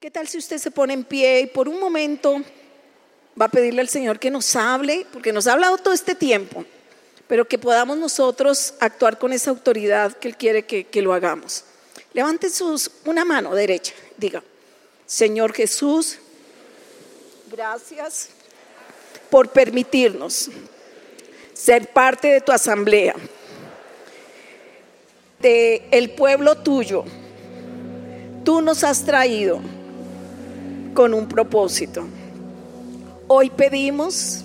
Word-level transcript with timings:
¿Qué 0.00 0.10
tal 0.10 0.26
si 0.26 0.38
usted 0.38 0.56
se 0.56 0.70
pone 0.70 0.94
en 0.94 1.04
pie 1.04 1.40
y 1.42 1.46
por 1.46 1.68
un 1.68 1.78
momento 1.78 2.40
va 3.38 3.44
a 3.44 3.50
pedirle 3.50 3.82
al 3.82 3.88
Señor 3.90 4.18
que 4.18 4.30
nos 4.30 4.56
hable, 4.56 5.06
porque 5.12 5.30
nos 5.30 5.46
ha 5.46 5.52
hablado 5.52 5.76
todo 5.76 5.92
este 5.92 6.14
tiempo, 6.14 6.64
pero 7.28 7.46
que 7.46 7.58
podamos 7.58 7.98
nosotros 7.98 8.72
actuar 8.80 9.18
con 9.18 9.34
esa 9.34 9.50
autoridad 9.50 10.16
que 10.16 10.28
Él 10.28 10.38
quiere 10.38 10.64
que, 10.64 11.02
lo 11.02 11.12
hagamos? 11.12 11.64
Levante 12.14 12.48
sus, 12.48 12.90
una 13.04 13.26
mano 13.26 13.54
derecha, 13.54 13.92
diga, 14.16 14.42
Señor 15.04 15.52
Jesús, 15.52 16.16
gracias 17.52 18.30
por 19.28 19.50
permitirnos 19.50 20.48
ser 21.52 21.92
parte 21.92 22.28
de 22.28 22.40
tu 22.40 22.52
asamblea, 22.52 23.16
de 25.40 25.86
el 25.90 26.12
pueblo 26.12 26.56
tuyo. 26.56 27.04
Tú 28.42 28.62
nos 28.62 28.82
has 28.82 29.04
traído 29.04 29.60
con 30.94 31.14
un 31.14 31.26
propósito. 31.26 32.06
Hoy 33.26 33.50
pedimos 33.50 34.44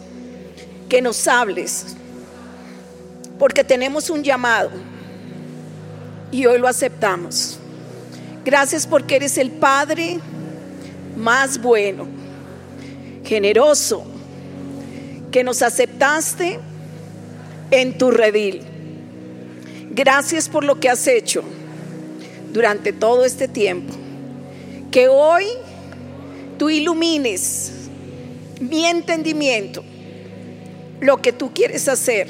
que 0.90 1.02
nos 1.02 1.28
hables, 1.28 1.96
porque 3.40 3.64
tenemos 3.64 4.10
un 4.10 4.24
llamado 4.24 4.70
y 6.32 6.46
hoy 6.46 6.60
lo 6.60 6.68
aceptamos. 6.68 7.60
Gracias 8.44 8.86
porque 8.86 9.16
eres 9.16 9.38
el 9.38 9.52
Padre 9.52 10.20
más 11.18 11.62
bueno, 11.62 12.06
generoso, 13.24 14.06
que 15.32 15.44
nos 15.44 15.62
aceptaste 15.62 16.60
en 17.72 17.98
tu 17.98 18.12
redil. 18.12 18.62
Gracias 19.92 20.50
por 20.50 20.64
lo 20.64 20.80
que 20.80 20.90
has 20.90 21.08
hecho 21.08 21.44
durante 22.52 22.94
todo 22.94 23.26
este 23.26 23.48
tiempo. 23.48 23.94
Que 24.92 25.08
hoy 25.08 25.46
tú 26.58 26.70
ilumines 26.70 27.72
mi 28.60 28.86
entendimiento, 28.86 29.84
lo 31.00 31.22
que 31.22 31.32
tú 31.32 31.54
quieres 31.54 31.88
hacer 31.88 32.28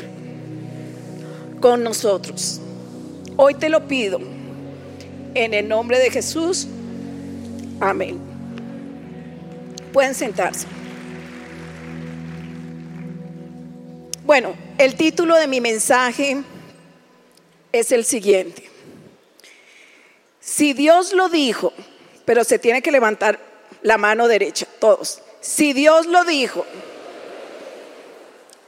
con 1.60 1.84
nosotros. 1.84 2.62
Hoy 3.38 3.54
te 3.56 3.70
lo 3.70 3.88
pido 3.88 4.20
en 5.34 5.54
el 5.54 5.68
nombre 5.68 6.00
de 6.00 6.10
Jesús. 6.10 6.68
Amén. 7.80 8.20
Pueden 9.92 10.16
sentarse. 10.16 10.68
Bueno, 14.26 14.56
el 14.78 14.96
título 14.96 15.36
de 15.36 15.48
mi 15.48 15.62
mensaje 15.62 16.38
es 17.72 17.92
el 17.92 18.06
siguiente. 18.06 18.64
Si 20.40 20.74
Dios 20.74 21.14
lo 21.14 21.30
dijo, 21.30 21.74
pero 22.26 22.44
se 22.44 22.58
tiene 22.58 22.82
que 22.82 22.92
levantar 22.92 23.40
la 23.86 24.00
mano 24.00 24.28
derecha, 24.28 24.66
todos. 24.80 25.22
Si 25.42 25.72
Dios 25.74 26.08
lo 26.08 26.24
dijo, 26.24 26.66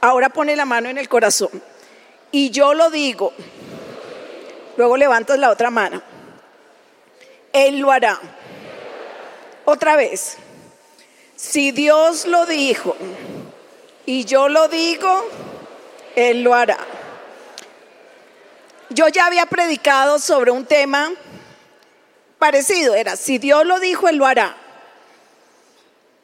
ahora 0.00 0.28
pone 0.28 0.54
la 0.54 0.64
mano 0.64 0.88
en 0.88 0.96
el 0.96 1.08
corazón. 1.08 1.50
Y 2.30 2.50
yo 2.50 2.72
lo 2.72 2.88
digo, 2.90 3.32
luego 4.76 4.96
levantas 4.96 5.36
la 5.40 5.50
otra 5.50 5.70
mano. 5.70 6.00
Él 7.52 7.80
lo 7.80 7.90
hará. 7.90 8.20
Otra 9.64 9.96
vez. 9.96 10.36
Si 11.34 11.72
Dios 11.72 12.24
lo 12.26 12.46
dijo 12.46 12.96
y 14.06 14.24
yo 14.24 14.48
lo 14.48 14.68
digo, 14.68 15.28
Él 16.14 16.42
lo 16.42 16.54
hará. 16.54 16.78
Yo 18.90 19.08
ya 19.08 19.26
había 19.26 19.46
predicado 19.46 20.20
sobre 20.20 20.52
un 20.52 20.64
tema 20.64 21.10
parecido, 22.38 22.94
era, 22.94 23.16
si 23.16 23.38
Dios 23.38 23.66
lo 23.66 23.80
dijo, 23.80 24.08
Él 24.08 24.16
lo 24.16 24.24
hará. 24.24 24.56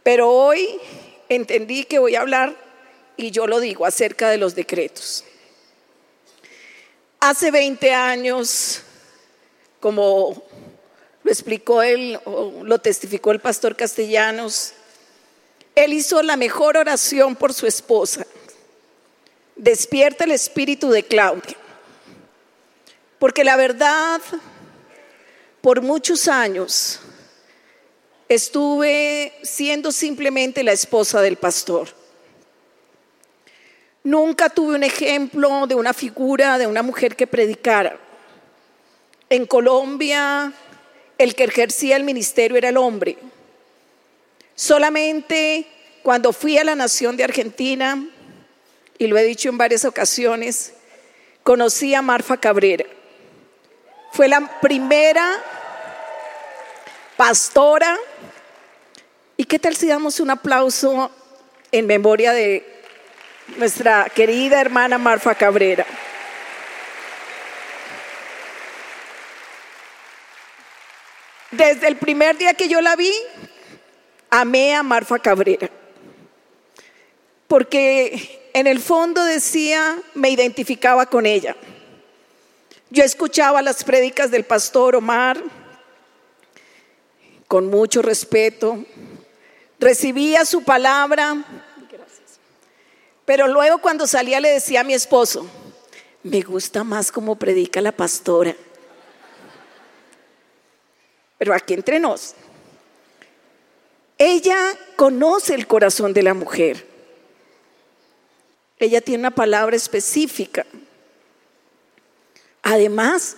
Pero 0.05 0.31
hoy 0.31 0.79
entendí 1.29 1.85
que 1.85 1.99
voy 1.99 2.15
a 2.15 2.21
hablar, 2.21 2.55
y 3.17 3.33
yo 3.33 3.49
lo 3.49 3.59
digo, 3.59 3.87
acerca 3.87 4.29
de 4.29 4.37
los 4.39 4.55
decretos. 4.55 5.25
Hace 7.21 7.51
20 7.51 7.93
años, 7.93 8.83
como 9.81 10.45
lo 11.23 11.31
explicó 11.33 11.83
él, 11.83 12.21
lo 12.63 12.79
testificó 12.79 13.33
el 13.33 13.41
pastor 13.41 13.77
Castellanos, 13.77 14.75
él 15.75 15.95
hizo 15.95 16.23
la 16.23 16.37
mejor 16.37 16.77
oración 16.77 17.35
por 17.35 17.55
su 17.55 17.67
esposa. 17.67 18.27
Despierta 19.57 20.25
el 20.25 20.33
espíritu 20.33 20.91
de 20.91 21.03
Claudia. 21.03 21.57
Porque 23.19 23.43
la 23.43 23.57
verdad, 23.57 24.21
por 25.63 25.81
muchos 25.81 26.29
años, 26.29 27.01
estuve 28.35 29.33
siendo 29.43 29.93
simplemente 29.93 30.63
la 30.63 30.73
esposa 30.73 31.21
del 31.21 31.37
pastor. 31.37 31.89
Nunca 34.03 34.51
tuve 34.51 34.75
un 34.75 34.85
ejemplo 34.85 35.67
de 35.67 35.75
una 35.75 35.95
figura 35.95 36.59
de 36.59 36.67
una 36.67 36.83
mujer 36.83 37.17
que 37.17 37.27
predicara. 37.27 37.99
En 39.31 39.47
Colombia, 39.47 40.53
el 41.17 41.35
que 41.35 41.45
ejercía 41.45 41.97
el 41.97 42.05
ministerio 42.05 42.57
era 42.57 42.69
el 42.69 42.77
hombre. 42.77 43.17
Solamente 44.55 45.67
cuando 46.03 46.33
fui 46.33 46.59
a 46.59 46.65
la 46.65 46.75
nación 46.75 47.17
de 47.17 47.25
Argentina, 47.25 48.07
y 48.99 49.07
lo 49.07 49.17
he 49.17 49.25
dicho 49.25 49.49
en 49.49 49.57
varias 49.57 49.85
ocasiones, 49.85 50.75
conocí 51.43 51.95
a 51.95 52.03
Marfa 52.03 52.37
Cabrera. 52.37 52.85
Fue 54.13 54.29
la 54.29 54.61
primera 54.61 55.43
pastora. 57.17 57.97
¿Y 59.45 59.47
qué 59.47 59.59
tal 59.59 59.77
si 59.77 59.87
damos 59.87 60.21
un 60.21 60.31
aplauso 60.31 61.11
en 61.71 61.87
memoria 61.87 62.33
de 62.33 62.67
nuestra 63.59 64.07
querida 64.09 64.59
hermana 64.59 64.97
Marfa 64.97 65.35
Cabrera? 65.35 65.85
Desde 71.51 71.89
el 71.89 71.97
primer 71.97 72.39
día 72.39 72.55
que 72.55 72.71
yo 72.71 72.81
la 72.81 72.97
vi, 72.97 73.13
amé 74.31 74.75
a 74.75 74.83
Marfa 74.83 75.19
Cabrera. 75.19 75.69
Porque 77.47 78.49
en 78.55 78.67
el 78.67 78.81
fondo 78.81 79.23
decía, 79.27 79.99
me 80.15 80.31
identificaba 80.31 81.05
con 81.05 81.27
ella. 81.27 81.55
Yo 82.89 83.05
escuchaba 83.05 83.61
las 83.61 83.85
prédicas 83.85 84.31
del 84.31 84.45
pastor 84.45 84.97
Omar 84.97 85.37
con 87.47 87.67
mucho 87.67 88.01
respeto, 88.01 88.87
recibía 89.85 90.47
su 90.47 90.65
palabra, 90.65 91.45
pero 93.27 93.47
luego 93.49 93.79
cuando 93.79 94.07
salía 94.07 94.41
le 94.41 94.49
decía 94.49 94.81
a 94.81 94.85
mi 94.85 94.95
esposo, 94.95 95.47
me 96.23 96.41
gusta 96.41 96.85
más 96.85 97.13
como 97.13 97.37
predica 97.37 97.83
la 97.83 97.93
pastora. 97.93 98.57
Pero 101.37 101.53
aquí 101.53 101.75
entre 101.75 102.01
nos, 102.01 102.35
ella 104.17 104.57
conoce 104.97 105.55
el 105.55 105.67
corazón 105.67 106.15
de 106.15 106.23
la 106.23 106.33
mujer. 106.33 106.87
Ella 108.79 109.03
tiene 109.03 109.21
una 109.21 109.35
palabra 109.35 109.77
específica. 109.77 110.65
Además, 112.63 113.37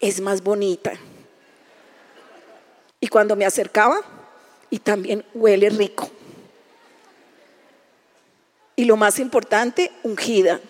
es 0.00 0.22
más 0.22 0.42
bonita. 0.42 0.94
Y 2.98 3.08
cuando 3.08 3.36
me 3.36 3.44
acercaba, 3.44 4.15
y 4.70 4.78
también 4.78 5.24
huele 5.34 5.70
rico. 5.70 6.10
Y 8.74 8.84
lo 8.84 8.96
más 8.96 9.18
importante, 9.18 9.90
ungida. 10.02 10.60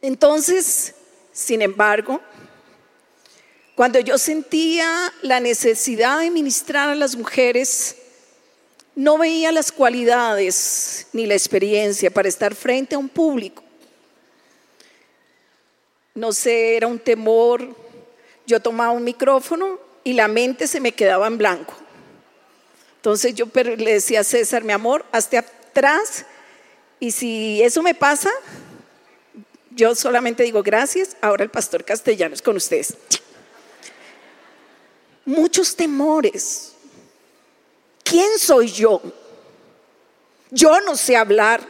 Entonces, 0.00 0.94
sin 1.32 1.62
embargo, 1.62 2.20
cuando 3.74 3.98
yo 3.98 4.18
sentía 4.18 5.12
la 5.22 5.40
necesidad 5.40 6.20
de 6.20 6.30
ministrar 6.30 6.90
a 6.90 6.94
las 6.94 7.16
mujeres, 7.16 7.96
no 8.94 9.18
veía 9.18 9.50
las 9.50 9.72
cualidades 9.72 11.08
ni 11.12 11.26
la 11.26 11.34
experiencia 11.34 12.10
para 12.10 12.28
estar 12.28 12.54
frente 12.54 12.94
a 12.94 12.98
un 12.98 13.08
público. 13.08 13.64
No 16.14 16.32
sé, 16.32 16.76
era 16.76 16.86
un 16.86 17.00
temor. 17.00 17.74
Yo 18.46 18.60
tomaba 18.60 18.92
un 18.92 19.02
micrófono 19.02 19.80
y 20.04 20.12
la 20.12 20.28
mente 20.28 20.66
se 20.66 20.80
me 20.80 20.92
quedaba 20.92 21.26
en 21.26 21.38
blanco. 21.38 21.74
Entonces 22.96 23.34
yo 23.34 23.46
le 23.54 23.92
decía 23.92 24.20
a 24.20 24.24
César, 24.24 24.62
mi 24.62 24.72
amor, 24.72 25.04
hazte 25.12 25.38
atrás 25.38 26.24
y 27.00 27.10
si 27.10 27.62
eso 27.62 27.82
me 27.82 27.94
pasa, 27.94 28.30
yo 29.70 29.94
solamente 29.94 30.44
digo 30.44 30.62
gracias, 30.62 31.16
ahora 31.20 31.42
el 31.42 31.50
pastor 31.50 31.84
castellano 31.84 32.34
es 32.34 32.42
con 32.42 32.56
ustedes 32.56 32.96
muchos 35.24 35.74
temores. 35.74 36.72
¿Quién 38.02 38.38
soy 38.38 38.70
yo? 38.70 39.00
Yo 40.50 40.80
no 40.82 40.96
sé 40.96 41.16
hablar. 41.16 41.66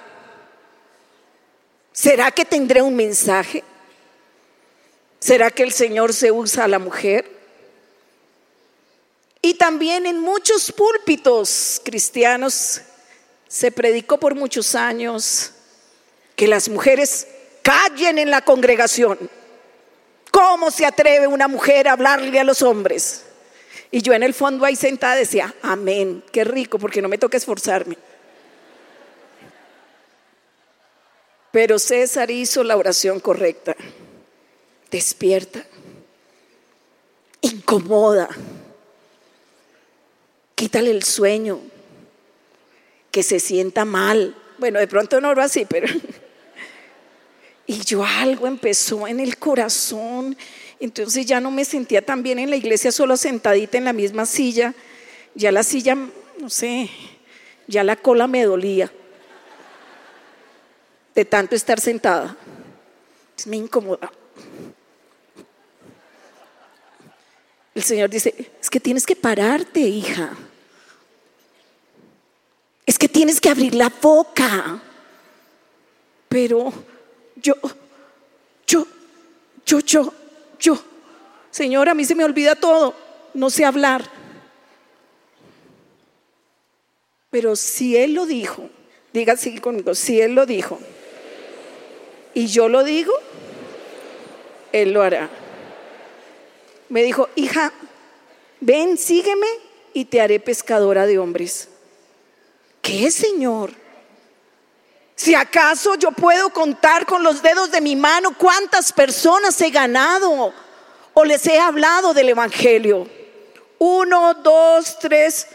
¿Será 1.93 2.31
que 2.31 2.45
tendré 2.45 2.83
un 2.83 2.97
mensaje? 2.97 3.63
¿Será 5.21 5.51
que 5.51 5.63
el 5.63 5.73
Señor 5.73 6.13
se 6.13 6.33
usa 6.33 6.65
a 6.65 6.69
la 6.69 6.79
mujer? 6.79 7.31
Y 9.45 9.53
también 9.53 10.07
en 10.07 10.21
muchos 10.21 10.73
púlpitos 10.73 11.79
cristianos 11.85 12.81
se 13.47 13.71
predicó 13.71 14.19
por 14.19 14.35
muchos 14.35 14.75
años 14.75 15.51
que 16.35 16.49
las 16.49 16.71
mujeres 16.71 17.27
callen 17.61 18.17
en 18.17 18.31
la 18.31 18.41
congregación. 18.41 19.19
¿Cómo 20.31 20.71
se 20.71 20.87
atreve 20.87 21.27
una 21.27 21.47
mujer 21.47 21.89
a 21.89 21.93
hablarle 21.93 22.41
a 22.41 22.45
los 22.45 22.63
hombres? 22.63 23.27
Y 23.91 24.01
yo 24.01 24.15
en 24.15 24.23
el 24.23 24.33
fondo 24.33 24.65
ahí 24.65 24.77
sentada 24.77 25.15
decía, 25.15 25.55
amén, 25.61 26.25
qué 26.33 26.45
rico, 26.45 26.79
porque 26.79 27.03
no 27.03 27.11
me 27.11 27.19
toca 27.19 27.37
esforzarme. 27.37 27.99
Pero 31.53 31.79
César 31.79 32.31
hizo 32.31 32.65
la 32.65 32.79
oración 32.79 33.21
correcta. 33.21 33.77
Despierta. 34.91 35.67
Incomoda. 37.43 38.31
Quítale 40.55 40.91
el 40.91 41.03
sueño. 41.03 41.61
Que 43.11 43.23
se 43.23 43.41
sienta 43.41 43.85
mal. 43.85 44.35
Bueno, 44.59 44.79
de 44.79 44.87
pronto 44.87 45.21
no 45.21 45.35
lo 45.35 45.43
así, 45.43 45.67
pero... 45.69 45.89
Y 47.67 47.81
yo 47.81 48.05
algo 48.05 48.47
empezó 48.47 49.09
en 49.09 49.21
el 49.21 49.39
corazón. 49.39 50.37
Entonces 50.81 51.25
ya 51.25 51.41
no 51.41 51.51
me 51.51 51.65
sentía 51.65 52.05
tan 52.05 52.23
bien 52.23 52.39
en 52.39 52.51
la 52.51 52.57
iglesia 52.57 52.93
solo 52.93 53.17
sentadita 53.17 53.79
en 53.79 53.85
la 53.85 53.95
misma 53.95 54.27
silla. 54.27 54.75
Ya 55.35 55.51
la 55.51 55.63
silla, 55.63 55.95
no 55.95 56.51
sé, 56.51 56.91
ya 57.67 57.83
la 57.83 57.97
cola 57.97 58.27
me 58.27 58.45
dolía 58.45 58.93
de 61.15 61.25
tanto 61.25 61.55
estar 61.55 61.81
sentada. 61.81 62.37
Me 63.47 63.57
incomoda. 63.57 64.11
El 67.75 67.83
Señor 67.83 68.09
dice, 68.09 68.53
es 68.61 68.71
que 68.71 68.79
tienes 68.79 69.05
que 69.05 69.17
pararte, 69.17 69.81
hija. 69.81 70.37
Es 72.87 72.99
que 72.99 73.09
tienes 73.09 73.41
que 73.41 73.51
abrir 73.51 73.75
la 73.75 73.93
boca. 74.01 74.81
Pero 76.29 76.73
yo, 77.37 77.55
yo, 78.67 78.87
yo, 79.67 79.81
yo, 79.81 80.15
yo. 80.61 80.79
Señor, 81.51 81.89
a 81.89 81.95
mí 81.95 82.05
se 82.05 82.15
me 82.15 82.25
olvida 82.25 82.55
todo. 82.55 82.95
No 83.35 83.51
sé 83.51 83.65
hablar. 83.65 84.05
Pero 87.31 87.57
si 87.57 87.97
Él 87.97 88.15
lo 88.15 88.27
dijo, 88.27 88.71
diga 89.13 89.33
así 89.33 89.59
conmigo, 89.59 89.97
si 89.97 90.21
Él 90.21 90.37
lo 90.37 90.47
dijo, 90.47 90.79
y 92.33 92.47
yo 92.47 92.69
lo 92.69 92.85
digo, 92.85 93.13
Él 94.71 94.93
lo 94.93 95.03
hará. 95.03 95.29
Me 96.95 97.03
dijo, 97.03 97.29
hija, 97.35 97.73
ven, 98.61 98.97
sígueme 98.97 99.49
y 99.95 100.05
te 100.05 100.21
haré 100.21 100.39
pescadora 100.39 101.07
de 101.07 101.19
hombres. 101.19 101.69
¿Qué, 102.81 103.11
Señor? 103.11 103.73
Si 105.17 105.35
acaso 105.35 105.97
yo 105.97 106.13
puedo 106.13 106.51
contar 106.51 107.05
con 107.05 107.25
los 107.25 107.43
dedos 107.43 107.73
de 107.73 107.81
mi 107.81 107.97
mano 107.97 108.39
cuántas 108.39 108.93
personas 108.93 109.61
he 109.61 109.71
ganado 109.71 110.55
o 111.15 111.25
les 111.25 111.45
he 111.49 111.59
hablado 111.59 112.15
del 112.15 112.29
Evangelio. 112.29 113.09
Uno, 113.79 114.35
dos, 114.35 114.97
tres, 115.01 115.49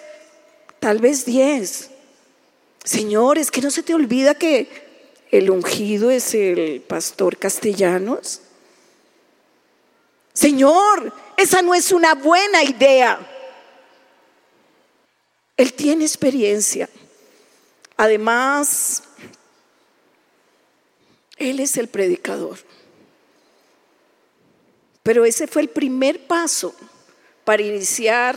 tal 0.81 0.99
vez 0.99 1.23
diez. 1.23 1.89
Señor, 2.83 3.37
es 3.37 3.49
que 3.49 3.61
no 3.61 3.71
se 3.71 3.83
te 3.83 3.93
olvida 3.93 4.35
que 4.35 4.67
el 5.31 5.49
ungido 5.49 6.11
es 6.11 6.33
el 6.33 6.81
pastor 6.81 7.37
castellanos? 7.37 8.41
Señor, 10.33 11.13
esa 11.39 11.61
no 11.61 11.73
es 11.73 11.91
una 11.91 12.15
buena 12.15 12.63
idea. 12.63 13.19
Él 15.55 15.73
tiene 15.73 16.03
experiencia. 16.03 16.89
Además, 17.95 19.03
Él 21.37 21.59
es 21.59 21.77
el 21.77 21.87
predicador. 21.87 22.57
Pero 25.01 25.23
ese 25.25 25.47
fue 25.47 25.61
el 25.61 25.69
primer 25.69 26.27
paso 26.27 26.75
para 27.45 27.63
iniciar 27.63 28.35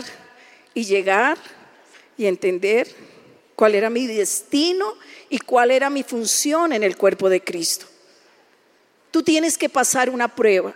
y 0.73 0.85
llegar 0.85 1.39
y 2.17 2.27
entender 2.27 2.89
cuál 3.57 3.75
era 3.75 3.91
mi 3.91 4.07
destino 4.07 4.95
y 5.29 5.39
cuál 5.39 5.71
era 5.71 5.91
mi 5.91 6.03
función 6.03 6.73
en 6.73 6.83
el 6.83 6.97
cuerpo 6.97 7.29
de 7.29 7.43
Cristo. 7.43 7.87
Tú 9.11 9.23
tienes 9.23 9.59
que 9.59 9.69
pasar 9.69 10.09
una 10.09 10.29
prueba. 10.35 10.75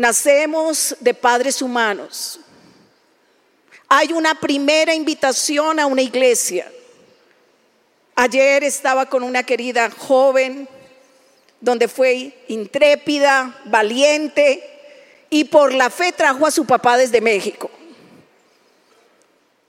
Nacemos 0.00 0.96
de 0.98 1.12
padres 1.12 1.60
humanos. 1.60 2.40
Hay 3.86 4.14
una 4.14 4.34
primera 4.34 4.94
invitación 4.94 5.78
a 5.78 5.84
una 5.84 6.00
iglesia. 6.00 6.72
Ayer 8.14 8.64
estaba 8.64 9.04
con 9.04 9.22
una 9.22 9.42
querida 9.42 9.90
joven 9.90 10.66
donde 11.60 11.86
fue 11.86 12.34
intrépida, 12.48 13.60
valiente 13.66 14.64
y 15.28 15.44
por 15.44 15.74
la 15.74 15.90
fe 15.90 16.12
trajo 16.12 16.46
a 16.46 16.50
su 16.50 16.64
papá 16.64 16.96
desde 16.96 17.20
México. 17.20 17.70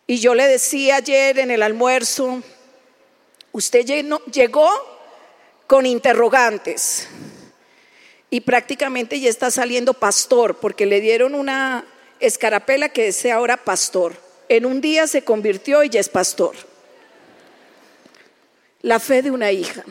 Y 0.08 0.22
yo 0.22 0.34
le 0.34 0.48
decía 0.48 0.96
ayer 0.96 1.40
en 1.40 1.52
el 1.52 1.62
almuerzo, 1.62 2.42
Usted 3.52 3.86
llegó 4.32 4.70
con 5.68 5.86
interrogantes 5.86 7.10
y 8.32 8.42
prácticamente 8.42 9.20
ya 9.20 9.30
está 9.30 9.52
saliendo 9.52 9.94
pastor 9.94 10.58
porque 10.58 10.88
le 10.88 11.00
dieron 11.02 11.36
una 11.36 11.86
escarapela 12.20 12.90
que 12.90 13.10
es 13.10 13.24
ahora 13.28 13.58
pastor. 13.58 14.16
En 14.50 14.66
un 14.66 14.82
día 14.82 15.06
se 15.06 15.24
convirtió 15.24 15.84
y 15.84 15.90
ya 15.90 16.00
es 16.00 16.10
pastor. 16.10 16.56
La 18.82 19.00
fe 19.00 19.22
de 19.22 19.30
una 19.30 19.52
hija. 19.52 19.84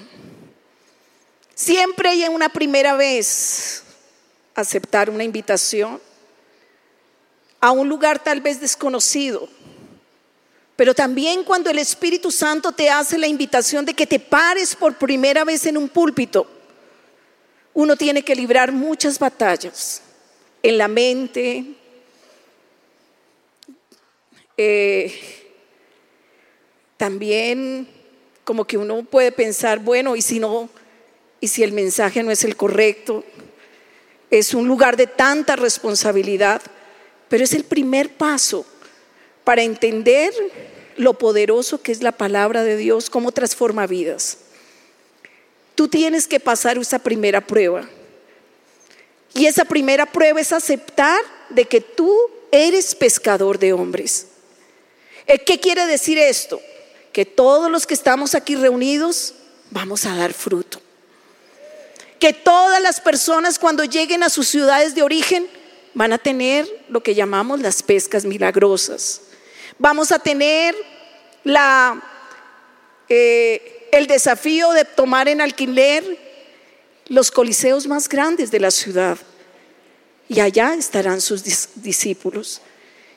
Siempre 1.55 2.09
hay 2.09 2.25
una 2.25 2.49
primera 2.49 2.95
vez 2.95 3.85
aceptar 4.57 5.09
una 5.09 5.23
invitación 5.23 6.01
a 7.61 7.71
un 7.71 7.89
lugar 7.89 8.25
tal 8.25 8.41
vez 8.41 8.59
desconocido 8.59 9.49
pero 10.81 10.95
también 10.95 11.45
cuando 11.45 11.69
el 11.69 11.79
Espíritu 11.79 12.31
Santo 12.31 12.73
te 12.73 12.89
hace 12.89 13.19
la 13.19 13.27
invitación 13.27 13.85
de 13.85 13.93
que 13.93 14.07
te 14.07 14.19
pares 14.19 14.75
por 14.75 14.97
primera 14.97 15.45
vez 15.45 15.67
en 15.67 15.77
un 15.77 15.91
púlpito, 15.91 16.47
uno 17.75 17.97
tiene 17.97 18.23
que 18.23 18.35
librar 18.35 18.73
muchas 18.73 19.19
batallas 19.19 20.03
en 20.63 20.79
la 20.79 20.89
mente, 20.89 21.65
eh, 24.57 25.15
también 26.97 27.89
como 28.45 28.67
que 28.67 28.77
uno 28.77 29.03
puede 29.05 29.33
pensar, 29.33 29.79
bueno, 29.79 30.17
y 30.17 30.23
si 30.23 30.41
no, 30.41 30.69
y 31.41 31.49
si 31.49 31.63
el 31.63 31.73
mensaje 31.73 32.23
no 32.23 32.31
es 32.31 32.45
el 32.45 32.57
correcto, 32.57 33.25
es 34.31 34.55
un 34.55 34.69
lugar 34.69 34.97
de 34.97 35.07
tanta 35.07 35.57
responsabilidad, 35.57 36.61
pero 37.29 37.45
es 37.45 37.55
el 37.55 37.65
primer 37.65 38.13
paso 38.13 38.67
para 39.45 39.63
entender 39.63 40.33
lo 40.97 41.15
poderoso 41.15 41.81
que 41.83 41.93
es 41.93 42.03
la 42.03 42.13
palabra 42.13 42.63
de 42.63 42.77
Dios, 42.77 43.09
cómo 43.09 43.33
transforma 43.33 43.87
vidas. 43.87 44.39
Tú 45.75 45.89
tienes 45.89 46.27
que 46.27 46.41
pasar 46.41 46.79
esa 46.79 46.99
primera 46.99 47.41
prueba. 47.41 47.89
Y 49.35 49.47
esa 49.47 49.65
primera 49.65 50.07
prueba 50.07 50.41
es 50.41 50.53
aceptar 50.53 51.21
de 51.49 51.65
que 51.65 51.81
tú 51.81 52.15
eres 52.51 52.95
pescador 52.95 53.59
de 53.59 53.73
hombres. 53.73 54.27
Eh, 55.27 55.39
¿Qué 55.39 55.61
quiere 55.61 55.87
decir 55.87 56.19
esto? 56.19 56.61
Que 57.13 57.25
todos 57.25 57.71
los 57.71 57.87
que 57.87 57.95
estamos 57.95 58.35
aquí 58.35 58.57
reunidos 58.57 59.35
vamos 59.71 60.05
a 60.05 60.17
dar 60.17 60.33
fruto. 60.33 60.81
Que 62.19 62.33
todas 62.33 62.83
las 62.83 63.01
personas 63.01 63.59
cuando 63.59 63.85
lleguen 63.85 64.23
a 64.23 64.29
sus 64.29 64.49
ciudades 64.49 64.95
de 64.95 65.03
origen 65.03 65.47
van 65.95 66.13
a 66.13 66.19
tener 66.19 66.69
lo 66.89 67.03
que 67.03 67.15
llamamos 67.15 67.61
las 67.61 67.83
pescas 67.83 68.25
milagrosas 68.25 69.23
vamos 69.81 70.13
a 70.13 70.19
tener 70.19 70.77
la, 71.43 72.01
eh, 73.09 73.80
el 73.93 74.07
desafío 74.07 74.71
de 74.71 74.85
tomar 74.85 75.29
en 75.29 75.41
alquiler 75.41 76.05
los 77.07 77.31
coliseos 77.31 77.87
más 77.87 78.09
grandes 78.09 78.51
de 78.51 78.61
la 78.61 78.71
ciudad. 78.71 79.19
Y 80.29 80.41
allá 80.41 80.75
estarán 80.75 81.21
sus 81.21 81.43
discípulos. 81.75 82.61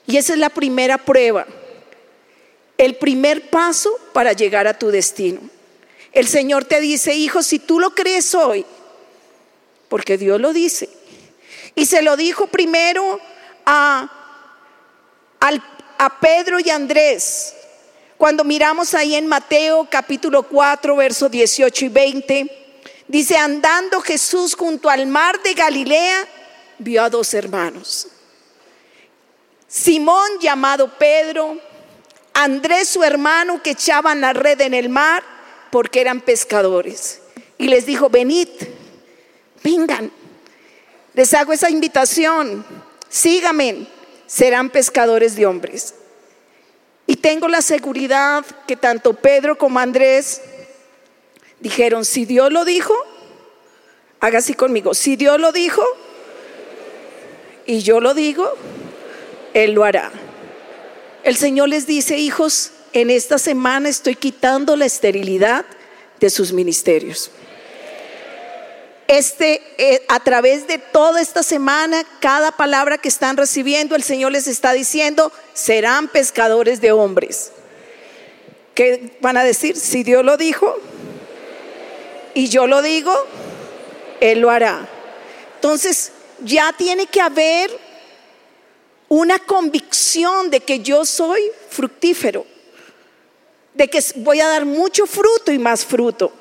Y 0.08 0.18
esa 0.18 0.34
es 0.34 0.39
la 0.39 0.50
primera 0.50 0.98
prueba, 0.98 1.46
el 2.77 2.96
primer 2.96 3.50
paso 3.50 3.89
para 4.13 4.34
llegar 4.34 4.68
a 4.68 4.77
tu 4.77 4.89
destino. 4.89 5.39
El 6.12 6.27
Señor 6.27 6.65
te 6.65 6.82
dice, 6.82 7.15
hijo, 7.15 7.42
si 7.42 7.60
tú 7.60 7.80
lo 7.80 7.92
crees 7.92 8.36
hoy, 8.36 8.65
porque 9.89 10.18
Dios 10.18 10.42
lo 10.42 10.53
dice, 10.53 10.89
y 11.75 11.86
se 11.86 12.01
lo 12.01 12.18
dijo 12.18 12.48
primero 12.48 13.20
a, 13.65 14.12
a 15.39 16.20
Pedro 16.20 16.60
y 16.60 16.70
Andrés. 16.70 17.53
Cuando 18.24 18.46
miramos 18.46 18.94
ahí 18.94 19.15
en 19.15 19.27
Mateo 19.27 19.86
capítulo 19.92 20.44
4, 20.44 20.96
versos 20.96 21.30
18 21.30 21.84
y 21.84 21.89
20, 21.89 22.74
dice, 23.06 23.36
andando 23.36 24.00
Jesús 24.00 24.56
junto 24.56 24.89
al 24.89 25.08
mar 25.08 25.44
de 25.44 25.53
Galilea, 25.53 26.25
vio 26.77 27.03
a 27.03 27.10
dos 27.10 27.34
hermanos. 27.34 28.08
Simón 29.68 30.39
llamado 30.39 30.98
Pedro, 30.98 31.60
Andrés 32.34 32.88
su 32.88 33.03
hermano 33.03 33.62
que 33.62 33.72
echaban 33.72 34.22
la 34.22 34.32
red 34.32 34.62
en 34.62 34.74
el 34.74 34.88
mar 34.88 35.22
porque 35.70 36.00
eran 36.00 36.22
pescadores. 36.22 37.20
Y 37.58 37.68
les 37.68 37.86
dijo, 37.86 38.10
venid, 38.10 38.48
vengan, 39.65 40.10
les 41.13 41.34
hago 41.34 41.51
esa 41.51 41.70
invitación, 41.70 42.65
síganme, 43.10 43.86
serán 44.27 44.70
pescadores 44.70 45.36
de 45.36 45.46
hombres. 45.46 45.96
Y 47.06 47.18
tengo 47.18 47.48
la 47.48 47.62
seguridad 47.62 48.46
que 48.68 48.76
tanto 48.76 49.14
Pedro 49.14 49.58
como 49.58 49.80
Andrés 49.80 50.42
dijeron, 51.60 52.06
si 52.06 52.26
Dios 52.26 52.52
lo 52.52 52.66
dijo, 52.66 52.94
haga 54.20 54.40
así 54.40 54.54
conmigo, 54.54 54.94
si 54.94 55.16
Dios 55.16 55.40
lo 55.40 55.52
dijo 55.52 55.84
y 57.66 57.80
yo 57.80 58.00
lo 58.00 58.14
digo, 58.14 58.50
Él 59.54 59.74
lo 59.74 59.84
hará. 59.84 60.12
El 61.24 61.36
Señor 61.36 61.70
les 61.70 61.88
dice, 61.88 62.18
hijos, 62.18 62.72
en 62.94 63.10
esta 63.10 63.38
semana 63.38 63.90
estoy 63.90 64.16
quitando 64.16 64.76
la 64.76 64.86
esterilidad 64.86 65.66
de 66.20 66.30
sus 66.30 66.54
ministerios. 66.54 67.32
Este, 69.08 69.62
eh, 69.78 70.06
a 70.08 70.20
través 70.22 70.68
de 70.68 70.78
toda 70.78 71.22
esta 71.22 71.44
semana, 71.44 72.04
cada 72.20 72.52
palabra 72.52 72.98
que 72.98 73.10
están 73.10 73.38
recibiendo, 73.38 73.96
el 73.96 74.04
Señor 74.04 74.32
les 74.32 74.48
está 74.48 74.74
diciendo, 74.74 75.32
serán 75.54 76.08
pescadores 76.08 76.80
de 76.80 76.92
hombres. 76.92 77.52
¿Qué 78.74 79.18
van 79.22 79.38
a 79.38 79.44
decir? 79.44 79.76
Si 79.76 80.04
Dios 80.04 80.24
lo 80.24 80.38
dijo 80.38 80.80
y 82.34 82.48
yo 82.48 82.66
lo 82.66 82.82
digo, 82.82 83.14
Él 84.20 84.40
lo 84.40 84.50
hará. 84.50 84.88
Entonces, 85.56 86.12
ya 86.44 86.74
tiene 86.74 87.06
que 87.06 87.22
haber 87.22 87.72
una 89.10 89.38
convicción 89.38 90.50
de 90.50 90.62
que 90.62 90.80
yo 90.80 91.06
soy 91.06 91.42
fructífero, 91.70 92.46
de 93.74 93.88
que 93.88 94.04
voy 94.16 94.40
a 94.40 94.48
dar 94.48 94.66
mucho 94.66 95.06
fruto 95.06 95.52
y 95.52 95.60
más 95.60 95.86
fruto. 95.86 96.34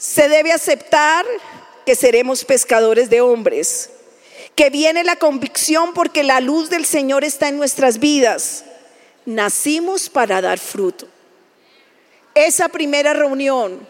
Se 0.00 0.28
debe 0.30 0.50
aceptar 0.50 1.24
que 1.84 1.94
seremos 1.94 2.46
pescadores 2.46 3.10
de 3.10 3.20
hombres, 3.20 3.90
que 4.54 4.70
viene 4.70 5.04
la 5.04 5.16
convicción 5.16 5.92
porque 5.92 6.24
la 6.24 6.40
luz 6.40 6.70
del 6.70 6.86
Señor 6.86 7.22
está 7.22 7.48
en 7.48 7.58
nuestras 7.58 7.98
vidas. 7.98 8.64
Nacimos 9.26 10.08
para 10.08 10.40
dar 10.40 10.58
fruto. 10.58 11.06
Esa 12.34 12.70
primera 12.70 13.12
reunión 13.12 13.86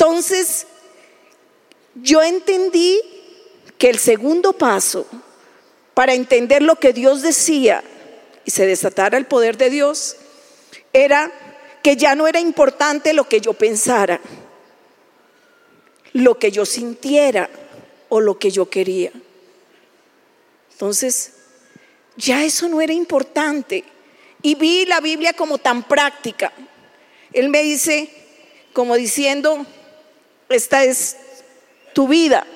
Entonces, 0.00 0.68
yo 1.96 2.22
entendí 2.22 3.00
que 3.78 3.90
el 3.90 3.98
segundo 3.98 4.52
paso 4.52 5.06
para 5.92 6.14
entender 6.14 6.62
lo 6.62 6.76
que 6.76 6.92
Dios 6.92 7.22
decía 7.22 7.82
y 8.44 8.52
se 8.52 8.64
desatara 8.64 9.18
el 9.18 9.26
poder 9.26 9.56
de 9.56 9.70
Dios 9.70 10.14
era 10.92 11.32
que 11.82 11.96
ya 11.96 12.14
no 12.14 12.28
era 12.28 12.38
importante 12.38 13.12
lo 13.12 13.28
que 13.28 13.40
yo 13.40 13.54
pensara, 13.54 14.20
lo 16.12 16.38
que 16.38 16.52
yo 16.52 16.64
sintiera 16.64 17.50
o 18.08 18.20
lo 18.20 18.38
que 18.38 18.52
yo 18.52 18.70
quería. 18.70 19.10
Entonces, 20.70 21.32
ya 22.16 22.44
eso 22.44 22.68
no 22.68 22.80
era 22.80 22.92
importante. 22.92 23.82
Y 24.42 24.54
vi 24.54 24.86
la 24.86 25.00
Biblia 25.00 25.32
como 25.32 25.58
tan 25.58 25.82
práctica. 25.82 26.52
Él 27.32 27.48
me 27.48 27.64
dice, 27.64 28.08
como 28.72 28.94
diciendo, 28.94 29.66
esta 30.48 30.84
es 30.84 31.16
tu 31.92 32.08
vida, 32.08 32.46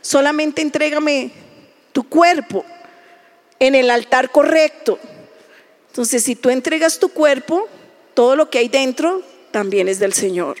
solamente 0.00 0.62
entrégame 0.62 1.30
tu 1.92 2.08
cuerpo 2.08 2.64
en 3.58 3.74
el 3.74 3.90
altar 3.90 4.30
correcto. 4.30 4.98
Entonces, 5.88 6.22
si 6.22 6.36
tú 6.36 6.50
entregas 6.50 6.98
tu 6.98 7.08
cuerpo, 7.08 7.66
todo 8.14 8.36
lo 8.36 8.50
que 8.50 8.58
hay 8.58 8.68
dentro 8.68 9.22
también 9.50 9.88
es 9.88 9.98
del 9.98 10.12
Señor. 10.12 10.58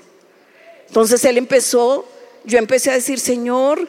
Entonces 0.88 1.24
él 1.24 1.38
empezó, 1.38 2.08
yo 2.44 2.58
empecé 2.58 2.90
a 2.90 2.94
decir, 2.94 3.20
Señor, 3.20 3.88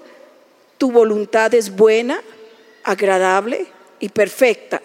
tu 0.78 0.92
voluntad 0.92 1.54
es 1.54 1.76
buena, 1.76 2.22
agradable 2.84 3.68
y 4.00 4.10
perfecta. 4.10 4.82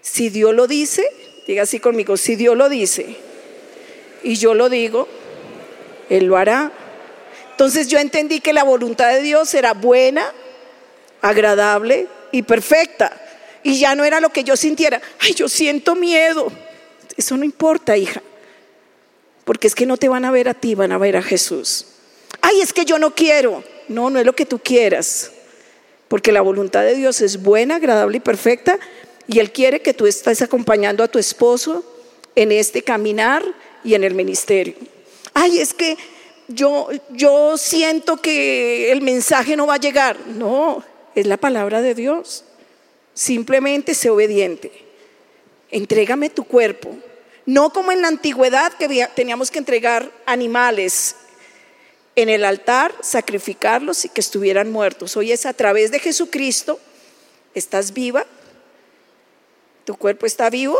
Si 0.00 0.30
Dios 0.30 0.54
lo 0.54 0.66
dice, 0.66 1.06
diga 1.46 1.62
así 1.62 1.80
conmigo, 1.80 2.16
si 2.16 2.36
Dios 2.36 2.56
lo 2.56 2.68
dice 2.68 3.16
y 4.22 4.36
yo 4.36 4.54
lo 4.54 4.68
digo, 4.68 5.06
Él 6.08 6.26
lo 6.26 6.36
hará. 6.36 6.72
Entonces 7.54 7.86
yo 7.86 8.00
entendí 8.00 8.40
que 8.40 8.52
la 8.52 8.64
voluntad 8.64 9.10
de 9.14 9.22
Dios 9.22 9.54
era 9.54 9.74
buena, 9.74 10.32
agradable 11.22 12.08
y 12.32 12.42
perfecta. 12.42 13.12
Y 13.62 13.78
ya 13.78 13.94
no 13.94 14.02
era 14.02 14.18
lo 14.18 14.30
que 14.30 14.42
yo 14.42 14.56
sintiera, 14.56 15.00
ay, 15.20 15.34
yo 15.34 15.48
siento 15.48 15.94
miedo, 15.94 16.50
eso 17.16 17.36
no 17.36 17.44
importa, 17.44 17.96
hija. 17.96 18.20
Porque 19.44 19.68
es 19.68 19.76
que 19.76 19.86
no 19.86 19.96
te 19.96 20.08
van 20.08 20.24
a 20.24 20.32
ver 20.32 20.48
a 20.48 20.54
ti, 20.54 20.74
van 20.74 20.90
a 20.90 20.98
ver 20.98 21.16
a 21.16 21.22
Jesús. 21.22 21.86
Ay, 22.40 22.60
es 22.60 22.72
que 22.72 22.84
yo 22.84 22.98
no 22.98 23.14
quiero. 23.14 23.62
No, 23.86 24.10
no 24.10 24.18
es 24.18 24.26
lo 24.26 24.34
que 24.34 24.46
tú 24.46 24.58
quieras. 24.58 25.30
Porque 26.08 26.32
la 26.32 26.40
voluntad 26.40 26.82
de 26.82 26.96
Dios 26.96 27.20
es 27.20 27.40
buena, 27.40 27.76
agradable 27.76 28.16
y 28.16 28.20
perfecta. 28.20 28.80
Y 29.28 29.38
Él 29.38 29.52
quiere 29.52 29.80
que 29.80 29.94
tú 29.94 30.06
estés 30.06 30.42
acompañando 30.42 31.04
a 31.04 31.08
tu 31.08 31.20
esposo 31.20 31.84
en 32.34 32.50
este 32.50 32.82
caminar 32.82 33.44
y 33.84 33.94
en 33.94 34.02
el 34.02 34.14
ministerio. 34.14 34.74
Ay, 35.34 35.60
es 35.60 35.72
que 35.72 35.96
yo, 36.48 36.88
yo 37.10 37.56
siento 37.56 38.16
que 38.16 38.92
el 38.92 39.00
mensaje 39.00 39.56
no 39.56 39.66
va 39.66 39.74
a 39.74 39.80
llegar. 39.80 40.18
No, 40.26 40.84
es 41.14 41.26
la 41.26 41.36
palabra 41.36 41.82
de 41.82 41.94
Dios. 41.94 42.44
Simplemente 43.14 43.94
sé 43.94 44.10
obediente 44.10 44.84
entrégame 45.74 46.30
tu 46.30 46.44
cuerpo. 46.44 46.96
No 47.46 47.70
como 47.70 47.90
en 47.90 48.00
la 48.00 48.08
antigüedad 48.08 48.72
que 48.74 49.08
teníamos 49.14 49.50
que 49.50 49.58
entregar 49.58 50.10
animales 50.24 51.16
en 52.14 52.28
el 52.28 52.44
altar, 52.44 52.94
sacrificarlos 53.02 54.04
y 54.04 54.08
que 54.08 54.20
estuvieran 54.20 54.70
muertos. 54.70 55.16
Hoy 55.16 55.32
es 55.32 55.44
a 55.46 55.52
través 55.52 55.90
de 55.90 55.98
Jesucristo, 55.98 56.78
estás 57.54 57.92
viva, 57.92 58.24
Tu 59.84 59.96
cuerpo 59.96 60.24
está 60.24 60.48
vivo, 60.48 60.78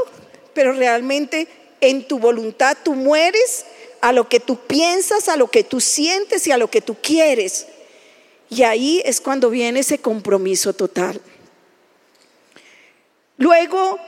pero 0.54 0.72
realmente 0.72 1.46
en 1.82 2.08
tu 2.08 2.18
voluntad 2.18 2.74
tú 2.82 2.94
mueres 2.94 3.66
a 4.04 4.12
lo 4.12 4.28
que 4.28 4.38
tú 4.38 4.58
piensas, 4.58 5.30
a 5.30 5.36
lo 5.38 5.50
que 5.50 5.64
tú 5.64 5.80
sientes 5.80 6.46
y 6.46 6.52
a 6.52 6.58
lo 6.58 6.68
que 6.68 6.82
tú 6.82 6.94
quieres. 7.00 7.66
Y 8.50 8.62
ahí 8.62 9.00
es 9.02 9.18
cuando 9.18 9.48
viene 9.48 9.80
ese 9.80 9.96
compromiso 9.96 10.74
total. 10.74 11.22
Luego, 13.38 13.98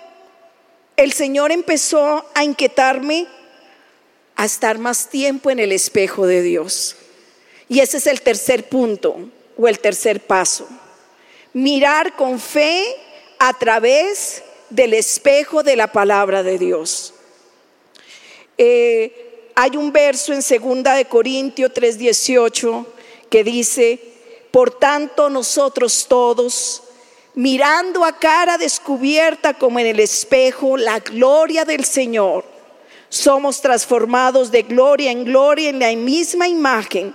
el 0.98 1.14
Señor 1.14 1.50
empezó 1.50 2.26
a 2.34 2.44
inquietarme 2.44 3.26
a 4.36 4.44
estar 4.44 4.76
más 4.76 5.08
tiempo 5.08 5.50
en 5.50 5.60
el 5.60 5.72
espejo 5.72 6.26
de 6.26 6.42
Dios. 6.42 6.96
Y 7.66 7.80
ese 7.80 7.96
es 7.96 8.06
el 8.06 8.20
tercer 8.20 8.68
punto 8.68 9.30
o 9.56 9.66
el 9.66 9.78
tercer 9.78 10.20
paso. 10.20 10.68
Mirar 11.54 12.16
con 12.16 12.38
fe 12.38 12.84
a 13.38 13.54
través 13.54 14.42
del 14.68 14.92
espejo 14.92 15.62
de 15.62 15.74
la 15.74 15.90
palabra 15.90 16.42
de 16.42 16.58
Dios. 16.58 17.14
Eh, 18.58 19.25
hay 19.58 19.74
un 19.78 19.90
verso 19.90 20.34
en 20.34 20.40
2 20.40 20.96
de 20.96 21.06
Corintios 21.06 21.72
3:18 21.72 22.86
que 23.30 23.42
dice, 23.42 23.98
por 24.50 24.70
tanto 24.70 25.30
nosotros 25.30 26.06
todos, 26.06 26.82
mirando 27.34 28.04
a 28.04 28.18
cara 28.18 28.58
descubierta 28.58 29.54
como 29.54 29.78
en 29.78 29.86
el 29.86 29.98
espejo 29.98 30.76
la 30.76 30.98
gloria 31.00 31.64
del 31.64 31.86
Señor, 31.86 32.44
somos 33.08 33.62
transformados 33.62 34.50
de 34.50 34.62
gloria 34.62 35.10
en 35.10 35.24
gloria 35.24 35.70
en 35.70 35.78
la 35.78 35.90
misma 35.96 36.46
imagen 36.46 37.14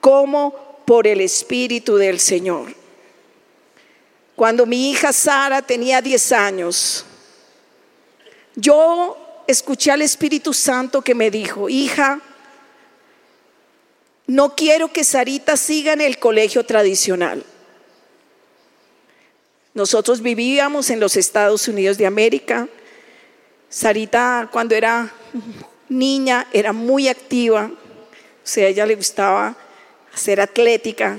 como 0.00 0.82
por 0.84 1.06
el 1.06 1.22
Espíritu 1.22 1.96
del 1.96 2.20
Señor. 2.20 2.74
Cuando 4.36 4.66
mi 4.66 4.90
hija 4.90 5.14
Sara 5.14 5.62
tenía 5.62 6.02
10 6.02 6.32
años, 6.32 7.06
yo 8.54 9.16
escuché 9.50 9.90
al 9.90 10.02
Espíritu 10.02 10.52
Santo 10.52 11.02
que 11.02 11.14
me 11.14 11.30
dijo, 11.30 11.68
hija, 11.68 12.20
no 14.26 14.54
quiero 14.54 14.92
que 14.92 15.04
Sarita 15.04 15.56
siga 15.56 15.92
en 15.92 16.00
el 16.00 16.18
colegio 16.18 16.64
tradicional. 16.64 17.44
Nosotros 19.74 20.20
vivíamos 20.20 20.90
en 20.90 21.00
los 21.00 21.16
Estados 21.16 21.66
Unidos 21.68 21.98
de 21.98 22.06
América. 22.06 22.68
Sarita 23.68 24.48
cuando 24.52 24.74
era 24.74 25.12
niña 25.88 26.46
era 26.52 26.72
muy 26.72 27.08
activa, 27.08 27.70
o 27.72 28.46
sea, 28.46 28.66
a 28.66 28.68
ella 28.68 28.86
le 28.86 28.94
gustaba 28.94 29.56
ser 30.14 30.40
atlética, 30.40 31.18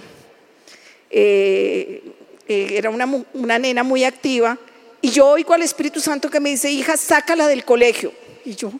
eh, 1.10 2.02
eh, 2.48 2.68
era 2.72 2.90
una, 2.90 3.08
una 3.34 3.60
nena 3.60 3.84
muy 3.84 4.04
activa. 4.04 4.58
Y 5.02 5.10
yo 5.10 5.28
oigo 5.28 5.54
al 5.54 5.64
Espíritu 5.64 6.00
Santo 6.00 6.30
que 6.30 6.40
me 6.40 6.52
dice, 6.52 6.70
hija, 6.70 6.96
sácala 6.96 7.48
del 7.48 7.66
colegio. 7.66 8.14
Y 8.46 8.56
yo, 8.56 8.72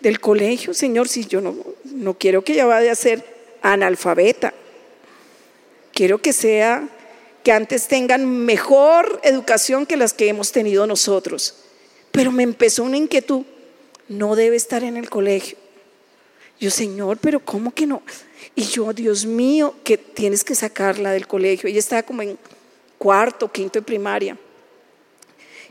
del 0.00 0.20
colegio, 0.20 0.74
Señor, 0.74 1.08
si 1.08 1.26
yo 1.26 1.40
no, 1.40 1.56
no 1.84 2.14
quiero 2.14 2.42
que 2.42 2.52
ella 2.52 2.66
vaya 2.66 2.92
a 2.92 2.96
ser 2.96 3.24
analfabeta. 3.62 4.52
Quiero 5.92 6.18
que 6.18 6.32
sea, 6.32 6.88
que 7.42 7.52
antes 7.52 7.88
tengan 7.88 8.26
mejor 8.26 9.20
educación 9.22 9.86
que 9.86 9.96
las 9.96 10.12
que 10.12 10.28
hemos 10.28 10.52
tenido 10.52 10.86
nosotros. 10.86 11.54
Pero 12.10 12.32
me 12.32 12.42
empezó 12.42 12.84
una 12.84 12.96
inquietud, 12.96 13.44
no 14.08 14.36
debe 14.36 14.56
estar 14.56 14.82
en 14.84 14.96
el 14.96 15.08
colegio. 15.08 15.56
Yo, 16.58 16.70
Señor, 16.70 17.18
pero 17.18 17.40
¿cómo 17.40 17.72
que 17.72 17.86
no? 17.86 18.02
Y 18.54 18.64
yo, 18.64 18.92
Dios 18.92 19.24
mío, 19.24 19.74
que 19.84 19.96
tienes 19.96 20.44
que 20.44 20.54
sacarla 20.54 21.12
del 21.12 21.26
colegio. 21.26 21.68
Ella 21.68 21.78
estaba 21.78 22.02
como 22.02 22.20
en 22.20 22.38
cuarto, 22.98 23.50
quinto 23.50 23.78
de 23.78 23.84
primaria. 23.84 24.36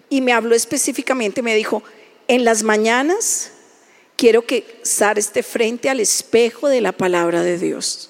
Y 0.10 0.22
me 0.22 0.34
habló 0.34 0.56
específicamente, 0.56 1.42
me 1.42 1.56
dijo, 1.56 1.84
en 2.28 2.44
las 2.44 2.64
mañanas 2.64 3.52
quiero 4.16 4.46
que 4.46 4.80
Sara 4.84 5.20
esté 5.20 5.44
frente 5.44 5.90
al 5.90 6.00
espejo 6.00 6.68
de 6.68 6.82
la 6.82 6.92
palabra 6.92 7.44
de 7.44 7.58
Dios. 7.58 8.10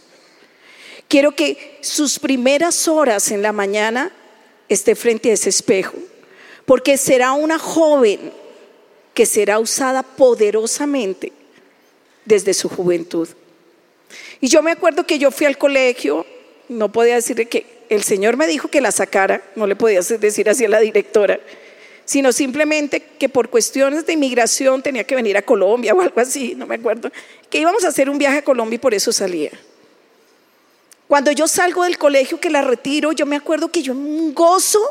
Quiero 1.07 1.35
que 1.35 1.77
sus 1.81 2.19
primeras 2.19 2.87
horas 2.87 3.31
en 3.31 3.41
la 3.41 3.51
mañana 3.51 4.11
esté 4.69 4.95
frente 4.95 5.31
a 5.31 5.33
ese 5.33 5.49
espejo, 5.49 5.95
porque 6.65 6.97
será 6.97 7.31
una 7.33 7.57
joven 7.57 8.31
que 9.13 9.25
será 9.25 9.59
usada 9.59 10.03
poderosamente 10.03 11.33
desde 12.25 12.53
su 12.53 12.69
juventud. 12.69 13.27
Y 14.39 14.47
yo 14.47 14.61
me 14.61 14.71
acuerdo 14.71 15.05
que 15.05 15.19
yo 15.19 15.31
fui 15.31 15.45
al 15.45 15.57
colegio, 15.57 16.25
no 16.69 16.91
podía 16.91 17.15
decirle 17.15 17.47
que 17.47 17.65
el 17.89 18.03
Señor 18.03 18.37
me 18.37 18.47
dijo 18.47 18.67
que 18.67 18.81
la 18.81 18.91
sacara, 18.91 19.43
no 19.55 19.67
le 19.67 19.75
podía 19.75 20.01
decir 20.01 20.49
así 20.49 20.65
a 20.65 20.69
la 20.69 20.79
directora, 20.79 21.39
sino 22.09 22.33
simplemente 22.33 23.03
que 23.19 23.29
por 23.29 23.51
cuestiones 23.51 24.03
de 24.07 24.13
inmigración 24.13 24.81
tenía 24.81 25.03
que 25.03 25.13
venir 25.13 25.37
a 25.37 25.43
Colombia 25.43 25.93
o 25.95 26.01
algo 26.01 26.19
así, 26.19 26.55
no 26.55 26.65
me 26.65 26.73
acuerdo, 26.73 27.11
que 27.51 27.59
íbamos 27.59 27.85
a 27.85 27.89
hacer 27.89 28.09
un 28.09 28.17
viaje 28.17 28.39
a 28.39 28.41
Colombia 28.41 28.77
y 28.77 28.79
por 28.79 28.95
eso 28.95 29.11
salía. 29.11 29.51
Cuando 31.07 31.31
yo 31.31 31.47
salgo 31.47 31.83
del 31.83 31.99
colegio 31.99 32.39
que 32.39 32.49
la 32.49 32.63
retiro, 32.63 33.11
yo 33.11 33.27
me 33.27 33.35
acuerdo 33.35 33.71
que 33.71 33.83
yo 33.83 33.93
un 33.93 34.33
gozo, 34.33 34.81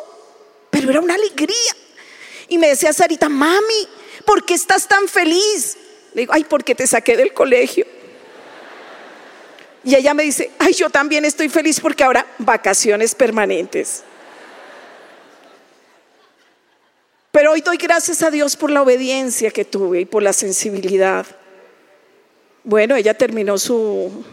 pero 0.71 0.91
era 0.91 1.01
una 1.01 1.17
alegría. 1.17 1.73
Y 2.47 2.57
me 2.57 2.69
decía 2.69 2.93
Sarita, 2.93 3.29
mami, 3.29 3.89
¿por 4.25 4.45
qué 4.45 4.55
estás 4.55 4.87
tan 4.87 5.09
feliz? 5.09 5.77
Le 6.15 6.23
digo, 6.23 6.35
ay, 6.35 6.45
porque 6.45 6.77
te 6.77 6.87
saqué 6.87 7.17
del 7.17 7.35
colegio. 7.35 7.85
Y 9.83 9.97
ella 9.97 10.15
me 10.15 10.23
dice, 10.23 10.53
ay, 10.61 10.73
yo 10.73 10.89
también 10.89 11.25
estoy 11.25 11.49
feliz 11.49 11.81
porque 11.81 12.05
ahora 12.05 12.25
vacaciones 12.39 13.17
permanentes. 13.17 14.05
Pero 17.31 17.53
hoy 17.53 17.61
doy 17.61 17.77
gracias 17.77 18.23
a 18.23 18.31
Dios 18.31 18.57
por 18.57 18.71
la 18.71 18.83
obediencia 18.83 19.51
que 19.51 19.65
tuve 19.65 20.01
y 20.01 20.05
por 20.05 20.23
la 20.23 20.33
sensibilidad. 20.33 21.27
Bueno, 22.65 22.97
ella 22.97 23.15
terminó 23.15 23.59
su, 23.59 24.25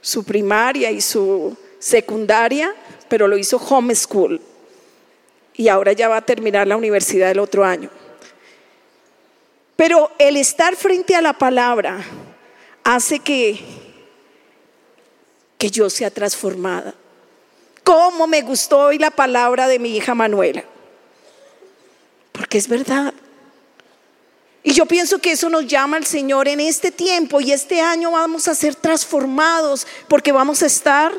su 0.00 0.24
primaria 0.24 0.90
y 0.90 1.00
su 1.00 1.56
secundaria, 1.78 2.74
pero 3.08 3.28
lo 3.28 3.36
hizo 3.36 3.56
homeschool. 3.56 4.40
Y 5.54 5.68
ahora 5.68 5.92
ya 5.92 6.08
va 6.08 6.18
a 6.18 6.26
terminar 6.26 6.66
la 6.66 6.76
universidad 6.76 7.30
el 7.30 7.38
otro 7.38 7.64
año. 7.64 7.90
Pero 9.76 10.12
el 10.18 10.36
estar 10.36 10.76
frente 10.76 11.14
a 11.14 11.20
la 11.20 11.32
palabra 11.32 12.02
hace 12.84 13.18
que 13.18 13.60
que 15.62 15.70
yo 15.70 15.88
sea 15.88 16.10
transformada. 16.10 16.92
¿Cómo 17.84 18.26
me 18.26 18.42
gustó 18.42 18.86
hoy 18.86 18.98
la 18.98 19.12
palabra 19.12 19.68
de 19.68 19.78
mi 19.78 19.96
hija 19.96 20.12
Manuela? 20.12 20.64
Porque 22.32 22.58
es 22.58 22.68
verdad. 22.68 23.14
Y 24.62 24.72
yo 24.74 24.86
pienso 24.86 25.18
que 25.18 25.32
eso 25.32 25.48
nos 25.48 25.66
llama 25.66 25.96
al 25.96 26.06
Señor 26.06 26.46
en 26.48 26.60
este 26.60 26.90
tiempo 26.90 27.40
y 27.40 27.52
este 27.52 27.80
año 27.80 28.12
vamos 28.12 28.46
a 28.46 28.54
ser 28.54 28.76
transformados 28.76 29.86
porque 30.08 30.30
vamos 30.30 30.62
a 30.62 30.66
estar 30.66 31.12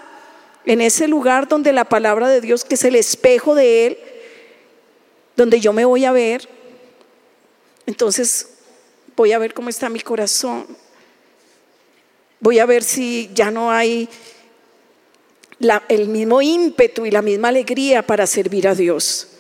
en 0.66 0.80
ese 0.80 1.10
lugar 1.10 1.48
donde 1.48 1.74
la 1.74 1.84
palabra 1.84 2.30
de 2.30 2.40
Dios, 2.40 2.64
que 2.64 2.76
es 2.76 2.84
el 2.86 2.96
espejo 2.96 3.54
de 3.54 3.88
Él, 3.88 3.98
donde 5.36 5.60
yo 5.60 5.74
me 5.74 5.84
voy 5.84 6.06
a 6.06 6.14
ver. 6.14 6.48
Entonces 7.86 8.48
voy 9.16 9.34
a 9.34 9.40
ver 9.40 9.54
cómo 9.54 9.68
está 9.70 9.90
mi 9.90 10.00
corazón. 10.00 10.66
Voy 12.40 12.60
a 12.60 12.66
ver 12.66 12.84
si 12.84 13.30
ya 13.34 13.52
no 13.52 13.72
hay 13.72 14.08
el 15.90 16.08
mismo 16.08 16.42
ímpetu 16.42 17.06
y 17.06 17.12
la 17.12 17.22
misma 17.22 17.50
alegría 17.50 18.06
para 18.06 18.26
servir 18.26 18.70
a 18.70 18.76
Dios. 18.76 19.33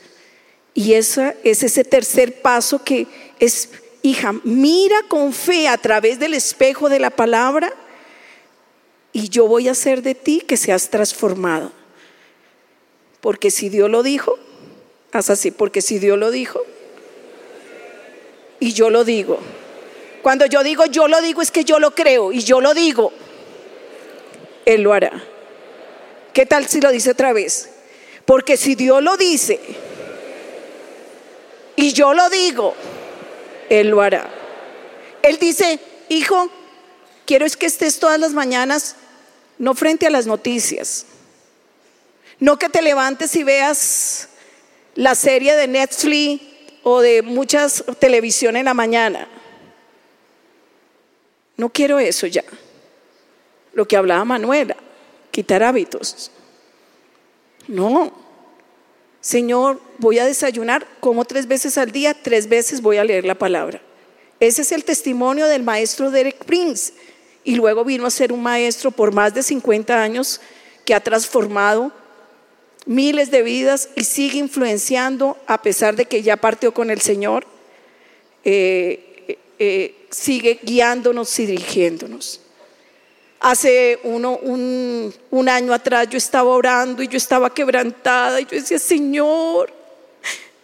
Y 0.73 0.93
esa 0.93 1.35
es 1.43 1.63
ese 1.63 1.83
tercer 1.83 2.41
paso 2.41 2.83
que 2.83 3.07
es, 3.39 3.69
hija, 4.01 4.33
mira 4.43 4.97
con 5.07 5.33
fe 5.33 5.67
a 5.67 5.77
través 5.77 6.19
del 6.19 6.33
espejo 6.33 6.89
de 6.89 6.99
la 6.99 7.11
palabra 7.11 7.73
y 9.11 9.29
yo 9.29 9.47
voy 9.47 9.67
a 9.67 9.71
hacer 9.71 10.01
de 10.01 10.15
ti 10.15 10.41
que 10.41 10.57
seas 10.57 10.89
transformado. 10.89 11.71
Porque 13.21 13.51
si 13.51 13.69
Dios 13.69 13.89
lo 13.89 14.01
dijo, 14.01 14.37
haz 15.11 15.29
así, 15.29 15.51
porque 15.51 15.81
si 15.81 15.99
Dios 15.99 16.17
lo 16.17 16.31
dijo, 16.31 16.61
y 18.59 18.73
yo 18.73 18.89
lo 18.89 19.03
digo. 19.03 19.39
Cuando 20.21 20.45
yo 20.45 20.63
digo 20.63 20.85
yo 20.85 21.07
lo 21.07 21.21
digo 21.21 21.41
es 21.41 21.51
que 21.51 21.65
yo 21.65 21.79
lo 21.79 21.91
creo 21.91 22.31
y 22.31 22.39
yo 22.39 22.61
lo 22.61 22.73
digo, 22.73 23.11
Él 24.65 24.81
lo 24.81 24.93
hará. 24.93 25.23
¿Qué 26.33 26.47
tal 26.47 26.65
si 26.67 26.81
lo 26.81 26.91
dice 26.91 27.11
otra 27.11 27.33
vez? 27.33 27.69
Porque 28.25 28.57
si 28.57 28.73
Dios 28.73 29.03
lo 29.03 29.17
dice 29.17 29.59
y 31.83 31.91
yo 31.91 32.13
lo 32.13 32.29
digo, 32.29 32.73
Él 33.69 33.89
lo 33.89 34.01
hará. 34.01 34.29
Él 35.21 35.37
dice, 35.37 35.81
hijo, 36.07 36.49
quiero 37.25 37.45
es 37.45 37.57
que 37.57 37.65
estés 37.65 37.99
todas 37.99 38.17
las 38.17 38.31
mañanas, 38.31 38.95
no 39.57 39.75
frente 39.75 40.07
a 40.07 40.09
las 40.09 40.25
noticias, 40.25 41.05
no 42.39 42.57
que 42.57 42.69
te 42.69 42.81
levantes 42.81 43.35
y 43.35 43.43
veas 43.43 44.29
la 44.95 45.13
serie 45.13 45.57
de 45.57 45.67
Netflix 45.67 46.41
o 46.83 47.01
de 47.01 47.21
muchas 47.21 47.83
televisión 47.99 48.55
en 48.55 48.63
la 48.63 48.73
mañana. 48.73 49.27
No 51.57 51.69
quiero 51.69 51.99
eso 51.99 52.27
ya. 52.27 52.45
Lo 53.73 53.85
que 53.85 53.97
hablaba 53.97 54.23
Manuela 54.23 54.77
quitar 55.31 55.63
hábitos. 55.63 56.31
No. 57.67 58.22
Señor, 59.23 59.79
voy 59.99 60.19
a 60.19 60.25
desayunar, 60.25 60.85
como 60.99 61.23
tres 61.23 61.47
veces 61.47 61.77
al 61.77 61.93
día, 61.93 62.13
tres 62.13 62.49
veces 62.49 62.81
voy 62.81 62.97
a 62.97 63.05
leer 63.05 63.23
la 63.23 63.35
palabra. 63.35 63.81
Ese 64.41 64.63
es 64.63 64.73
el 64.73 64.83
testimonio 64.83 65.47
del 65.47 65.63
maestro 65.63 66.11
Derek 66.11 66.43
Prince. 66.43 66.91
Y 67.45 67.55
luego 67.55 67.85
vino 67.85 68.05
a 68.05 68.09
ser 68.09 68.33
un 68.33 68.43
maestro 68.43 68.91
por 68.91 69.13
más 69.13 69.33
de 69.33 69.41
50 69.41 70.03
años 70.03 70.41
que 70.83 70.93
ha 70.93 70.99
transformado 70.99 71.93
miles 72.85 73.31
de 73.31 73.43
vidas 73.43 73.87
y 73.95 74.03
sigue 74.03 74.39
influenciando, 74.39 75.37
a 75.47 75.61
pesar 75.61 75.95
de 75.95 76.03
que 76.03 76.21
ya 76.21 76.35
partió 76.35 76.73
con 76.73 76.89
el 76.91 76.99
Señor, 76.99 77.47
eh, 78.43 79.37
eh, 79.57 80.05
sigue 80.09 80.59
guiándonos 80.63 81.39
y 81.39 81.45
dirigiéndonos. 81.45 82.41
Hace 83.43 83.99
uno, 84.03 84.37
un, 84.37 85.13
un 85.29 85.49
año 85.49 85.73
atrás 85.73 86.07
yo 86.09 86.17
estaba 86.17 86.49
orando 86.49 87.03
y 87.03 87.09
yo 87.09 87.17
estaba 87.17 87.53
quebrantada 87.53 88.39
y 88.39 88.45
yo 88.45 88.51
decía, 88.51 88.79
Señor, 88.79 89.69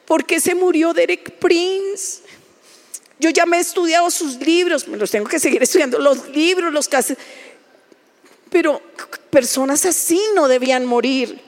¿por 0.06 0.26
qué 0.26 0.40
se 0.40 0.56
murió 0.56 0.94
Derek 0.94 1.32
Prince? 1.40 2.22
Yo 3.20 3.32
ya 3.32 3.46
me 3.46 3.58
he 3.58 3.60
estudiado 3.60 4.10
sus 4.10 4.38
libros, 4.38 4.88
me 4.88 4.96
los 4.96 5.12
tengo 5.12 5.28
que 5.28 5.40
seguir 5.40 5.62
estudiando, 5.62 6.00
los 6.00 6.30
libros, 6.30 6.72
los 6.72 6.88
casos. 6.88 7.18
Pero 8.50 8.82
personas 9.30 9.86
así 9.86 10.22
no 10.34 10.48
debían 10.48 10.86
morir. 10.86 11.42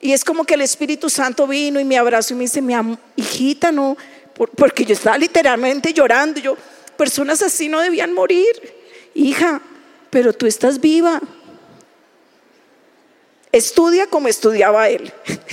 Y 0.00 0.12
es 0.12 0.24
como 0.24 0.42
que 0.42 0.54
el 0.54 0.62
Espíritu 0.62 1.08
Santo 1.08 1.46
vino 1.46 1.78
y 1.78 1.84
me 1.84 1.96
abrazó 1.96 2.34
y 2.34 2.36
me 2.36 2.42
dice, 2.42 2.60
mi 2.60 2.74
hijita, 3.14 3.70
no, 3.70 3.96
porque 4.56 4.84
yo 4.84 4.94
estaba 4.94 5.16
literalmente 5.16 5.92
llorando. 5.92 6.40
Yo, 6.40 6.56
personas 6.96 7.42
así 7.42 7.68
no 7.68 7.78
debían 7.78 8.12
morir. 8.12 8.48
Hija, 9.14 9.62
pero 10.10 10.32
tú 10.32 10.46
estás 10.46 10.80
viva. 10.80 11.20
Estudia 13.52 14.06
como 14.08 14.28
estudiaba 14.28 14.88
él. 14.88 15.12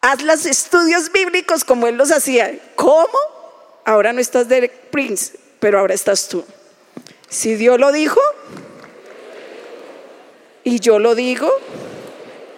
Haz 0.00 0.22
los 0.22 0.46
estudios 0.46 1.12
bíblicos 1.12 1.64
como 1.64 1.86
él 1.86 1.96
los 1.96 2.10
hacía. 2.12 2.58
¿Cómo? 2.76 3.18
Ahora 3.84 4.12
no 4.12 4.20
estás 4.20 4.48
Derek 4.48 4.90
Prince, 4.90 5.38
pero 5.60 5.78
ahora 5.80 5.94
estás 5.94 6.28
tú. 6.28 6.44
Si 7.28 7.54
Dios 7.56 7.78
lo 7.78 7.92
dijo 7.92 8.20
y 10.64 10.80
yo 10.80 10.98
lo 10.98 11.14
digo, 11.14 11.50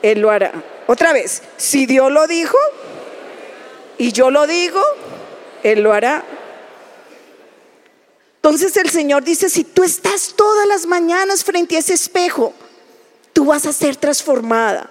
Él 0.02 0.20
lo 0.20 0.30
hará. 0.30 0.52
Otra 0.86 1.12
vez, 1.12 1.42
si 1.56 1.86
Dios 1.86 2.10
lo 2.10 2.26
dijo 2.26 2.58
y 3.98 4.12
yo 4.12 4.30
lo 4.30 4.46
digo, 4.46 4.82
Él 5.62 5.82
lo 5.82 5.92
hará. 5.92 6.24
Entonces 8.50 8.76
el 8.78 8.90
Señor 8.90 9.22
dice, 9.22 9.48
si 9.48 9.62
tú 9.62 9.84
estás 9.84 10.34
todas 10.34 10.66
las 10.66 10.84
mañanas 10.84 11.44
frente 11.44 11.76
a 11.76 11.78
ese 11.78 11.94
espejo, 11.94 12.52
tú 13.32 13.44
vas 13.44 13.64
a 13.64 13.72
ser 13.72 13.94
transformada 13.94 14.90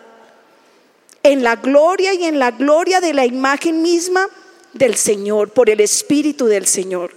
en 1.24 1.44
la 1.44 1.58
gloria 1.58 2.14
y 2.14 2.24
en 2.24 2.40
la 2.40 2.52
gloria 2.52 3.02
de 3.02 3.14
la 3.14 3.26
imagen 3.26 3.82
misma 3.82 4.30
del 4.72 4.96
Señor, 4.96 5.50
por 5.50 5.70
el 5.70 5.82
Espíritu 5.82 6.46
del 6.46 6.68
Señor. 6.68 7.14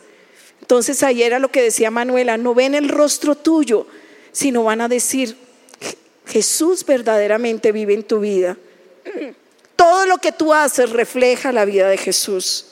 Entonces 0.61 1.05
ahí 1.05 1.23
era 1.23 1.39
lo 1.39 1.53
que 1.53 1.63
decía 1.63 1.93
Manuela, 1.93 2.37
no 2.37 2.57
ven 2.57 2.75
el 2.75 2.89
rostro 2.89 3.37
tuyo, 3.37 3.87
sino 4.33 4.65
van 4.65 4.81
a 4.81 4.89
decir, 4.89 5.37
Jesús 6.27 6.85
verdaderamente 6.85 7.71
vive 7.71 7.95
en 7.95 8.03
tu 8.03 8.19
vida. 8.19 8.57
Todo 9.77 10.07
lo 10.07 10.19
que 10.19 10.33
tú 10.33 10.53
haces 10.53 10.91
refleja 10.91 11.53
la 11.53 11.65
vida 11.65 11.89
de 11.89 11.99
Jesús. 11.99 12.72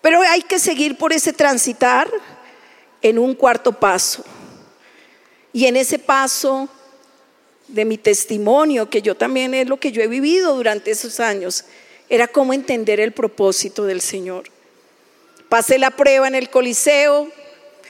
Pero 0.00 0.22
hay 0.22 0.42
que 0.42 0.58
seguir 0.58 0.96
por 0.96 1.12
ese 1.12 1.32
transitar 1.32 2.10
en 3.02 3.18
un 3.18 3.34
cuarto 3.34 3.72
paso. 3.72 4.24
Y 5.52 5.66
en 5.66 5.76
ese 5.76 5.98
paso 5.98 6.68
de 7.68 7.84
mi 7.84 7.98
testimonio, 7.98 8.88
que 8.88 9.02
yo 9.02 9.16
también 9.16 9.54
es 9.54 9.68
lo 9.68 9.78
que 9.78 9.92
yo 9.92 10.02
he 10.02 10.06
vivido 10.06 10.54
durante 10.54 10.90
esos 10.90 11.20
años, 11.20 11.64
era 12.08 12.26
cómo 12.28 12.52
entender 12.52 13.00
el 13.00 13.12
propósito 13.12 13.84
del 13.84 14.00
Señor. 14.00 14.44
Pasé 15.48 15.78
la 15.78 15.90
prueba 15.90 16.28
en 16.28 16.34
el 16.34 16.50
Coliseo, 16.50 17.28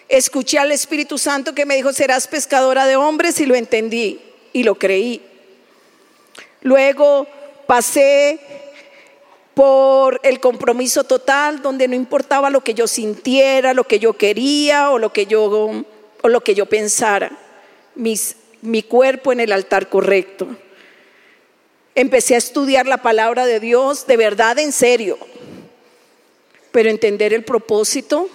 escuché 0.09 0.59
al 0.59 0.73
Espíritu 0.73 1.19
Santo 1.19 1.55
que 1.55 1.67
me 1.67 1.77
dijo, 1.77 1.93
serás 1.93 2.27
pescadora 2.27 2.87
de 2.87 2.97
hombres 2.97 3.41
y 3.41 3.47
lo 3.47 3.55
entendí 3.55 4.21
y 4.53 4.63
lo 4.63 4.75
creí. 4.75 5.23
Luego 6.63 7.27
pasé 7.67 8.41
por 9.61 10.23
el 10.23 10.41
compromiso 10.41 11.05
total, 11.05 11.61
donde 11.61 11.87
no 11.87 11.95
importaba 11.95 12.49
lo 12.49 12.65
que 12.65 12.73
yo 12.73 12.87
sintiera, 12.87 13.75
lo 13.75 13.85
que 13.85 13.99
yo 13.99 14.15
quería 14.15 14.91
o 14.91 14.99
lo 14.99 15.13
que 15.13 15.27
yo, 15.27 15.85
o 16.23 16.29
lo 16.31 16.41
que 16.41 16.55
yo 16.55 16.65
pensara, 16.65 17.31
mi 17.95 18.83
cuerpo 18.85 19.33
en 19.33 19.41
el 19.41 19.53
altar 19.53 19.91
correcto. 19.91 20.49
Empecé 21.95 22.37
a 22.37 22.39
estudiar 22.39 22.87
la 22.87 23.03
palabra 23.03 23.45
de 23.45 23.61
Dios 23.61 24.07
de 24.07 24.17
verdad 24.17 24.59
en 24.59 24.73
serio, 24.73 25.19
pero 26.73 26.89
entender 26.89 27.35
el 27.35 27.45
propósito 27.45 28.31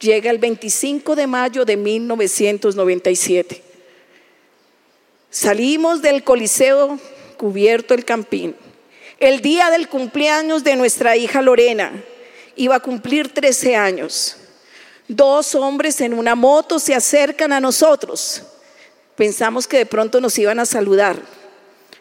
llega 0.00 0.30
el 0.30 0.38
25 0.38 1.16
de 1.16 1.26
mayo 1.26 1.66
de 1.66 1.76
1997. 1.76 3.62
Salimos 5.28 6.00
del 6.00 6.24
Coliseo 6.24 6.98
cubierto 7.36 7.92
el 7.92 8.06
Campín 8.06 8.56
el 9.20 9.40
día 9.40 9.70
del 9.70 9.88
cumpleaños 9.88 10.64
de 10.64 10.76
nuestra 10.76 11.16
hija 11.16 11.42
Lorena. 11.42 12.04
Iba 12.56 12.76
a 12.76 12.80
cumplir 12.80 13.32
13 13.32 13.76
años. 13.76 14.36
Dos 15.06 15.54
hombres 15.54 16.00
en 16.00 16.12
una 16.12 16.34
moto 16.34 16.78
se 16.78 16.94
acercan 16.94 17.52
a 17.52 17.60
nosotros. 17.60 18.42
Pensamos 19.16 19.66
que 19.66 19.78
de 19.78 19.86
pronto 19.86 20.20
nos 20.20 20.38
iban 20.38 20.60
a 20.60 20.66
saludar, 20.66 21.16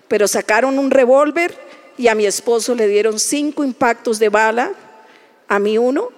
pero 0.07 0.27
sacaron 0.27 0.77
un 0.77 0.91
revólver 0.91 1.57
y 1.97 2.09
a 2.09 2.15
mi 2.15 2.25
esposo 2.25 2.75
le 2.75 2.87
dieron 2.87 3.19
cinco 3.19 3.63
impactos 3.63 4.19
de 4.19 4.29
bala, 4.29 4.71
a 5.47 5.57
mí 5.57 5.77
uno. 5.77 6.09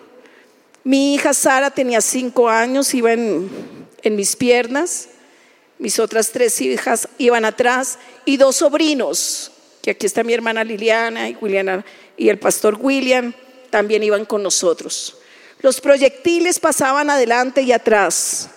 Mi 0.83 1.13
hija 1.13 1.33
Sara 1.33 1.69
tenía 1.71 2.01
cinco 2.01 2.49
años, 2.49 2.93
iba 2.93 3.13
en, 3.13 3.49
en 4.01 4.15
mis 4.15 4.35
piernas. 4.35 5.09
Mis 5.77 5.99
otras 5.99 6.31
tres 6.31 6.59
hijas 6.59 7.07
iban 7.17 7.45
atrás 7.45 7.99
y 8.25 8.35
dos 8.35 8.57
sobrinos, 8.57 9.51
que 9.81 9.91
aquí 9.91 10.05
está 10.05 10.23
mi 10.23 10.33
hermana 10.33 10.63
Liliana 10.63 11.29
y, 11.29 11.37
y 12.17 12.29
el 12.29 12.39
pastor 12.39 12.77
William, 12.79 13.33
también 13.69 14.03
iban 14.03 14.25
con 14.25 14.43
nosotros. 14.43 15.17
Los 15.61 15.81
proyectiles 15.81 16.59
pasaban 16.59 17.09
adelante 17.09 17.61
y 17.61 17.71
atrás. 17.71 18.49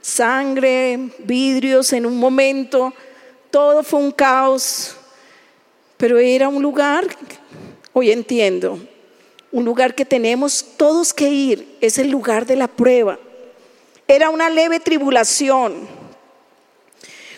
Sangre, 0.00 1.10
vidrios 1.18 1.92
en 1.92 2.06
un 2.06 2.16
momento, 2.16 2.94
todo 3.50 3.82
fue 3.82 4.00
un 4.00 4.12
caos, 4.12 4.96
pero 5.96 6.18
era 6.18 6.48
un 6.48 6.62
lugar, 6.62 7.06
hoy 7.92 8.10
entiendo, 8.10 8.78
un 9.52 9.64
lugar 9.64 9.94
que 9.94 10.04
tenemos 10.04 10.64
todos 10.76 11.12
que 11.12 11.28
ir, 11.28 11.76
es 11.80 11.98
el 11.98 12.10
lugar 12.10 12.46
de 12.46 12.56
la 12.56 12.68
prueba. 12.68 13.18
Era 14.06 14.30
una 14.30 14.48
leve 14.48 14.80
tribulación. 14.80 15.88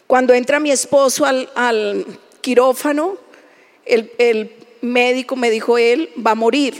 Cuando 0.06 0.34
entra 0.34 0.60
mi 0.60 0.70
esposo 0.70 1.24
al, 1.24 1.50
al 1.54 2.06
quirófano, 2.42 3.16
el, 3.86 4.52
médico 4.82 5.36
me 5.36 5.48
dijo, 5.48 5.78
él 5.78 6.10
va 6.24 6.32
a 6.32 6.34
morir, 6.34 6.74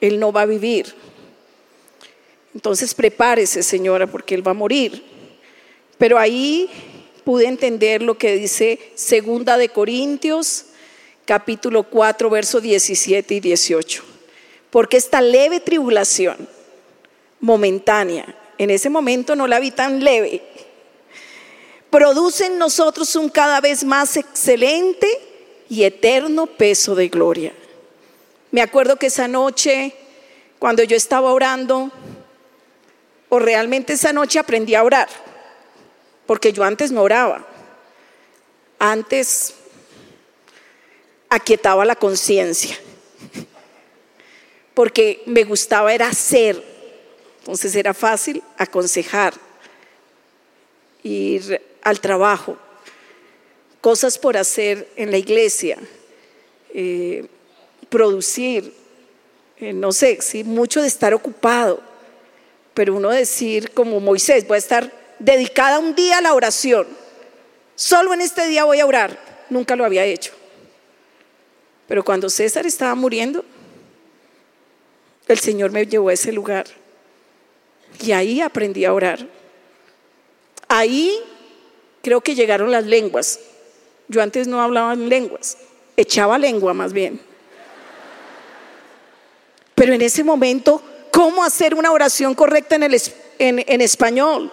él 0.00 0.20
no 0.20 0.32
va 0.32 0.42
a 0.42 0.46
vivir. 0.46 0.94
Entonces 2.54 2.94
prepárese, 2.94 3.64
señora, 3.64 4.06
porque 4.06 4.36
él 4.36 4.46
va 4.46 4.52
a 4.52 4.54
morir. 4.54 5.02
Pero 5.98 6.18
ahí 6.18 6.70
pude 7.24 7.46
entender 7.46 8.02
lo 8.02 8.16
que 8.16 8.36
dice 8.36 8.78
Segunda 8.94 9.58
de 9.58 9.68
Corintios, 9.68 10.66
capítulo 11.24 11.82
4, 11.82 12.30
versos 12.30 12.62
17 12.62 13.34
y 13.34 13.40
18. 13.40 14.04
Porque 14.70 14.96
esta 14.96 15.20
leve 15.20 15.58
tribulación 15.58 16.48
momentánea, 17.40 18.36
en 18.58 18.70
ese 18.70 18.90
momento 18.90 19.34
no 19.34 19.48
la 19.48 19.58
vi 19.58 19.72
tan 19.72 20.04
leve, 20.04 20.42
produce 21.94 22.46
en 22.46 22.58
nosotros 22.58 23.14
un 23.14 23.28
cada 23.28 23.60
vez 23.60 23.84
más 23.84 24.16
excelente 24.16 25.06
y 25.68 25.84
eterno 25.84 26.46
peso 26.46 26.96
de 26.96 27.06
gloria. 27.06 27.54
Me 28.50 28.62
acuerdo 28.62 28.96
que 28.96 29.06
esa 29.06 29.28
noche, 29.28 29.94
cuando 30.58 30.82
yo 30.82 30.96
estaba 30.96 31.32
orando, 31.32 31.92
o 33.28 33.38
realmente 33.38 33.92
esa 33.92 34.12
noche 34.12 34.40
aprendí 34.40 34.74
a 34.74 34.82
orar, 34.82 35.08
porque 36.26 36.52
yo 36.52 36.64
antes 36.64 36.90
no 36.90 37.00
oraba. 37.00 37.46
Antes 38.80 39.54
aquietaba 41.28 41.84
la 41.84 41.94
conciencia, 41.94 42.76
porque 44.74 45.22
me 45.26 45.44
gustaba 45.44 45.94
era 45.94 46.08
hacer, 46.08 46.60
entonces 47.38 47.76
era 47.76 47.94
fácil 47.94 48.42
aconsejar 48.58 49.34
y 51.04 51.38
al 51.84 52.00
trabajo, 52.00 52.56
cosas 53.80 54.18
por 54.18 54.36
hacer 54.36 54.88
en 54.96 55.10
la 55.10 55.18
iglesia, 55.18 55.78
eh, 56.72 57.26
producir, 57.88 58.74
eh, 59.58 59.72
no 59.72 59.92
sé, 59.92 60.18
sí, 60.20 60.42
mucho 60.42 60.82
de 60.82 60.88
estar 60.88 61.14
ocupado, 61.14 61.80
pero 62.72 62.94
uno 62.94 63.10
decir 63.10 63.70
como 63.70 64.00
Moisés, 64.00 64.46
voy 64.48 64.56
a 64.56 64.58
estar 64.58 64.92
dedicada 65.20 65.78
un 65.78 65.94
día 65.94 66.18
a 66.18 66.22
la 66.22 66.34
oración, 66.34 66.88
Solo 67.76 68.14
en 68.14 68.20
este 68.20 68.46
día 68.46 68.64
voy 68.64 68.80
a 68.80 68.86
orar. 68.86 69.18
Nunca 69.50 69.76
lo 69.76 69.84
había 69.84 70.04
hecho. 70.04 70.32
Pero 71.88 72.04
cuando 72.04 72.30
César 72.30 72.66
estaba 72.66 72.94
muriendo, 72.94 73.44
el 75.28 75.38
Señor 75.38 75.70
me 75.70 75.86
llevó 75.86 76.08
a 76.08 76.12
ese 76.12 76.32
lugar. 76.32 76.66
Y 78.00 78.12
ahí 78.12 78.40
aprendí 78.40 78.84
a 78.84 78.94
orar. 78.94 79.26
Ahí 80.68 81.20
creo 82.04 82.20
que 82.20 82.36
llegaron 82.36 82.70
las 82.70 82.84
lenguas. 82.84 83.40
Yo 84.06 84.22
antes 84.22 84.46
no 84.46 84.60
hablaba 84.60 84.92
en 84.92 85.08
lenguas, 85.08 85.56
echaba 85.96 86.38
lengua 86.38 86.74
más 86.74 86.92
bien. 86.92 87.20
Pero 89.74 89.92
en 89.92 90.02
ese 90.02 90.22
momento, 90.22 90.80
¿cómo 91.10 91.42
hacer 91.42 91.74
una 91.74 91.90
oración 91.90 92.34
correcta 92.34 92.76
en, 92.76 92.84
el, 92.84 93.02
en, 93.38 93.80
español? 93.80 94.52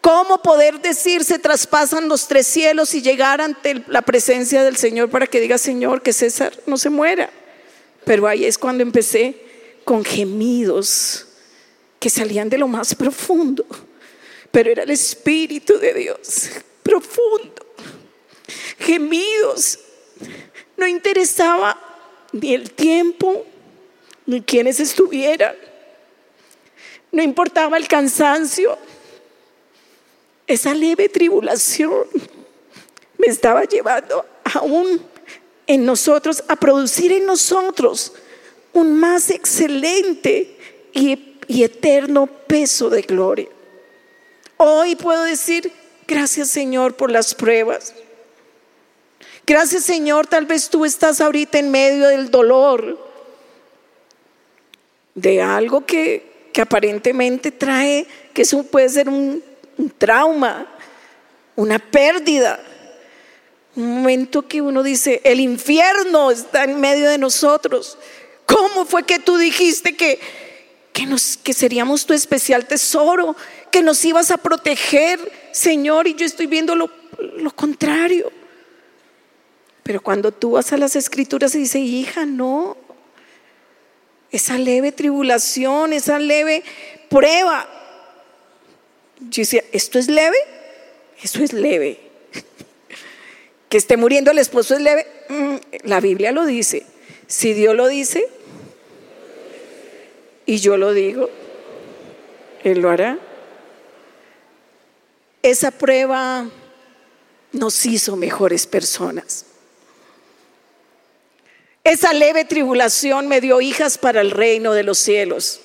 ¿Cómo 0.00 0.40
poder 0.40 0.80
decir 0.80 1.24
se 1.24 1.38
traspasan 1.38 2.08
los 2.08 2.26
tres 2.28 2.46
cielos 2.46 2.94
y 2.94 3.02
llegar 3.02 3.40
ante 3.40 3.84
la 3.88 4.00
presencia 4.00 4.62
del 4.62 4.76
Señor 4.76 5.10
para 5.10 5.26
que 5.26 5.40
diga, 5.40 5.58
Señor, 5.58 6.00
que 6.00 6.12
César 6.12 6.52
no 6.66 6.78
se 6.78 6.88
muera? 6.88 7.28
Pero 8.04 8.26
ahí 8.26 8.46
es 8.46 8.56
cuando 8.56 8.82
empecé 8.82 9.36
con 9.84 10.04
gemidos 10.04 11.26
que 11.98 12.08
salían 12.08 12.48
de 12.48 12.58
lo 12.58 12.68
más 12.68 12.94
profundo, 12.94 13.66
pero 14.58 14.72
era 14.72 14.82
el 14.82 14.90
Espíritu 14.90 15.78
de 15.78 15.94
Dios, 15.94 16.50
profundo. 16.82 17.64
Gemidos. 18.80 19.78
No 20.76 20.84
interesaba 20.84 21.80
ni 22.32 22.54
el 22.54 22.72
tiempo, 22.72 23.46
ni 24.26 24.42
quienes 24.42 24.80
estuvieran. 24.80 25.54
No 27.12 27.22
importaba 27.22 27.76
el 27.76 27.86
cansancio. 27.86 28.76
Esa 30.44 30.74
leve 30.74 31.08
tribulación 31.08 32.08
me 33.16 33.28
estaba 33.28 33.62
llevando 33.62 34.26
aún 34.42 35.00
en 35.68 35.84
nosotros 35.84 36.42
a 36.48 36.56
producir 36.56 37.12
en 37.12 37.26
nosotros 37.26 38.12
un 38.72 38.98
más 38.98 39.30
excelente 39.30 40.56
y, 40.92 41.36
y 41.46 41.62
eterno 41.62 42.26
peso 42.26 42.90
de 42.90 43.02
gloria. 43.02 43.50
Hoy 44.58 44.96
puedo 44.96 45.22
decir, 45.22 45.72
gracias 46.06 46.48
Señor 46.48 46.96
por 46.96 47.12
las 47.12 47.34
pruebas. 47.34 47.94
Gracias 49.46 49.84
Señor, 49.84 50.26
tal 50.26 50.46
vez 50.46 50.68
tú 50.68 50.84
estás 50.84 51.20
ahorita 51.20 51.58
en 51.58 51.70
medio 51.70 52.08
del 52.08 52.30
dolor, 52.30 52.98
de 55.14 55.40
algo 55.40 55.86
que, 55.86 56.50
que 56.52 56.60
aparentemente 56.60 57.52
trae, 57.52 58.06
que 58.34 58.42
eso 58.42 58.64
puede 58.64 58.88
ser 58.88 59.08
un, 59.08 59.42
un 59.78 59.90
trauma, 59.90 60.66
una 61.54 61.78
pérdida. 61.78 62.60
Un 63.76 63.98
momento 63.98 64.46
que 64.46 64.60
uno 64.60 64.82
dice, 64.82 65.20
el 65.22 65.38
infierno 65.38 66.32
está 66.32 66.64
en 66.64 66.80
medio 66.80 67.08
de 67.08 67.18
nosotros. 67.18 67.96
¿Cómo 68.44 68.84
fue 68.86 69.04
que 69.04 69.20
tú 69.20 69.36
dijiste 69.36 69.96
que, 69.96 70.18
que, 70.92 71.06
nos, 71.06 71.36
que 71.36 71.52
seríamos 71.52 72.06
tu 72.06 72.12
especial 72.12 72.66
tesoro, 72.66 73.36
que 73.70 73.82
nos 73.82 74.04
ibas 74.04 74.30
a 74.30 74.38
proteger, 74.38 75.18
Señor? 75.52 76.06
Y 76.06 76.14
yo 76.14 76.26
estoy 76.26 76.46
viendo 76.46 76.74
lo, 76.74 76.90
contrario. 77.54 78.30
Pero 79.82 80.00
cuando 80.00 80.32
tú 80.32 80.52
vas 80.52 80.72
a 80.72 80.76
las 80.76 80.96
escrituras 80.96 81.54
y 81.54 81.58
dice, 81.60 81.78
hija, 81.78 82.26
no, 82.26 82.76
esa 84.30 84.58
leve 84.58 84.92
tribulación, 84.92 85.92
esa 85.92 86.18
leve 86.18 86.62
prueba. 87.08 87.68
Yo 89.20 89.42
decía, 89.42 89.64
¿esto 89.72 89.98
es 89.98 90.08
leve? 90.08 90.36
Eso 91.22 91.42
es 91.42 91.52
leve. 91.52 91.98
que 93.68 93.78
esté 93.78 93.96
muriendo 93.96 94.30
el 94.30 94.38
esposo 94.38 94.74
es 94.74 94.80
leve. 94.80 95.06
Mm, 95.28 95.56
la 95.84 96.00
Biblia 96.00 96.32
lo 96.32 96.44
dice. 96.46 96.84
Si 97.26 97.52
Dios 97.52 97.74
lo 97.74 97.88
dice 97.88 98.26
y 100.46 100.56
yo 100.58 100.78
lo 100.78 100.94
digo, 100.94 101.28
Él 102.64 102.80
lo 102.80 102.90
hará. 102.90 103.18
Esa 105.42 105.70
prueba 105.70 106.48
nos 107.52 107.86
hizo 107.86 108.16
mejores 108.16 108.66
personas. 108.66 109.46
Esa 111.84 112.12
leve 112.12 112.44
tribulación 112.44 113.28
me 113.28 113.40
dio 113.40 113.60
hijas 113.60 113.96
para 113.96 114.20
el 114.20 114.30
reino 114.30 114.72
de 114.72 114.82
los 114.82 114.98
cielos. 114.98 115.60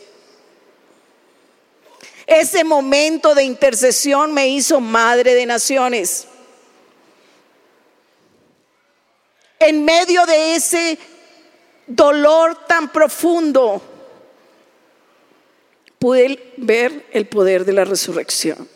Ese 2.25 2.63
momento 2.63 3.35
de 3.35 3.43
intercesión 3.43 4.33
me 4.33 4.47
hizo 4.47 4.79
madre 4.79 5.33
de 5.33 5.45
naciones. 5.45 6.27
En 9.59 9.83
medio 9.83 10.25
de 10.25 10.55
ese 10.55 10.97
dolor 11.87 12.65
tan 12.67 12.91
profundo, 12.91 13.81
pude 15.99 16.53
ver 16.57 17.05
el 17.11 17.27
poder 17.27 17.65
de 17.65 17.73
la 17.73 17.85
resurrección. 17.85 18.67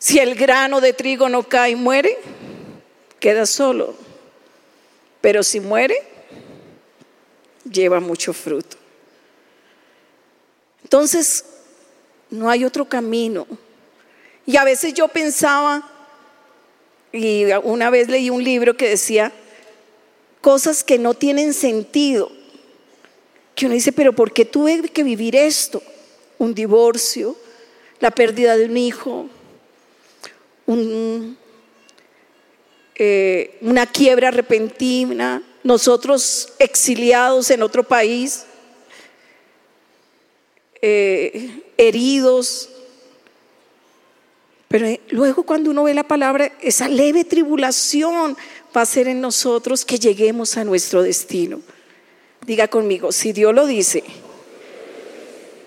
Si 0.00 0.18
el 0.18 0.34
grano 0.34 0.80
de 0.80 0.94
trigo 0.94 1.28
no 1.28 1.42
cae 1.42 1.72
y 1.72 1.76
muere, 1.76 2.16
queda 3.20 3.44
solo. 3.44 3.94
Pero 5.20 5.42
si 5.42 5.60
muere, 5.60 5.94
lleva 7.70 8.00
mucho 8.00 8.32
fruto. 8.32 8.78
Entonces, 10.82 11.44
no 12.30 12.48
hay 12.48 12.64
otro 12.64 12.86
camino. 12.86 13.46
Y 14.46 14.56
a 14.56 14.64
veces 14.64 14.94
yo 14.94 15.06
pensaba, 15.08 15.86
y 17.12 17.44
una 17.62 17.90
vez 17.90 18.08
leí 18.08 18.30
un 18.30 18.42
libro 18.42 18.78
que 18.78 18.88
decía, 18.88 19.30
cosas 20.40 20.82
que 20.82 20.98
no 20.98 21.12
tienen 21.12 21.52
sentido. 21.52 22.32
Que 23.54 23.66
uno 23.66 23.74
dice, 23.74 23.92
pero 23.92 24.14
¿por 24.14 24.32
qué 24.32 24.46
tuve 24.46 24.88
que 24.88 25.02
vivir 25.02 25.36
esto? 25.36 25.82
Un 26.38 26.54
divorcio, 26.54 27.36
la 27.98 28.10
pérdida 28.10 28.56
de 28.56 28.64
un 28.64 28.78
hijo, 28.78 29.28
eh, 32.96 33.58
una 33.62 33.86
quiebra 33.86 34.30
repentina, 34.30 35.42
nosotros 35.62 36.52
exiliados 36.58 37.50
en 37.50 37.62
otro 37.62 37.82
país, 37.82 38.44
eh, 40.82 41.62
heridos. 41.76 42.68
Pero 44.68 44.86
eh, 44.86 45.00
luego 45.08 45.44
cuando 45.44 45.70
uno 45.70 45.84
ve 45.84 45.94
la 45.94 46.04
palabra, 46.06 46.52
esa 46.60 46.88
leve 46.88 47.24
tribulación 47.24 48.36
va 48.76 48.82
a 48.82 48.86
ser 48.86 49.08
en 49.08 49.20
nosotros 49.20 49.84
que 49.84 49.98
lleguemos 49.98 50.56
a 50.56 50.64
nuestro 50.64 51.02
destino. 51.02 51.60
Diga 52.46 52.68
conmigo, 52.68 53.12
si 53.12 53.32
Dios 53.32 53.54
lo 53.54 53.66
dice 53.66 54.02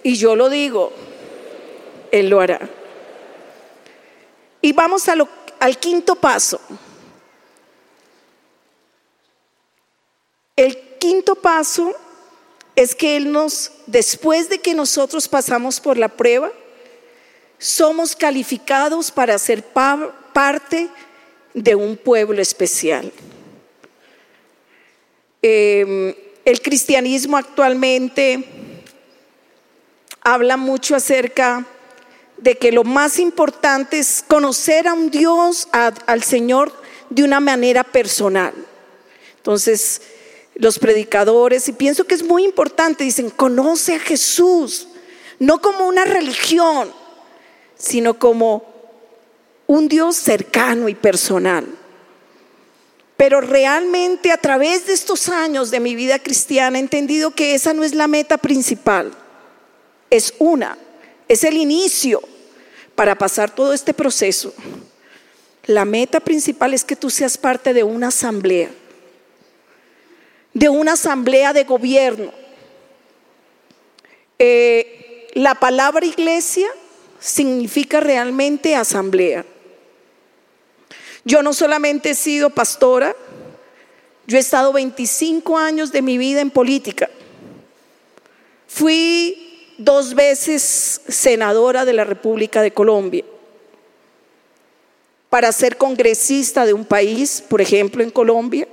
y 0.04 0.16
yo 0.16 0.36
lo 0.36 0.50
digo, 0.50 0.92
Él 2.12 2.30
lo 2.30 2.42
hará. 2.42 2.70
Y 4.64 4.72
vamos 4.72 5.10
al 5.10 5.78
quinto 5.78 6.16
paso. 6.16 6.58
El 10.56 10.98
quinto 11.00 11.36
paso 11.36 11.94
es 12.74 12.96
que 12.96 13.18
Él 13.18 13.30
nos, 13.30 13.74
después 13.88 14.48
de 14.48 14.60
que 14.60 14.74
nosotros 14.74 15.28
pasamos 15.28 15.82
por 15.82 15.98
la 15.98 16.08
prueba, 16.08 16.50
somos 17.58 18.16
calificados 18.16 19.12
para 19.12 19.38
ser 19.38 19.66
parte 19.66 20.90
de 21.54 21.76
un 21.76 21.98
pueblo 21.98 22.42
especial. 22.42 23.12
Em, 25.42 26.16
el 26.46 26.62
cristianismo 26.62 27.36
actualmente 27.36 28.46
habla 30.22 30.56
mucho 30.56 30.96
acerca 30.96 31.68
de 32.44 32.58
que 32.58 32.74
lo 32.74 32.84
más 32.84 33.20
importante 33.20 34.00
es 34.00 34.22
conocer 34.28 34.90
a 34.90 34.94
un 34.94 35.10
Dios, 35.10 35.70
al 35.72 36.24
Señor, 36.24 36.74
de 37.10 37.24
una 37.24 37.40
manera 37.40 37.86
personal. 37.86 38.54
Entonces, 39.38 40.02
los 40.56 40.78
predicadores, 40.78 41.70
y 41.70 41.72
pienso 41.72 42.04
que 42.04 42.16
es 42.16 42.24
muy 42.24 42.44
importante, 42.44 43.06
dicen, 43.06 43.30
conoce 43.30 43.96
a 43.96 44.00
Jesús, 44.00 44.90
no 45.40 45.62
como 45.62 45.88
una 45.88 46.04
religión, 46.04 46.92
sino 47.78 48.20
como 48.20 48.66
un 49.66 49.88
Dios 49.88 50.18
cercano 50.18 50.90
y 50.90 50.96
personal. 50.96 51.66
Pero 53.16 53.40
realmente 53.40 54.34
a 54.34 54.38
través 54.38 54.86
de 54.86 54.94
estos 54.94 55.30
años 55.30 55.72
de 55.72 55.80
mi 55.80 55.96
vida 55.96 56.20
cristiana 56.20 56.78
he 56.78 56.82
entendido 56.82 57.32
que 57.32 57.56
esa 57.56 57.74
no 57.74 57.86
es 57.86 57.96
la 57.96 58.10
meta 58.10 58.38
principal, 58.38 59.14
es 60.10 60.34
una, 60.40 60.78
es 61.30 61.46
el 61.46 61.56
inicio 61.56 62.22
para 62.96 63.16
pasar 63.16 63.54
todo 63.54 63.74
este 63.74 63.94
proceso. 63.94 64.54
La 65.66 65.86
meta 65.86 66.20
principal 66.20 66.74
es 66.74 66.84
que 66.84 66.96
tú 66.96 67.10
seas 67.10 67.38
parte 67.38 67.74
de 67.74 67.84
una 67.84 68.08
asamblea 68.08 68.70
de 70.54 70.70
una 70.70 70.94
asamblea 70.94 71.54
de 71.54 71.64
gobierno. 71.64 72.32
Eh, 74.40 75.28
la 75.34 75.56
palabra 75.56 76.06
iglesia 76.06 76.68
significa 77.20 78.00
realmente 78.00 78.76
asamblea. 78.76 79.46
Yo 81.26 81.42
no 81.42 81.54
solamente 81.54 82.12
he 82.12 82.16
sido 82.16 82.50
pastora, 82.50 83.16
yo 84.28 84.38
he 84.38 84.42
estado 84.42 84.74
25 84.74 85.58
años 85.58 85.92
de 85.92 86.02
mi 86.02 86.18
vida 86.18 86.42
en 86.42 86.52
política. 86.52 87.10
Fui 88.68 89.43
dos 89.78 90.14
veces 90.16 91.02
senadora 91.08 91.86
de 91.86 91.94
la 91.94 92.04
República 92.04 92.62
de 92.62 92.72
Colombia. 92.72 93.24
Para 95.30 95.52
ser 95.52 95.78
congresista 95.78 96.66
de 96.66 96.74
un 96.74 96.86
país, 96.86 97.44
por 97.48 97.62
ejemplo 97.62 98.04
en 98.04 98.12
Colombia, 98.12 98.68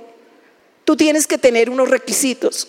tú 0.85 0.95
tienes 0.95 1.25
que 1.25 1.37
tener 1.37 1.69
unos 1.69 1.89
requisitos. 1.89 2.67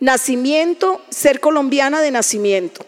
Nacimiento, 0.00 1.02
ser 1.10 1.40
colombiana 1.40 2.00
de 2.00 2.10
nacimiento. 2.10 2.84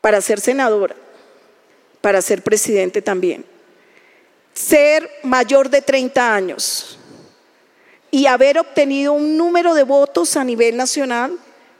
Para 0.00 0.20
ser 0.20 0.40
senadora, 0.40 0.96
para 2.00 2.22
ser 2.22 2.42
presidente 2.42 3.02
también 3.02 3.44
ser 4.58 5.08
mayor 5.22 5.70
de 5.70 5.82
30 5.82 6.34
años 6.34 6.98
y 8.10 8.26
haber 8.26 8.58
obtenido 8.58 9.12
un 9.12 9.36
número 9.36 9.72
de 9.72 9.84
votos 9.84 10.36
a 10.36 10.42
nivel 10.42 10.76
nacional 10.76 11.38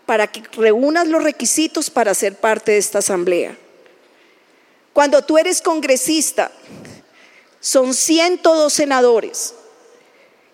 para 0.09 0.27
que 0.27 0.43
reúnas 0.53 1.07
los 1.07 1.23
requisitos 1.23 1.91
para 1.91 2.15
ser 2.15 2.35
parte 2.35 2.73
de 2.73 2.79
esta 2.79 3.01
asamblea. 3.01 3.55
Cuando 4.95 5.21
tú 5.21 5.37
eres 5.37 5.61
congresista, 5.61 6.51
son 7.61 7.93
102 7.93 8.73
senadores. 8.73 9.53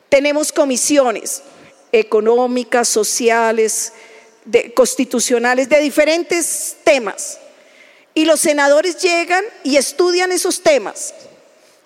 Tenemos 0.08 0.50
comisiones 0.50 1.42
económicas, 1.92 2.88
sociales, 2.88 3.92
constitucionales, 4.74 5.68
de 5.68 5.78
diferentes 5.78 6.78
temas. 6.82 7.38
Y 8.12 8.24
los 8.24 8.40
senadores 8.40 8.96
llegan 8.96 9.44
y 9.62 9.76
estudian 9.76 10.32
esos 10.32 10.62
temas 10.64 11.14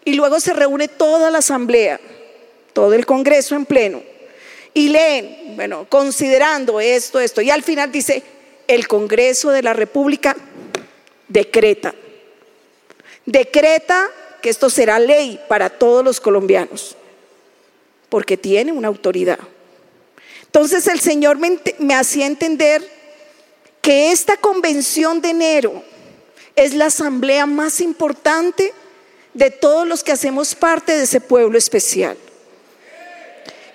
y 0.06 0.14
luego 0.14 0.40
se 0.40 0.54
reúne 0.54 0.88
toda 0.88 1.30
la 1.30 1.40
asamblea, 1.40 2.00
todo 2.72 2.94
el 2.94 3.04
Congreso 3.04 3.56
en 3.56 3.66
pleno, 3.66 4.02
y 4.74 4.88
leen, 4.88 5.54
bueno, 5.56 5.86
considerando 5.88 6.80
esto, 6.80 7.20
esto, 7.20 7.40
y 7.40 7.50
al 7.50 7.62
final 7.62 7.90
dice, 7.90 8.22
el 8.66 8.86
Congreso 8.86 9.50
de 9.50 9.62
la 9.62 9.72
República 9.72 10.36
decreta, 11.26 11.94
decreta 13.24 14.08
que 14.40 14.50
esto 14.50 14.70
será 14.70 14.98
ley 14.98 15.40
para 15.48 15.70
todos 15.70 16.04
los 16.04 16.20
colombianos, 16.20 16.96
porque 18.08 18.36
tiene 18.36 18.72
una 18.72 18.88
autoridad. 18.88 19.38
Entonces 20.42 20.86
el 20.86 21.00
Señor 21.00 21.38
me, 21.38 21.58
me 21.78 21.94
hacía 21.94 22.26
entender 22.26 22.82
que 23.82 24.12
esta 24.12 24.36
convención 24.36 25.20
de 25.20 25.30
enero 25.30 25.82
es 26.56 26.74
la 26.74 26.86
asamblea 26.86 27.46
más 27.46 27.80
importante 27.80 28.72
de 29.34 29.50
todos 29.50 29.86
los 29.86 30.02
que 30.02 30.12
hacemos 30.12 30.54
parte 30.54 30.96
de 30.96 31.04
ese 31.04 31.20
pueblo 31.20 31.56
especial. 31.56 32.16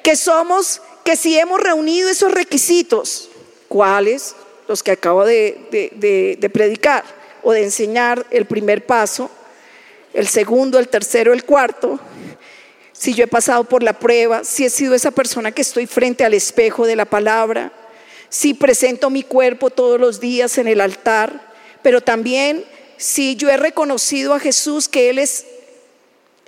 Que 0.04 0.16
somos, 0.16 0.82
que 1.04 1.16
si 1.16 1.38
hemos 1.38 1.60
reunido 1.60 2.10
esos 2.10 2.32
requisitos, 2.32 3.30
¿cuáles? 3.68 4.36
Los 4.68 4.84
que 4.84 4.92
acabo 4.92 5.26
de, 5.26 6.38
de 6.40 6.50
predicar 6.50 7.04
o 7.42 7.52
de 7.52 7.64
enseñar 7.64 8.26
el 8.30 8.46
primer 8.46 8.86
paso, 8.86 9.30
el 10.14 10.28
segundo, 10.28 10.78
el 10.78 10.88
tercero, 10.88 11.34
el 11.34 11.44
cuarto, 11.44 12.00
si 13.04 13.14
yo 13.14 13.26
he 13.26 13.28
pasado 13.28 13.66
por 13.66 13.84
la 13.84 14.00
prueba, 14.00 14.44
si 14.44 14.64
he 14.64 14.70
sido 14.70 14.94
esa 14.94 15.12
persona 15.12 15.52
que 15.52 15.62
estoy 15.62 15.88
frente 15.88 16.24
al 16.24 16.34
espejo 16.34 16.86
de 16.86 16.96
la 16.96 17.06
palabra, 17.06 17.74
si 18.30 18.54
presento 18.54 19.10
mi 19.10 19.24
cuerpo 19.24 19.70
todos 19.70 20.00
los 20.00 20.20
días 20.20 20.58
en 20.58 20.68
el 20.68 20.80
altar, 20.80 21.54
pero 21.82 22.02
también 22.02 22.64
si 22.98 23.36
yo 23.36 23.50
he 23.50 23.58
reconocido 23.58 24.34
a 24.34 24.40
Jesús 24.40 24.88
que 24.88 25.10
Él 25.10 25.20
es 25.20 25.46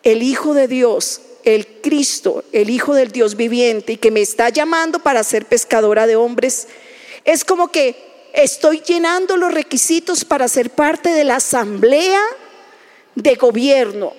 el 0.04 0.24
Hijo 0.24 0.54
de 0.54 0.68
Dios, 0.68 1.22
el 1.45 1.67
Cristo, 1.81 2.43
el 2.51 2.69
Hijo 2.69 2.93
del 2.93 3.12
Dios 3.12 3.36
viviente 3.36 3.93
y 3.93 3.97
que 3.97 4.12
me 4.12 4.21
está 4.21 4.49
llamando 4.49 4.99
para 4.99 5.23
ser 5.23 5.45
pescadora 5.45 6.08
de 6.08 6.15
hombres, 6.15 6.67
es 7.23 7.45
como 7.45 7.71
que 7.71 7.95
estoy 8.34 8.81
llenando 8.81 9.38
los 9.38 9.53
requisitos 9.53 10.25
para 10.25 10.47
ser 10.47 10.71
parte 10.71 11.10
de 11.10 11.23
la 11.23 11.38
asamblea 11.38 12.21
de 13.13 13.36
gobierno. 13.36 14.13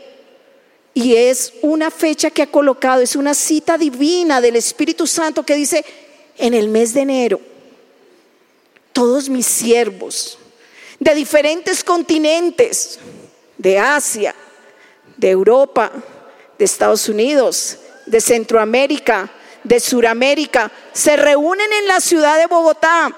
Y 0.94 1.16
es 1.16 1.52
una 1.60 1.90
fecha 1.90 2.30
que 2.30 2.42
ha 2.42 2.46
colocado, 2.46 3.02
es 3.02 3.16
una 3.16 3.34
cita 3.34 3.76
divina 3.76 4.40
del 4.40 4.56
Espíritu 4.56 5.06
Santo 5.06 5.42
que 5.44 5.54
dice, 5.54 5.84
en 6.38 6.54
el 6.54 6.68
mes 6.68 6.94
de 6.94 7.00
enero, 7.00 7.40
todos 8.92 9.28
mis 9.28 9.46
siervos, 9.46 10.38
de 10.98 11.14
diferentes 11.14 11.84
continentes, 11.84 12.98
de 13.58 13.78
Asia, 13.78 14.34
de 15.18 15.28
Europa, 15.28 15.92
de 16.58 16.64
Estados 16.64 17.08
Unidos, 17.08 17.78
de 18.06 18.20
Centroamérica, 18.20 19.30
de 19.64 19.80
Suramérica, 19.80 20.70
se 20.92 21.16
reúnen 21.16 21.72
en 21.72 21.88
la 21.88 22.00
ciudad 22.00 22.38
de 22.38 22.46
Bogotá. 22.46 23.14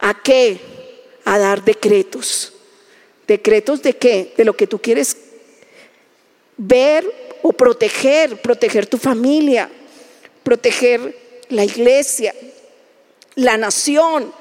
¿A 0.00 0.14
qué? 0.22 0.60
A 1.24 1.38
dar 1.38 1.62
decretos. 1.64 2.52
¿Decretos 3.26 3.82
de 3.82 3.96
qué? 3.96 4.34
De 4.36 4.44
lo 4.44 4.56
que 4.56 4.66
tú 4.66 4.80
quieres 4.80 5.16
ver 6.56 7.38
o 7.42 7.52
proteger, 7.52 8.40
proteger 8.40 8.86
tu 8.86 8.98
familia, 8.98 9.70
proteger 10.42 11.16
la 11.48 11.64
iglesia, 11.64 12.34
la 13.34 13.56
nación, 13.56 14.32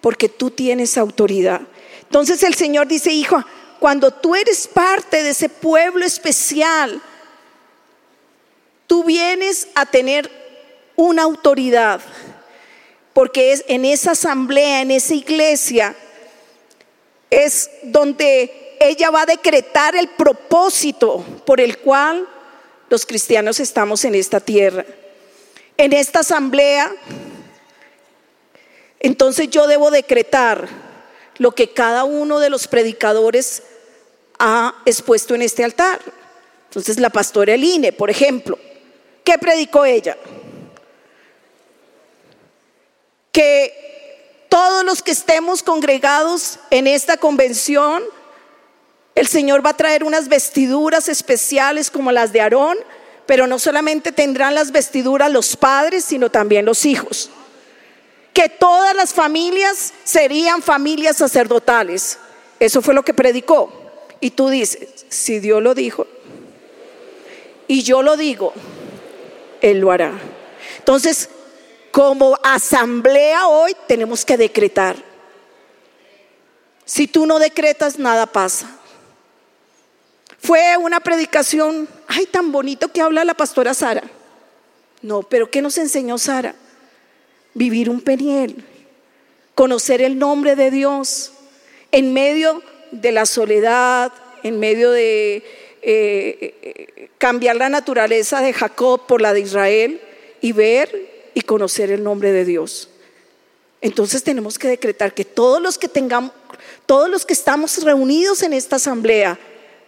porque 0.00 0.28
tú 0.28 0.50
tienes 0.50 0.96
autoridad. 0.96 1.62
Entonces 2.02 2.42
el 2.42 2.54
Señor 2.54 2.86
dice, 2.86 3.12
hijo, 3.12 3.44
cuando 3.78 4.10
tú 4.10 4.34
eres 4.34 4.66
parte 4.66 5.22
de 5.22 5.30
ese 5.30 5.48
pueblo 5.48 6.04
especial, 6.04 7.00
tú 8.90 9.04
vienes 9.04 9.68
a 9.76 9.86
tener 9.86 10.28
una 10.96 11.22
autoridad, 11.22 12.00
porque 13.12 13.52
es 13.52 13.64
en 13.68 13.84
esa 13.84 14.10
asamblea, 14.10 14.80
en 14.80 14.90
esa 14.90 15.14
iglesia, 15.14 15.94
es 17.30 17.70
donde 17.84 18.74
ella 18.80 19.10
va 19.10 19.22
a 19.22 19.26
decretar 19.26 19.94
el 19.94 20.08
propósito 20.08 21.24
por 21.46 21.60
el 21.60 21.78
cual 21.78 22.26
los 22.88 23.06
cristianos 23.06 23.60
estamos 23.60 24.04
en 24.04 24.16
esta 24.16 24.40
tierra. 24.40 24.84
En 25.76 25.92
esta 25.92 26.18
asamblea 26.18 26.92
entonces 28.98 29.50
yo 29.50 29.68
debo 29.68 29.92
decretar 29.92 30.66
lo 31.38 31.52
que 31.52 31.72
cada 31.72 32.02
uno 32.02 32.40
de 32.40 32.50
los 32.50 32.66
predicadores 32.66 33.62
ha 34.40 34.74
expuesto 34.84 35.36
en 35.36 35.42
este 35.42 35.62
altar. 35.62 36.00
Entonces 36.64 36.98
la 36.98 37.10
pastora 37.10 37.54
Eline, 37.54 37.92
por 37.92 38.10
ejemplo, 38.10 38.58
¿qué 39.30 39.38
predicó 39.38 39.84
ella? 39.84 40.16
Que 43.30 44.46
todos 44.48 44.84
los 44.84 45.02
que 45.02 45.12
estemos 45.12 45.62
congregados 45.62 46.58
en 46.70 46.88
esta 46.88 47.16
convención, 47.16 48.02
el 49.14 49.28
Señor 49.28 49.64
va 49.64 49.70
a 49.70 49.76
traer 49.76 50.02
unas 50.02 50.26
vestiduras 50.26 51.08
especiales 51.08 51.92
como 51.92 52.10
las 52.10 52.32
de 52.32 52.40
Aarón, 52.40 52.76
pero 53.26 53.46
no 53.46 53.60
solamente 53.60 54.10
tendrán 54.10 54.56
las 54.56 54.72
vestiduras 54.72 55.30
los 55.30 55.56
padres, 55.56 56.04
sino 56.04 56.30
también 56.30 56.64
los 56.64 56.84
hijos 56.84 57.30
que 58.32 58.48
todas 58.48 58.94
las 58.94 59.12
familias 59.12 59.92
serían 60.04 60.62
familias 60.62 61.16
sacerdotales. 61.16 62.18
Eso 62.58 62.80
fue 62.80 62.94
lo 62.94 63.02
que 63.02 63.12
predicó. 63.12 63.70
Y 64.20 64.30
tú 64.30 64.48
dices, 64.48 65.04
si 65.08 65.40
Dios 65.40 65.62
lo 65.62 65.74
dijo 65.74 66.06
y 67.66 67.82
yo 67.82 68.02
lo 68.02 68.16
digo, 68.16 68.54
Él 69.60 69.80
lo 69.80 69.90
hará. 69.90 70.12
Entonces, 70.78 71.28
como 71.90 72.38
asamblea 72.42 73.46
hoy 73.48 73.76
tenemos 73.86 74.24
que 74.24 74.36
decretar. 74.36 74.96
Si 76.84 77.06
tú 77.06 77.26
no 77.26 77.38
decretas, 77.38 77.98
nada 77.98 78.26
pasa. 78.26 78.78
Fue 80.38 80.76
una 80.76 81.00
predicación, 81.00 81.88
ay, 82.08 82.26
tan 82.26 82.50
bonito 82.50 82.88
que 82.88 83.00
habla 83.00 83.24
la 83.24 83.34
pastora 83.34 83.74
Sara. 83.74 84.02
No, 85.02 85.22
pero 85.22 85.50
¿qué 85.50 85.62
nos 85.62 85.78
enseñó 85.78 86.18
Sara? 86.18 86.54
vivir 87.54 87.90
un 87.90 88.00
peniel, 88.00 88.64
conocer 89.54 90.02
el 90.02 90.18
nombre 90.18 90.56
de 90.56 90.70
Dios 90.70 91.32
en 91.92 92.12
medio 92.12 92.62
de 92.92 93.12
la 93.12 93.26
soledad, 93.26 94.12
en 94.42 94.58
medio 94.58 94.90
de 94.90 95.44
eh, 95.82 97.10
cambiar 97.18 97.56
la 97.56 97.68
naturaleza 97.68 98.40
de 98.40 98.52
Jacob 98.52 99.06
por 99.06 99.20
la 99.20 99.32
de 99.32 99.40
Israel 99.40 100.00
y 100.40 100.52
ver 100.52 101.30
y 101.34 101.42
conocer 101.42 101.90
el 101.90 102.02
nombre 102.02 102.32
de 102.32 102.44
Dios. 102.44 102.88
Entonces 103.80 104.22
tenemos 104.22 104.58
que 104.58 104.68
decretar 104.68 105.14
que 105.14 105.24
todos 105.24 105.60
los 105.60 105.78
que 105.78 105.88
tengamos, 105.88 106.32
todos 106.86 107.08
los 107.08 107.24
que 107.24 107.32
estamos 107.32 107.82
reunidos 107.82 108.42
en 108.42 108.52
esta 108.52 108.76
asamblea, 108.76 109.38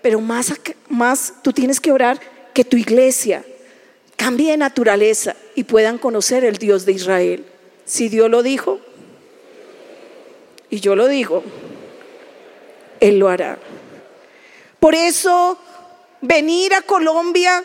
pero 0.01 0.21
más, 0.21 0.53
más 0.89 1.35
tú 1.43 1.53
tienes 1.53 1.81
que 1.81 1.93
orar 1.93 2.21
que 2.55 2.65
tu 2.65 2.77
iglesia 2.77 3.45
cambie 4.17 4.51
de 4.53 4.57
naturaleza 4.57 5.37
y 5.55 5.65
puedan 5.65 5.99
conocer 5.99 6.45
el 6.45 6.57
Dios 6.57 6.87
de 6.87 6.93
Israel. 6.93 7.45
Si 7.85 8.09
Dios 8.09 8.31
lo 8.31 8.43
dijo 8.43 8.81
y 10.71 10.81
yo 10.81 10.97
lo 10.97 11.09
digo, 11.09 11.43
Él 13.01 13.19
lo 13.19 13.29
hará. 13.29 13.59
Por 14.79 14.95
eso, 14.95 15.59
venir 16.23 16.73
a 16.73 16.81
Colombia, 16.81 17.63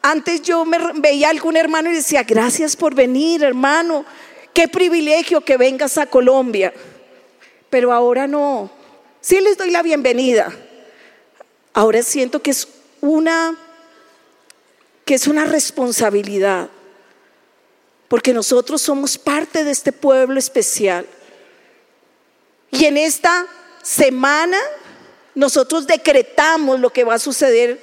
antes 0.00 0.40
yo 0.40 0.64
me 0.64 0.78
veía 0.94 1.26
a 1.26 1.30
algún 1.30 1.56
hermano 1.56 1.90
y 1.90 1.94
decía, 1.94 2.22
gracias 2.22 2.74
por 2.76 2.94
venir, 2.94 3.44
hermano, 3.44 4.06
qué 4.54 4.68
privilegio 4.68 5.42
que 5.42 5.56
vengas 5.58 5.98
a 5.98 6.06
Colombia. 6.06 6.72
Pero 7.68 7.92
ahora 7.92 8.26
no, 8.26 8.70
sí 9.20 9.40
les 9.40 9.58
doy 9.58 9.70
la 9.70 9.82
bienvenida. 9.82 10.50
Ahora 11.74 12.02
siento 12.02 12.40
que 12.40 12.52
es 12.52 12.68
una 13.00 13.56
que 15.04 15.14
es 15.14 15.26
una 15.26 15.44
responsabilidad, 15.44 16.68
porque 18.06 18.32
nosotros 18.32 18.80
somos 18.80 19.18
parte 19.18 19.64
de 19.64 19.72
este 19.72 19.90
pueblo 19.90 20.38
especial. 20.38 21.06
Y 22.70 22.84
en 22.84 22.96
esta 22.96 23.46
semana 23.82 24.56
nosotros 25.34 25.86
decretamos 25.86 26.80
lo 26.80 26.90
que 26.90 27.04
va 27.04 27.14
a 27.14 27.18
suceder 27.18 27.80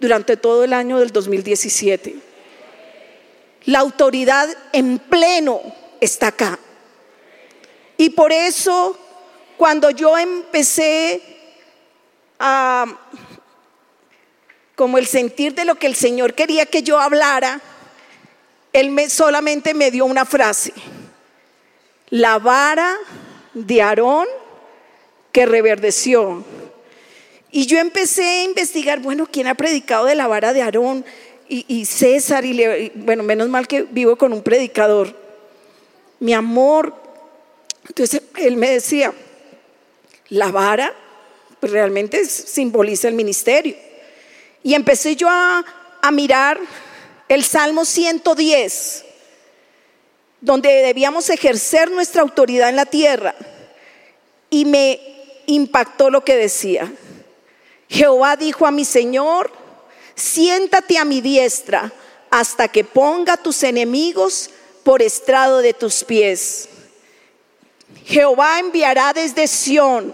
durante 0.00 0.36
todo 0.36 0.64
el 0.64 0.72
año 0.72 0.98
del 0.98 1.10
2017. 1.10 2.16
La 3.66 3.80
autoridad 3.80 4.48
en 4.72 4.98
pleno 4.98 5.60
está 6.00 6.28
acá. 6.28 6.58
Y 7.96 8.10
por 8.10 8.32
eso, 8.32 8.98
cuando 9.56 9.90
yo 9.90 10.18
empecé 10.18 11.22
a 12.38 12.84
como 14.74 14.98
el 14.98 15.06
sentir 15.06 15.54
de 15.54 15.64
lo 15.64 15.76
que 15.76 15.86
el 15.86 15.94
Señor 15.94 16.34
quería 16.34 16.66
que 16.66 16.82
yo 16.82 16.98
hablara, 16.98 17.60
Él 18.72 18.90
me, 18.90 19.08
solamente 19.08 19.72
me 19.72 19.90
dio 19.90 20.04
una 20.04 20.24
frase. 20.24 20.72
La 22.10 22.38
vara 22.38 22.96
de 23.54 23.82
Aarón 23.82 24.26
que 25.32 25.46
reverdeció. 25.46 26.44
Y 27.56 27.66
yo 27.66 27.78
empecé 27.78 28.24
a 28.24 28.42
investigar, 28.42 28.98
bueno, 28.98 29.28
¿quién 29.30 29.46
ha 29.46 29.54
predicado 29.54 30.06
de 30.06 30.16
la 30.16 30.26
vara 30.26 30.52
de 30.52 30.60
Aarón? 30.60 31.04
Y, 31.48 31.84
César, 31.84 32.44
y, 32.44 32.90
bueno, 32.96 33.22
menos 33.22 33.48
mal 33.48 33.68
que 33.68 33.82
vivo 33.82 34.16
con 34.16 34.32
un 34.32 34.42
predicador. 34.42 35.16
Mi 36.18 36.32
amor, 36.32 36.92
entonces 37.86 38.22
él 38.38 38.56
me 38.56 38.70
decía, 38.70 39.14
la 40.30 40.50
vara 40.50 40.92
pues 41.60 41.72
realmente 41.72 42.24
simboliza 42.24 43.06
el 43.06 43.14
ministerio. 43.14 43.76
Y 44.64 44.74
empecé 44.74 45.14
yo 45.14 45.28
a, 45.30 45.64
mirar 46.10 46.58
el 47.28 47.44
Salmo 47.44 47.84
110, 47.84 49.04
donde 50.40 50.70
debíamos 50.70 51.30
ejercer 51.30 51.88
nuestra 51.92 52.22
autoridad 52.22 52.68
en 52.68 52.74
la 52.74 52.86
tierra. 52.86 53.36
Y 54.50 54.64
me 54.64 54.98
impactó 55.46 56.10
lo 56.10 56.24
que 56.24 56.34
decía. 56.34 56.92
Jehová 57.94 58.34
dijo 58.34 58.66
a 58.66 58.72
mi 58.72 58.84
Señor, 58.84 59.52
siéntate 60.16 60.98
a 60.98 61.04
mi 61.04 61.20
diestra 61.20 61.92
hasta 62.28 62.66
que 62.66 62.82
ponga 62.82 63.36
tus 63.36 63.62
enemigos 63.62 64.50
por 64.82 65.00
estrado 65.00 65.58
de 65.58 65.74
tus 65.74 66.02
pies. 66.02 66.68
Jehová 68.04 68.58
enviará 68.58 69.12
desde 69.12 69.46
Sión 69.46 70.12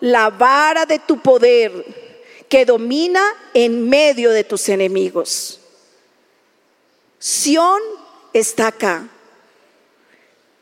la 0.00 0.30
vara 0.30 0.86
de 0.86 0.98
tu 0.98 1.22
poder 1.22 1.70
que 2.48 2.64
domina 2.64 3.22
en 3.54 3.88
medio 3.88 4.32
de 4.32 4.42
tus 4.42 4.68
enemigos. 4.68 5.60
Sión 7.20 7.80
está 8.32 8.66
acá. 8.66 9.06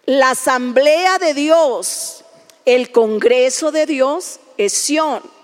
La 0.05 0.33
asamblea 0.33 1.19
de 1.19 1.33
Dios, 1.33 2.25
el 2.66 2.93
Congreso 2.93 3.73
de 3.73 3.87
Dios 3.87 4.39
es 4.59 4.75
Sión. 4.75 5.38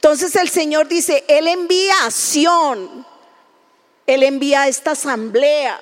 Entonces 0.00 0.34
el 0.36 0.48
Señor 0.48 0.88
dice, 0.88 1.24
Él 1.28 1.46
envía 1.46 2.06
a 2.06 2.10
Sión, 2.10 3.06
Él 4.06 4.22
envía 4.22 4.62
a 4.62 4.68
esta 4.68 4.92
asamblea, 4.92 5.78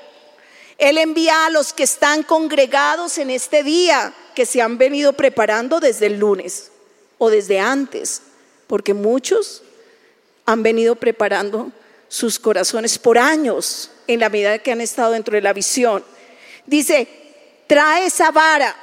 Él 0.77 0.99
envía 0.99 1.47
a 1.47 1.51
los 1.51 1.73
que 1.73 1.85
están 1.85 2.25
congregados 2.25 3.19
en 3.19 3.31
este 3.31 3.63
día, 3.63 4.13
que 4.35 4.45
se 4.45 4.61
han 4.61 4.77
venido 4.77 5.13
preparando 5.13 5.79
desde 5.79 6.07
el 6.07 6.19
lunes 6.19 6.73
o 7.19 7.31
desde 7.31 7.61
antes 7.61 8.23
porque 8.69 8.95
muchos 8.95 9.63
han 10.47 10.63
venido 10.63 10.95
preparando 10.95 11.73
sus 12.07 12.39
corazones 12.39 12.99
por 12.99 13.19
años 13.19 13.91
en 14.07 14.21
la 14.21 14.29
medida 14.29 14.59
que 14.59 14.71
han 14.71 14.81
estado 14.81 15.13
dentro 15.13 15.35
de 15.35 15.43
la 15.43 15.53
visión. 15.53 16.05
Dice, 16.67 17.09
trae 17.67 18.07
esa 18.07 18.31
vara. 18.31 18.77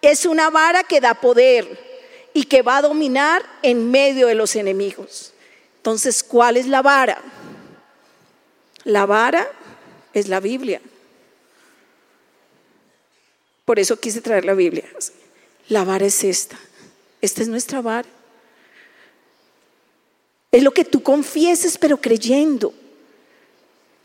Es 0.00 0.26
una 0.26 0.50
vara 0.50 0.84
que 0.84 1.00
da 1.00 1.14
poder 1.14 1.93
y 2.34 2.44
que 2.44 2.60
va 2.62 2.78
a 2.78 2.82
dominar 2.82 3.42
en 3.62 3.90
medio 3.90 4.26
de 4.26 4.34
los 4.34 4.56
enemigos. 4.56 5.32
Entonces, 5.76 6.22
¿cuál 6.22 6.56
es 6.56 6.66
la 6.66 6.82
vara? 6.82 7.22
La 8.82 9.06
vara 9.06 9.50
es 10.12 10.28
la 10.28 10.40
Biblia. 10.40 10.80
Por 13.64 13.78
eso 13.78 13.98
quise 13.98 14.20
traer 14.20 14.44
la 14.44 14.54
Biblia. 14.54 14.84
La 15.68 15.84
vara 15.84 16.04
es 16.04 16.24
esta. 16.24 16.58
Esta 17.20 17.40
es 17.40 17.48
nuestra 17.48 17.80
vara. 17.80 18.08
Es 20.50 20.62
lo 20.62 20.72
que 20.72 20.84
tú 20.84 21.02
confieses, 21.02 21.78
pero 21.78 21.96
creyendo. 21.96 22.74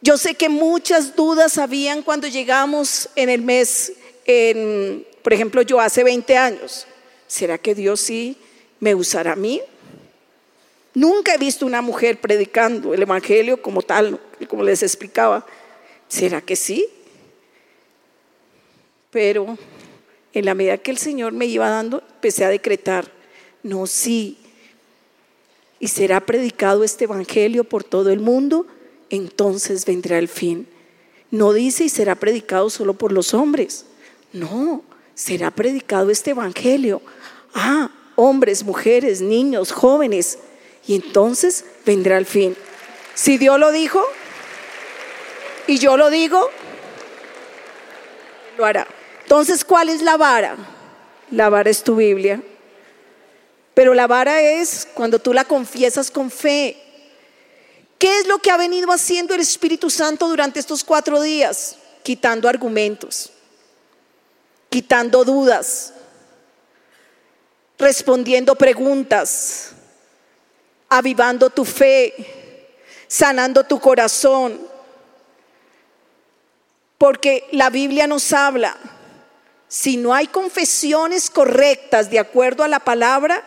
Yo 0.01 0.17
sé 0.17 0.35
que 0.35 0.49
muchas 0.49 1.15
dudas 1.15 1.57
habían 1.57 2.03
cuando 2.03 2.27
llegamos 2.27 3.09
en 3.15 3.29
el 3.29 3.41
mes, 3.41 3.91
por 5.23 5.33
ejemplo, 5.33 5.61
yo 5.63 5.79
hace 5.79 6.03
20 6.03 6.37
años. 6.37 6.87
¿Será 7.29 7.59
que 7.59 7.75
Dios 7.75 7.99
sí 7.99 8.37
me 8.79 8.95
usará 8.95 9.33
a 9.33 9.35
mí? 9.35 9.61
Nunca 10.95 11.35
he 11.35 11.37
visto 11.37 11.67
una 11.67 11.83
mujer 11.83 12.19
predicando 12.19 12.95
el 12.95 13.03
Evangelio 13.03 13.61
como 13.61 13.83
tal, 13.83 14.19
como 14.47 14.63
les 14.63 14.81
explicaba. 14.81 15.45
¿Será 16.07 16.41
que 16.41 16.55
sí? 16.55 16.87
Pero 19.11 19.59
en 20.33 20.45
la 20.45 20.55
medida 20.55 20.79
que 20.79 20.89
el 20.89 20.97
Señor 20.97 21.33
me 21.33 21.45
iba 21.45 21.69
dando, 21.69 22.01
empecé 22.15 22.45
a 22.45 22.49
decretar, 22.49 23.11
no, 23.61 23.85
sí, 23.85 24.39
y 25.79 25.89
será 25.89 26.25
predicado 26.25 26.83
este 26.83 27.03
Evangelio 27.03 27.63
por 27.63 27.83
todo 27.83 28.09
el 28.09 28.21
mundo, 28.21 28.65
entonces 29.11 29.85
vendrá 29.85 30.17
el 30.17 30.27
fin. 30.27 30.67
No 31.29 31.53
dice 31.53 31.83
y 31.83 31.89
será 31.89 32.15
predicado 32.15 32.71
solo 32.71 32.95
por 32.95 33.11
los 33.11 33.35
hombres. 33.35 33.85
No, 34.33 34.83
será 35.19 35.51
predicado 35.51 36.09
este 36.09 36.31
Evangelio. 36.31 37.01
Ah, 37.53 37.89
hombres, 38.15 38.63
mujeres, 38.63 39.21
niños, 39.21 39.71
jóvenes. 39.71 40.39
Y 40.87 40.95
entonces 40.95 41.65
vendrá 41.85 42.17
el 42.17 42.25
fin. 42.25 42.55
Si 43.13 43.37
Dios 43.37 43.59
lo 43.59 43.71
dijo 43.71 44.03
y 45.67 45.77
yo 45.77 45.97
lo 45.97 46.09
digo, 46.09 46.49
lo 48.57 48.65
hará. 48.65 48.87
Entonces, 49.23 49.63
¿cuál 49.63 49.89
es 49.89 50.01
la 50.01 50.17
vara? 50.17 50.55
La 51.31 51.49
vara 51.49 51.69
es 51.69 51.83
tu 51.83 51.95
Biblia. 51.95 52.41
Pero 53.73 53.93
la 53.93 54.07
vara 54.07 54.41
es 54.41 54.87
cuando 54.93 55.19
tú 55.19 55.33
la 55.33 55.45
confiesas 55.45 56.11
con 56.11 56.31
fe. 56.31 56.77
¿Qué 57.97 58.19
es 58.19 58.27
lo 58.27 58.39
que 58.39 58.49
ha 58.49 58.57
venido 58.57 58.91
haciendo 58.91 59.33
el 59.33 59.41
Espíritu 59.41 59.89
Santo 59.89 60.27
durante 60.27 60.59
estos 60.59 60.83
cuatro 60.83 61.21
días? 61.21 61.77
Quitando 62.01 62.47
argumentos, 62.47 63.29
quitando 64.69 65.25
dudas, 65.25 65.93
respondiendo 67.79 68.55
preguntas, 68.55 69.71
avivando 70.89 71.49
tu 71.49 71.63
fe, 71.63 72.13
sanando 73.07 73.63
tu 73.63 73.79
corazón. 73.79 74.59
Porque 76.97 77.47
la 77.53 77.69
Biblia 77.69 78.05
nos 78.05 78.33
habla, 78.33 78.75
si 79.69 79.95
no 79.95 80.13
hay 80.13 80.27
confesiones 80.27 81.29
correctas 81.29 82.11
de 82.11 82.19
acuerdo 82.19 82.63
a 82.63 82.67
la 82.67 82.81
palabra, 82.81 83.43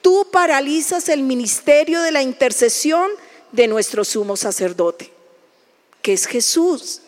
tú 0.00 0.26
paralizas 0.32 1.10
el 1.10 1.22
ministerio 1.22 2.00
de 2.00 2.12
la 2.12 2.22
intercesión 2.22 3.10
de 3.52 3.68
nuestro 3.68 4.04
sumo 4.04 4.36
sacerdote, 4.36 5.12
que 6.00 6.14
es 6.14 6.26
Jesús. 6.26 7.02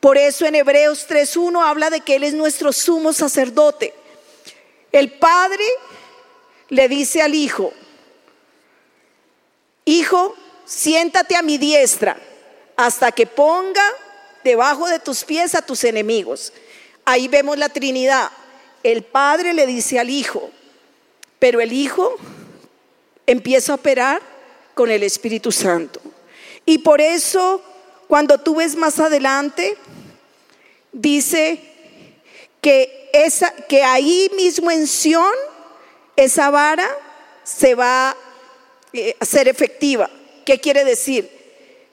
Por 0.00 0.16
eso 0.16 0.46
en 0.46 0.56
Hebreos 0.56 1.06
3.1 1.08 1.62
habla 1.62 1.90
de 1.90 2.00
que 2.00 2.16
Él 2.16 2.24
es 2.24 2.34
nuestro 2.34 2.72
sumo 2.72 3.12
sacerdote. 3.12 3.94
El 4.92 5.12
Padre 5.12 5.64
le 6.68 6.88
dice 6.88 7.22
al 7.22 7.34
Hijo, 7.34 7.72
Hijo, 9.84 10.34
siéntate 10.66 11.34
a 11.34 11.42
mi 11.42 11.56
diestra 11.56 12.18
hasta 12.76 13.10
que 13.10 13.26
ponga 13.26 13.82
debajo 14.44 14.86
de 14.86 14.98
tus 14.98 15.24
pies 15.24 15.54
a 15.54 15.62
tus 15.62 15.82
enemigos. 15.84 16.52
Ahí 17.04 17.26
vemos 17.26 17.56
la 17.56 17.70
Trinidad. 17.70 18.30
El 18.82 19.02
Padre 19.02 19.54
le 19.54 19.66
dice 19.66 19.98
al 19.98 20.10
Hijo, 20.10 20.50
pero 21.38 21.60
el 21.60 21.72
Hijo 21.72 22.16
empieza 23.26 23.72
a 23.72 23.76
operar 23.76 24.22
con 24.74 24.90
el 24.90 25.02
Espíritu 25.02 25.50
Santo. 25.52 26.00
Y 26.64 26.78
por 26.78 27.00
eso, 27.00 27.62
cuando 28.06 28.38
tú 28.38 28.56
ves 28.56 28.76
más 28.76 29.00
adelante, 29.00 29.76
dice 30.92 31.62
que, 32.60 32.97
esa, 33.12 33.50
que 33.52 33.82
ahí 33.82 34.30
mismo 34.36 34.70
en 34.70 34.86
Sión, 34.86 35.32
esa 36.16 36.50
vara 36.50 36.88
se 37.44 37.74
va 37.74 38.16
eh, 38.92 39.16
a 39.18 39.24
ser 39.24 39.48
efectiva. 39.48 40.10
¿Qué 40.44 40.60
quiere 40.60 40.84
decir? 40.84 41.30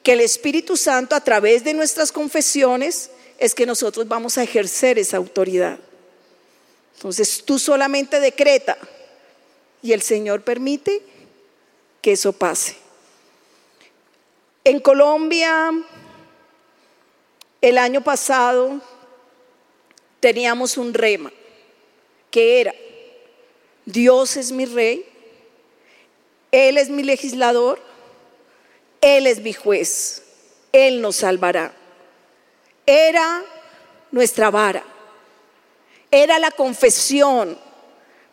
Que 0.03 0.13
el 0.13 0.22
Espíritu 0.22 0.78
Santo 0.78 1.16
a 1.16 1.24
través 1.24 1.63
de 1.63 1.74
nuestras 1.74 2.11
confesiones 2.11 3.09
es 3.38 3.53
que 3.53 3.66
nosotros 3.66 4.07
vamos 4.07 4.38
a 4.38 4.43
ejercer 4.43 4.97
esa 4.99 5.18
autoridad. 5.18 5.78
Entonces 6.95 7.43
tú 7.43 7.59
solamente 7.59 8.20
decreta 8.20 8.78
y 9.82 9.93
el 9.93 10.01
Señor 10.01 10.41
permite 10.41 11.01
que 12.01 12.13
eso 12.13 12.34
pase. 12.34 12.78
En 14.63 14.80
Colombia, 14.80 15.72
el 17.61 17.78
año 17.78 18.03
pasado, 18.03 18.82
teníamos 20.26 20.78
un 20.78 20.91
rema 20.91 21.32
que 22.32 22.59
era, 22.59 22.73
Dios 23.86 24.38
es 24.38 24.51
mi 24.51 24.65
rey, 24.65 25.05
Él 26.51 26.80
es 26.80 26.89
mi 26.89 27.03
legislador, 27.03 27.80
Él 29.01 29.28
es 29.28 29.39
mi 29.41 29.53
juez, 29.53 30.23
Él 30.71 30.99
nos 30.99 31.17
salvará. 31.17 31.76
Era 32.88 33.45
nuestra 34.09 34.49
vara, 34.49 34.84
era 36.09 36.39
la 36.39 36.49
confesión 36.49 37.59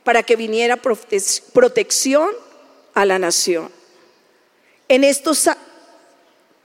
para 0.02 0.22
que 0.22 0.34
viniera 0.34 0.80
protección 1.52 2.30
a 2.94 3.04
la 3.04 3.18
nación. 3.18 3.70
En 4.88 5.04
estos 5.04 5.46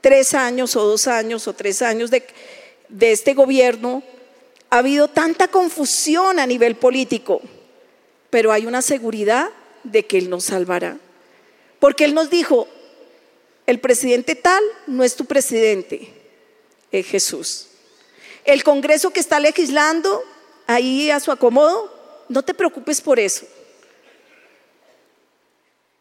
tres 0.00 0.32
años 0.32 0.74
o 0.74 0.84
dos 0.84 1.06
años 1.06 1.46
o 1.46 1.52
tres 1.52 1.82
años 1.82 2.10
de, 2.10 2.26
de 2.88 3.12
este 3.12 3.34
gobierno, 3.34 4.02
ha 4.70 4.78
habido 4.78 5.08
tanta 5.08 5.48
confusión 5.48 6.38
a 6.38 6.46
nivel 6.46 6.76
político, 6.76 7.40
pero 8.30 8.52
hay 8.52 8.66
una 8.66 8.82
seguridad 8.82 9.50
de 9.84 10.06
que 10.06 10.18
Él 10.18 10.28
nos 10.28 10.44
salvará. 10.44 10.98
Porque 11.78 12.04
Él 12.04 12.14
nos 12.14 12.28
dijo, 12.28 12.68
el 13.66 13.80
presidente 13.80 14.34
tal 14.34 14.62
no 14.86 15.04
es 15.04 15.16
tu 15.16 15.24
presidente, 15.24 16.12
es 16.92 17.06
Jesús. 17.06 17.68
El 18.44 18.62
Congreso 18.62 19.10
que 19.10 19.20
está 19.20 19.40
legislando 19.40 20.22
ahí 20.66 21.10
a 21.10 21.20
su 21.20 21.32
acomodo, 21.32 21.94
no 22.28 22.42
te 22.42 22.54
preocupes 22.54 23.00
por 23.00 23.18
eso. 23.18 23.46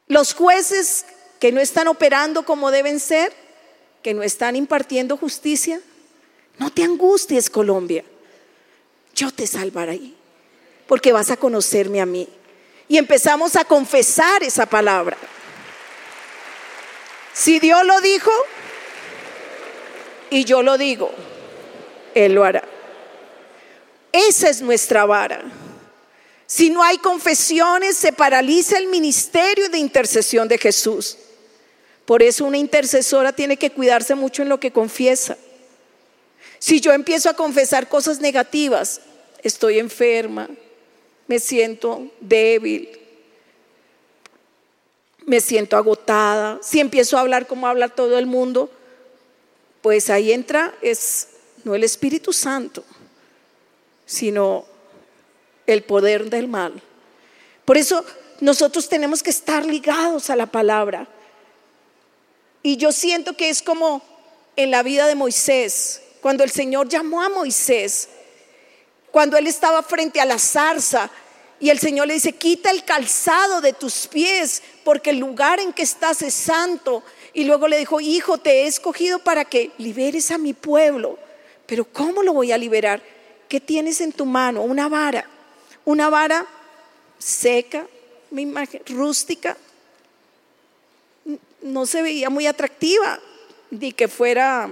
Los 0.08 0.34
jueces 0.34 1.06
que 1.40 1.52
no 1.52 1.62
están 1.62 1.88
operando 1.88 2.46
como 2.46 2.72
deben 2.72 3.00
ser, 3.00 3.34
que 4.02 4.14
no 4.14 4.24
están 4.24 4.56
impartiendo 4.56 5.18
justicia, 5.18 5.80
no 6.58 6.72
te 6.72 6.84
angusties, 6.84 7.50
Colombia 7.50 8.04
yo 9.18 9.32
te 9.32 9.48
salvaré, 9.48 10.00
porque 10.88 11.12
vas 11.12 11.32
a 11.32 11.38
conocerme 11.38 12.00
a 12.00 12.06
mí. 12.06 12.30
Y 12.88 12.98
empezamos 12.98 13.56
a 13.58 13.66
confesar 13.66 14.44
esa 14.44 14.66
palabra. 14.66 15.18
Si 17.34 17.60
Dios 17.60 17.86
lo 17.86 18.00
dijo 18.00 18.32
y 20.30 20.46
yo 20.46 20.62
lo 20.62 20.78
digo, 20.78 21.12
Él 22.16 22.34
lo 22.34 22.46
hará. 22.46 22.64
Esa 24.12 24.50
es 24.50 24.62
nuestra 24.62 25.06
vara. 25.06 25.44
Si 26.46 26.70
no 26.70 26.82
hay 26.82 26.98
confesiones, 27.00 27.98
se 27.98 28.14
paraliza 28.14 28.78
el 28.78 28.88
ministerio 28.88 29.68
de 29.70 29.80
intercesión 29.80 30.48
de 30.48 30.58
Jesús. 30.58 31.18
Por 32.06 32.24
eso 32.24 32.46
una 32.46 32.58
intercesora 32.58 33.34
tiene 33.34 33.58
que 33.58 33.72
cuidarse 33.72 34.16
mucho 34.16 34.44
en 34.44 34.50
lo 34.50 34.60
que 34.60 34.72
confiesa. 34.72 35.38
Si 36.60 36.80
yo 36.80 36.94
empiezo 36.94 37.30
a 37.30 37.36
confesar 37.36 37.90
cosas 37.90 38.20
negativas, 38.20 39.02
estoy 39.44 39.80
enferma, 39.80 40.50
me 41.28 41.40
siento 41.40 42.12
débil, 42.20 42.90
me 45.26 45.42
siento 45.42 45.76
agotada, 45.76 46.60
si 46.62 46.80
empiezo 46.80 47.18
a 47.18 47.22
hablar 47.22 47.48
como 47.48 47.68
habla 47.68 47.90
todo 47.90 48.18
el 48.18 48.26
mundo, 48.26 48.72
pues 49.82 50.10
ahí 50.10 50.32
entra 50.32 50.74
es 50.82 51.30
no 51.64 51.76
el 51.76 51.84
Espíritu 51.84 52.32
Santo, 52.32 52.84
sino 54.06 54.66
el 55.66 55.84
poder 55.84 56.30
del 56.30 56.48
mal. 56.48 56.82
Por 57.66 57.78
eso 57.78 58.06
nosotros 58.40 58.88
tenemos 58.88 59.22
que 59.22 59.30
estar 59.30 59.66
ligados 59.66 60.30
a 60.30 60.36
la 60.36 60.46
palabra. 60.46 61.08
Y 62.64 62.78
yo 62.78 62.92
siento 62.92 63.36
que 63.36 63.50
es 63.50 63.62
como 63.62 64.02
en 64.56 64.72
la 64.72 64.82
vida 64.82 65.08
de 65.08 65.16
Moisés, 65.16 66.02
cuando 66.22 66.44
el 66.44 66.52
Señor 66.52 66.88
llamó 66.88 67.22
a 67.22 67.30
Moisés, 67.30 68.10
cuando 69.12 69.38
él 69.38 69.48
estaba 69.48 69.84
frente 69.84 70.22
a 70.22 70.26
la 70.26 70.38
zarza 70.38 71.10
y 71.60 71.70
el 71.70 71.80
Señor 71.80 72.08
le 72.08 72.14
dice, 72.14 72.34
quita 72.34 72.70
el 72.70 72.84
calzado 72.84 73.62
de 73.62 73.74
tus 73.74 74.08
pies 74.08 74.62
porque 74.84 75.10
el 75.10 75.18
lugar 75.18 75.60
en 75.60 75.74
que 75.74 75.82
estás 75.82 76.22
es 76.22 76.34
santo. 76.34 77.04
Y 77.34 77.46
luego 77.46 77.68
le 77.68 77.78
dijo, 77.78 78.00
hijo, 78.00 78.38
te 78.38 78.64
he 78.64 78.68
escogido 78.68 79.20
para 79.20 79.46
que 79.46 79.72
liberes 79.78 80.30
a 80.32 80.38
mi 80.38 80.54
pueblo. 80.54 81.18
Pero 81.66 81.86
¿cómo 81.86 82.22
lo 82.22 82.34
voy 82.34 82.52
a 82.52 82.58
liberar? 82.58 83.02
¿Qué 83.50 83.60
tienes 83.60 84.02
en 84.02 84.12
tu 84.12 84.26
mano? 84.26 84.62
Una 84.62 84.88
vara. 84.88 85.28
Una 85.84 86.10
vara 86.10 86.46
seca, 87.18 87.88
mi 88.30 88.44
imagen, 88.44 88.82
rústica. 88.88 89.58
No 91.62 91.86
se 91.86 92.02
veía 92.04 92.30
muy 92.30 92.46
atractiva, 92.46 93.20
ni 93.72 93.94
que 93.94 94.08
fuera 94.08 94.72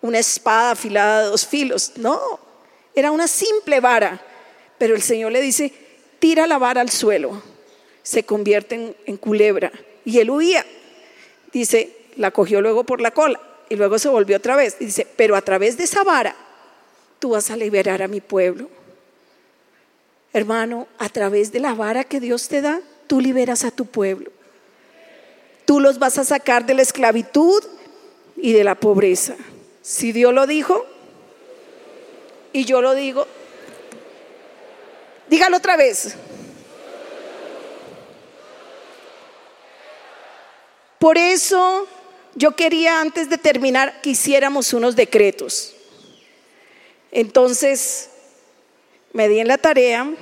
una 0.00 0.18
espada 0.18 0.72
afilada 0.72 1.22
de 1.22 1.28
dos 1.30 1.46
filos. 1.46 1.92
No, 1.96 2.40
era 3.00 3.10
una 3.10 3.28
simple 3.28 3.80
vara, 3.80 4.20
pero 4.78 4.94
el 4.94 5.02
Señor 5.02 5.32
le 5.32 5.40
dice, 5.40 5.72
tira 6.18 6.46
la 6.46 6.58
vara 6.58 6.80
al 6.80 6.90
suelo, 6.90 7.42
se 8.02 8.24
convierte 8.24 8.94
en, 9.04 9.16
culebra. 9.16 9.70
Y 10.04 10.18
él 10.18 10.30
huía. 10.30 10.64
Dice, 11.52 11.96
la 12.16 12.30
cogió 12.30 12.60
luego 12.60 12.84
por 12.84 13.00
la 13.00 13.10
cola 13.10 13.40
y 13.68 13.76
luego 13.76 13.98
se 13.98 14.08
volvió 14.08 14.36
otra 14.36 14.56
vez. 14.56 14.78
dice, 14.78 15.06
pero 15.16 15.36
a 15.36 15.42
través 15.42 15.76
de 15.76 15.84
esa 15.84 16.02
vara 16.02 16.34
tú 17.18 17.30
vas 17.30 17.50
a 17.50 17.56
liberar 17.56 18.02
a 18.02 18.08
mi 18.08 18.20
pueblo. 18.20 18.68
Hermano, 20.32 20.86
a 20.98 21.08
través 21.08 21.52
de 21.52 21.60
la 21.60 21.74
vara 21.74 22.04
que 22.04 22.20
Dios 22.20 22.48
te 22.48 22.60
da, 22.60 22.80
tú 23.06 23.20
liberas 23.20 23.64
a 23.64 23.70
tu 23.70 23.86
pueblo. 23.86 24.30
Tú 25.64 25.80
los 25.80 25.98
vas 25.98 26.18
a 26.18 26.24
sacar 26.24 26.64
de 26.64 26.74
la 26.74 26.82
esclavitud 26.82 27.62
y 28.36 28.52
de 28.52 28.64
la 28.64 28.74
pobreza. 28.74 29.36
Si 29.82 30.12
Dios 30.12 30.32
lo 30.32 30.46
dijo, 30.46 30.86
y 32.58 32.64
yo 32.64 32.82
lo 32.82 32.96
digo. 32.96 33.24
Dígalo 35.28 35.58
otra 35.58 35.76
vez. 35.76 36.16
Por 40.98 41.16
eso 41.16 41.86
yo 42.34 42.56
quería 42.56 43.00
antes 43.00 43.30
de 43.30 43.38
terminar 43.38 44.00
que 44.00 44.10
hiciéramos 44.10 44.72
unos 44.72 44.96
decretos. 44.96 45.72
Entonces 47.12 48.10
me 49.12 49.28
di 49.28 49.38
en 49.38 49.46
la 49.46 49.58
tarea 49.58 50.12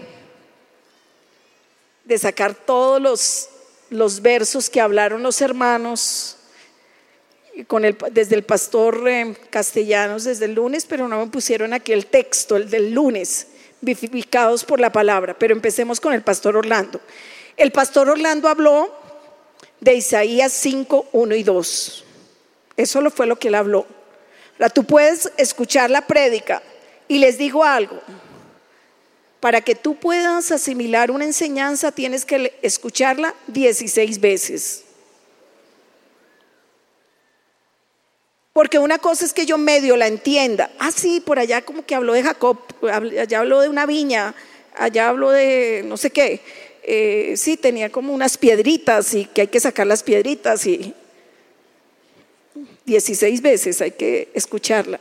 de 2.04 2.18
sacar 2.18 2.54
todos 2.54 3.00
los, 3.00 3.48
los 3.88 4.20
versos 4.20 4.68
que 4.68 4.82
hablaron 4.82 5.22
los 5.22 5.40
hermanos 5.40 6.35
desde 8.12 8.36
el 8.36 8.42
pastor 8.42 9.08
eh, 9.08 9.34
Castellanos 9.48 10.24
desde 10.24 10.44
el 10.44 10.54
lunes, 10.54 10.84
pero 10.84 11.08
no 11.08 11.24
me 11.24 11.30
pusieron 11.30 11.72
aquí 11.72 11.92
el 11.92 12.06
texto, 12.06 12.56
el 12.56 12.68
del 12.68 12.92
lunes, 12.92 13.46
vivificados 13.80 14.64
por 14.64 14.78
la 14.78 14.92
palabra. 14.92 15.38
Pero 15.38 15.54
empecemos 15.54 16.00
con 16.00 16.12
el 16.12 16.22
pastor 16.22 16.56
Orlando. 16.56 17.00
El 17.56 17.72
pastor 17.72 18.10
Orlando 18.10 18.48
habló 18.48 18.94
de 19.80 19.94
Isaías 19.94 20.52
5, 20.52 21.08
1 21.12 21.34
y 21.34 21.42
2. 21.42 22.04
Eso 22.76 23.10
fue 23.10 23.26
lo 23.26 23.36
que 23.36 23.48
él 23.48 23.54
habló. 23.54 23.86
Ahora 24.54 24.68
tú 24.70 24.84
puedes 24.84 25.32
escuchar 25.36 25.90
la 25.90 26.06
prédica 26.06 26.62
y 27.08 27.18
les 27.18 27.38
digo 27.38 27.64
algo. 27.64 28.00
Para 29.40 29.60
que 29.60 29.74
tú 29.74 29.96
puedas 29.96 30.50
asimilar 30.50 31.10
una 31.10 31.24
enseñanza 31.24 31.92
tienes 31.92 32.24
que 32.24 32.58
escucharla 32.62 33.34
16 33.48 34.20
veces. 34.20 34.85
Porque 38.56 38.78
una 38.78 38.96
cosa 38.98 39.26
es 39.26 39.34
que 39.34 39.44
yo 39.44 39.58
medio 39.58 39.98
la 39.98 40.06
entienda. 40.06 40.70
Ah, 40.78 40.90
sí, 40.90 41.20
por 41.20 41.38
allá 41.38 41.60
como 41.60 41.84
que 41.84 41.94
habló 41.94 42.14
de 42.14 42.22
Jacob, 42.22 42.56
allá 42.90 43.40
habló 43.40 43.60
de 43.60 43.68
una 43.68 43.84
viña, 43.84 44.34
allá 44.74 45.10
habló 45.10 45.30
de 45.30 45.82
no 45.84 45.98
sé 45.98 46.08
qué. 46.08 46.40
Eh, 46.82 47.34
sí, 47.36 47.58
tenía 47.58 47.92
como 47.92 48.14
unas 48.14 48.38
piedritas 48.38 49.12
y 49.12 49.26
que 49.26 49.42
hay 49.42 49.48
que 49.48 49.60
sacar 49.60 49.86
las 49.86 50.02
piedritas 50.02 50.66
y 50.66 50.94
16 52.86 53.42
veces 53.42 53.82
hay 53.82 53.90
que 53.90 54.30
escucharla. 54.32 55.00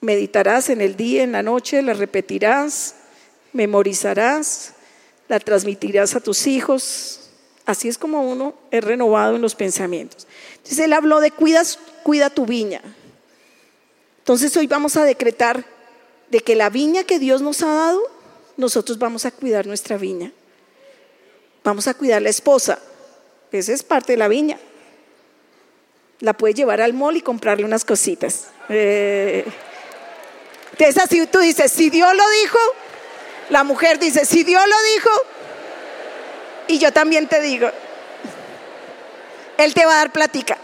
Meditarás 0.00 0.70
en 0.70 0.80
el 0.80 0.96
día, 0.96 1.22
en 1.22 1.30
la 1.30 1.44
noche, 1.44 1.82
la 1.82 1.94
repetirás, 1.94 2.96
memorizarás, 3.52 4.72
la 5.28 5.38
transmitirás 5.38 6.16
a 6.16 6.20
tus 6.20 6.48
hijos. 6.48 7.30
Así 7.64 7.86
es 7.86 7.96
como 7.96 8.28
uno 8.28 8.54
es 8.72 8.82
renovado 8.82 9.36
en 9.36 9.42
los 9.42 9.54
pensamientos. 9.54 10.26
Entonces 10.66 10.84
él 10.84 10.94
habló 10.94 11.20
de 11.20 11.30
cuidas, 11.30 11.78
cuida 12.02 12.28
tu 12.28 12.44
viña. 12.44 12.82
Entonces 14.18 14.56
hoy 14.56 14.66
vamos 14.66 14.96
a 14.96 15.04
decretar 15.04 15.64
de 16.28 16.40
que 16.40 16.56
la 16.56 16.70
viña 16.70 17.04
que 17.04 17.20
Dios 17.20 17.40
nos 17.40 17.62
ha 17.62 17.72
dado, 17.72 18.02
nosotros 18.56 18.98
vamos 18.98 19.24
a 19.26 19.30
cuidar 19.30 19.68
nuestra 19.68 19.96
viña. 19.96 20.32
Vamos 21.62 21.86
a 21.86 21.94
cuidar 21.94 22.20
la 22.20 22.30
esposa. 22.30 22.80
Esa 23.52 23.72
es 23.72 23.84
parte 23.84 24.14
de 24.14 24.16
la 24.16 24.26
viña. 24.26 24.58
La 26.18 26.32
puede 26.32 26.54
llevar 26.54 26.80
al 26.80 26.94
mall 26.94 27.16
y 27.16 27.22
comprarle 27.22 27.64
unas 27.64 27.84
cositas. 27.84 28.48
Eh, 28.68 29.44
entonces 30.72 31.00
así 31.00 31.24
tú 31.28 31.38
dices, 31.38 31.70
si 31.70 31.90
Dios 31.90 32.12
lo 32.12 32.28
dijo, 32.42 32.58
la 33.50 33.62
mujer 33.62 34.00
dice, 34.00 34.24
si 34.24 34.42
Dios 34.42 34.64
lo 34.66 34.82
dijo, 34.94 35.10
y 36.66 36.78
yo 36.80 36.92
también 36.92 37.28
te 37.28 37.40
digo, 37.40 37.70
Él 39.58 39.74
te 39.74 39.84
va 39.86 39.92
a 39.92 39.96
dar 39.96 40.12
platica. 40.12 40.58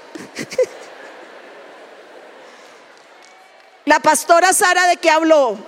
La 3.85 4.01
pastora 4.01 4.53
Sara 4.53 4.87
de 4.87 4.97
qué 4.97 5.11
habló? 5.11 5.59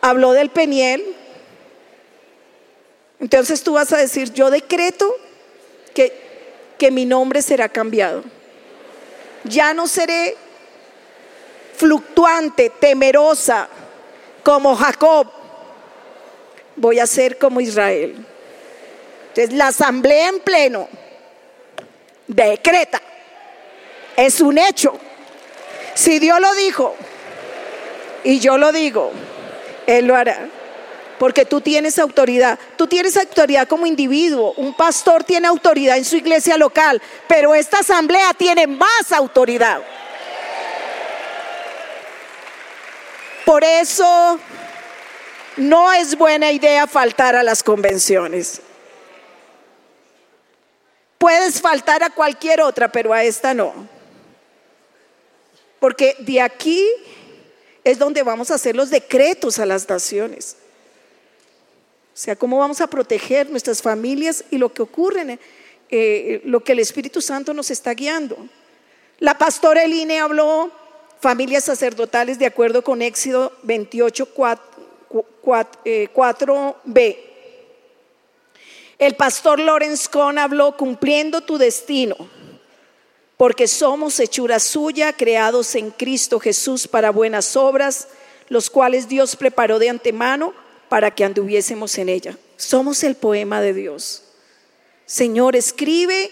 Habló 0.00 0.32
del 0.32 0.50
peniel. 0.50 1.16
Entonces 3.18 3.62
tú 3.62 3.74
vas 3.74 3.92
a 3.92 3.98
decir, 3.98 4.32
yo 4.32 4.50
decreto 4.50 5.14
que, 5.94 6.12
que 6.78 6.90
mi 6.90 7.04
nombre 7.04 7.42
será 7.42 7.68
cambiado. 7.68 8.22
Ya 9.44 9.74
no 9.74 9.86
seré 9.86 10.36
fluctuante, 11.76 12.70
temerosa, 12.70 13.68
como 14.42 14.76
Jacob. 14.76 15.28
Voy 16.76 16.98
a 16.98 17.06
ser 17.06 17.38
como 17.38 17.60
Israel. 17.60 18.24
Entonces 19.28 19.52
la 19.52 19.68
asamblea 19.68 20.28
en 20.28 20.40
pleno 20.40 20.88
decreta. 22.34 23.00
Es 24.16 24.40
un 24.40 24.58
hecho. 24.58 24.98
Si 25.94 26.18
Dios 26.18 26.40
lo 26.40 26.54
dijo 26.54 26.94
y 28.24 28.38
yo 28.38 28.58
lo 28.58 28.72
digo, 28.72 29.12
Él 29.86 30.06
lo 30.06 30.16
hará. 30.16 30.48
Porque 31.18 31.44
tú 31.44 31.60
tienes 31.60 31.98
autoridad. 31.98 32.58
Tú 32.76 32.86
tienes 32.86 33.16
autoridad 33.18 33.68
como 33.68 33.84
individuo. 33.84 34.54
Un 34.56 34.74
pastor 34.74 35.22
tiene 35.22 35.48
autoridad 35.48 35.98
en 35.98 36.04
su 36.06 36.16
iglesia 36.16 36.56
local. 36.56 37.02
Pero 37.28 37.54
esta 37.54 37.80
asamblea 37.80 38.32
tiene 38.32 38.66
más 38.66 39.12
autoridad. 39.12 39.82
Por 43.44 43.64
eso 43.64 44.38
no 45.58 45.92
es 45.92 46.16
buena 46.16 46.52
idea 46.52 46.86
faltar 46.86 47.36
a 47.36 47.42
las 47.42 47.62
convenciones. 47.62 48.62
Puedes 51.20 51.60
faltar 51.60 52.02
a 52.02 52.08
cualquier 52.08 52.62
otra, 52.62 52.90
pero 52.90 53.12
a 53.12 53.22
esta 53.22 53.52
no. 53.52 53.74
Porque 55.78 56.16
de 56.20 56.40
aquí 56.40 56.82
es 57.84 57.98
donde 57.98 58.22
vamos 58.22 58.50
a 58.50 58.54
hacer 58.54 58.74
los 58.74 58.88
decretos 58.88 59.58
a 59.58 59.66
las 59.66 59.86
naciones. 59.86 60.56
O 62.14 62.16
sea, 62.16 62.36
cómo 62.36 62.56
vamos 62.56 62.80
a 62.80 62.86
proteger 62.86 63.50
nuestras 63.50 63.82
familias 63.82 64.44
y 64.50 64.56
lo 64.56 64.72
que 64.72 64.80
ocurre, 64.80 65.38
eh, 65.90 66.40
lo 66.46 66.64
que 66.64 66.72
el 66.72 66.78
Espíritu 66.78 67.20
Santo 67.20 67.52
nos 67.52 67.70
está 67.70 67.92
guiando. 67.92 68.38
La 69.18 69.36
pastora 69.36 69.84
Eline 69.84 70.20
habló 70.20 70.72
familias 71.20 71.64
sacerdotales 71.64 72.38
de 72.38 72.46
acuerdo 72.46 72.82
con 72.82 73.02
Éxodo 73.02 73.52
28, 73.64 74.34
4b. 74.34 77.29
El 79.00 79.14
pastor 79.14 79.58
Lorenz 79.58 80.08
Cohn 80.10 80.36
habló 80.36 80.76
cumpliendo 80.76 81.40
tu 81.40 81.56
destino 81.56 82.16
porque 83.38 83.66
somos 83.66 84.20
hechura 84.20 84.60
suya, 84.60 85.14
creados 85.14 85.74
en 85.74 85.90
Cristo 85.90 86.38
Jesús 86.38 86.86
para 86.86 87.10
buenas 87.10 87.56
obras, 87.56 88.08
los 88.50 88.68
cuales 88.68 89.08
Dios 89.08 89.36
preparó 89.36 89.78
de 89.78 89.88
antemano 89.88 90.52
para 90.90 91.14
que 91.14 91.24
anduviésemos 91.24 91.96
en 91.96 92.10
ella. 92.10 92.36
Somos 92.58 93.02
el 93.02 93.14
poema 93.14 93.62
de 93.62 93.72
Dios. 93.72 94.24
Señor, 95.06 95.56
escribe 95.56 96.30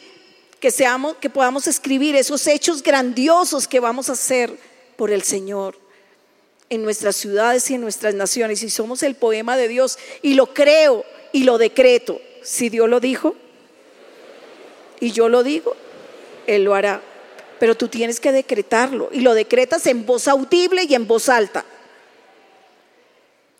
que 0.60 0.70
seamos 0.70 1.16
que 1.16 1.30
podamos 1.30 1.66
escribir 1.68 2.16
esos 2.16 2.46
hechos 2.46 2.82
grandiosos 2.82 3.66
que 3.66 3.80
vamos 3.80 4.10
a 4.10 4.12
hacer 4.12 4.54
por 4.96 5.10
el 5.10 5.22
Señor 5.22 5.78
en 6.68 6.82
nuestras 6.82 7.16
ciudades 7.16 7.70
y 7.70 7.76
en 7.76 7.80
nuestras 7.80 8.14
naciones 8.14 8.62
y 8.62 8.68
somos 8.68 9.02
el 9.02 9.14
poema 9.14 9.56
de 9.56 9.68
Dios 9.68 9.98
y 10.20 10.34
lo 10.34 10.52
creo 10.52 11.06
y 11.32 11.44
lo 11.44 11.56
decreto. 11.56 12.20
Si 12.42 12.68
Dios 12.68 12.88
lo 12.88 13.00
dijo 13.00 13.34
y 15.00 15.12
yo 15.12 15.28
lo 15.28 15.42
digo, 15.42 15.74
él 16.46 16.64
lo 16.64 16.74
hará. 16.74 17.02
Pero 17.58 17.76
tú 17.76 17.88
tienes 17.88 18.20
que 18.20 18.32
decretarlo 18.32 19.08
y 19.12 19.20
lo 19.20 19.34
decretas 19.34 19.86
en 19.86 20.06
voz 20.06 20.28
audible 20.28 20.84
y 20.84 20.94
en 20.94 21.06
voz 21.06 21.28
alta. 21.28 21.64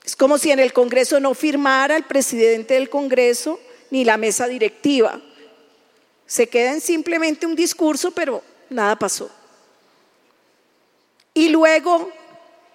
Es 0.05 0.17
como 0.17 0.39
si 0.39 0.51
en 0.51 0.59
el 0.59 0.73
Congreso 0.73 1.21
no 1.21 1.35
firmara 1.35 1.97
el 1.97 2.05
presidente 2.05 2.75
del 2.75 2.89
Congreso 2.89 3.61
ni 3.91 4.05
la 4.05 4.17
mesa 4.17 4.47
directiva. 4.47 5.21
Se 6.27 6.49
queda 6.49 6.73
en 6.73 6.81
simplemente 6.81 7.47
un 7.47 7.55
discurso, 7.55 8.11
pero 8.13 8.43
nada 8.71 8.97
pasó. 8.97 9.31
Y 11.35 11.49
luego 11.49 12.11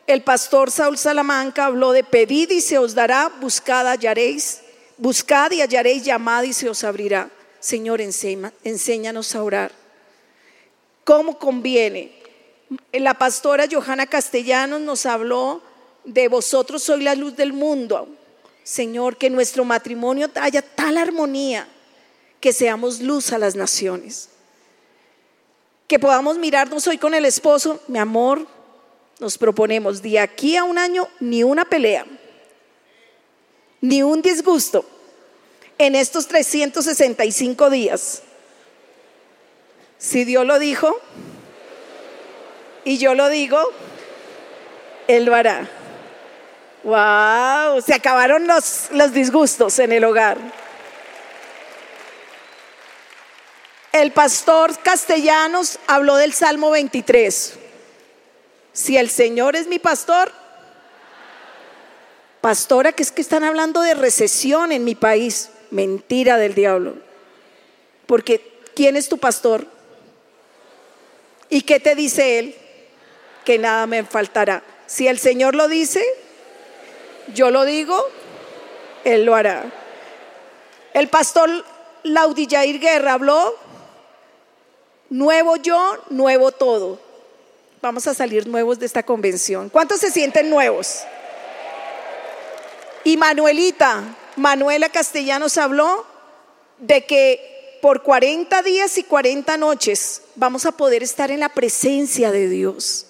el 0.07 0.21
pastor 0.21 0.71
Saúl 0.71 0.97
Salamanca 0.97 1.65
habló 1.65 1.91
de 1.91 2.03
pedid 2.03 2.49
y 2.51 2.61
se 2.61 2.77
os 2.77 2.93
dará, 2.93 3.29
buscad 3.39 3.87
hallaréis, 3.87 4.61
buscad 4.97 5.51
y 5.51 5.61
hallaréis, 5.61 6.03
llamad 6.03 6.43
y 6.43 6.53
se 6.53 6.69
os 6.69 6.83
abrirá. 6.83 7.29
Señor, 7.59 8.01
enséñanos 8.01 9.35
a 9.35 9.43
orar 9.43 9.83
cómo 11.03 11.37
conviene. 11.37 12.11
La 12.91 13.13
pastora 13.13 13.65
Johanna 13.71 14.07
Castellanos 14.07 14.81
nos 14.81 15.05
habló 15.05 15.61
de 16.05 16.27
vosotros 16.27 16.83
sois 16.83 17.03
la 17.03 17.15
luz 17.15 17.35
del 17.35 17.53
mundo. 17.53 18.07
Señor, 18.63 19.17
que 19.17 19.29
nuestro 19.29 19.65
matrimonio 19.65 20.29
haya 20.35 20.61
tal 20.61 20.97
armonía 20.97 21.67
que 22.39 22.53
seamos 22.53 23.01
luz 23.01 23.31
a 23.31 23.37
las 23.37 23.55
naciones. 23.55 24.29
Que 25.87 25.99
podamos 25.99 26.37
mirarnos 26.37 26.87
hoy 26.87 26.97
con 26.97 27.13
el 27.13 27.25
esposo, 27.25 27.81
mi 27.87 27.99
amor, 27.99 28.47
nos 29.19 29.37
proponemos 29.37 30.01
de 30.01 30.19
aquí 30.19 30.55
a 30.55 30.63
un 30.63 30.77
año 30.77 31.07
ni 31.19 31.43
una 31.43 31.65
pelea, 31.65 32.05
ni 33.83 34.01
un 34.01 34.21
disgusto 34.21 34.85
en 35.77 35.95
estos 35.95 36.27
365 36.27 37.69
días. 37.69 38.23
Si 39.97 40.23
Dios 40.23 40.45
lo 40.45 40.57
dijo 40.57 40.97
y 42.85 42.97
yo 42.97 43.13
lo 43.13 43.27
digo, 43.27 43.61
Él 45.09 45.25
lo 45.25 45.35
hará. 45.35 45.69
¡Wow! 46.83 47.81
Se 47.81 47.93
acabaron 47.93 48.47
los, 48.47 48.87
los 48.91 49.11
disgustos 49.11 49.77
en 49.79 49.91
el 49.91 50.05
hogar. 50.05 50.37
El 53.91 54.13
pastor 54.13 54.77
Castellanos 54.79 55.77
habló 55.87 56.15
del 56.15 56.31
Salmo 56.31 56.71
23. 56.71 57.59
Si 58.71 58.95
el 58.95 59.09
Señor 59.09 59.57
es 59.57 59.67
mi 59.67 59.77
pastor, 59.77 60.31
pastora, 62.43 62.91
que 62.91 63.03
es 63.03 63.13
que 63.13 63.21
están 63.21 63.45
hablando 63.45 63.79
de 63.79 63.93
recesión 63.93 64.73
en 64.73 64.83
mi 64.83 64.95
país. 64.95 65.49
Mentira 65.71 66.37
del 66.37 66.53
diablo. 66.53 66.95
Porque 68.05 68.59
¿quién 68.75 68.97
es 68.97 69.07
tu 69.07 69.17
pastor? 69.17 69.65
¿Y 71.49 71.61
qué 71.61 71.79
te 71.79 71.95
dice 71.95 72.39
Él? 72.39 72.55
Que 73.45 73.57
nada 73.57 73.87
me 73.87 74.03
faltará. 74.03 74.61
Si 74.87 75.07
el 75.07 75.19
Señor 75.19 75.55
lo 75.55 75.69
dice, 75.69 76.03
yo 77.33 77.49
lo 77.49 77.63
digo, 77.63 77.97
Él 79.05 79.23
lo 79.23 79.35
hará. 79.35 79.63
El 80.93 81.07
pastor 81.07 81.49
Laudillair 82.03 82.77
Guerra 82.77 83.13
habló, 83.13 83.55
nuevo 85.09 85.55
yo, 85.55 85.97
nuevo 86.09 86.51
todo. 86.51 86.99
Vamos 87.81 88.05
a 88.05 88.13
salir 88.13 88.47
nuevos 88.47 88.79
de 88.79 88.85
esta 88.85 89.03
convención. 89.03 89.69
¿Cuántos 89.69 90.01
se 90.01 90.11
sienten 90.11 90.49
nuevos? 90.49 91.05
Y 93.03 93.17
Manuelita, 93.17 94.15
Manuela 94.37 94.89
Castellanos 94.89 95.57
habló 95.57 96.05
de 96.79 97.05
que 97.05 97.79
por 97.81 98.01
40 98.01 98.61
días 98.61 98.97
y 98.97 99.03
40 99.03 99.57
noches 99.57 100.21
vamos 100.35 100.65
a 100.65 100.71
poder 100.71 101.03
estar 101.03 101.31
en 101.31 101.41
la 101.41 101.49
presencia 101.49 102.31
de 102.31 102.47
Dios. 102.47 103.07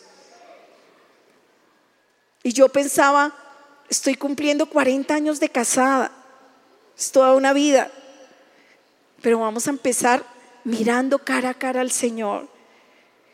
Y 2.41 2.53
yo 2.53 2.69
pensaba, 2.69 3.35
estoy 3.87 4.15
cumpliendo 4.15 4.65
40 4.65 5.13
años 5.13 5.39
de 5.39 5.49
casada, 5.49 6.11
es 6.97 7.11
toda 7.11 7.35
una 7.35 7.53
vida, 7.53 7.91
pero 9.21 9.39
vamos 9.39 9.67
a 9.67 9.69
empezar 9.69 10.25
mirando 10.63 11.19
cara 11.19 11.49
a 11.49 11.53
cara 11.53 11.81
al 11.81 11.91
Señor. 11.91 12.47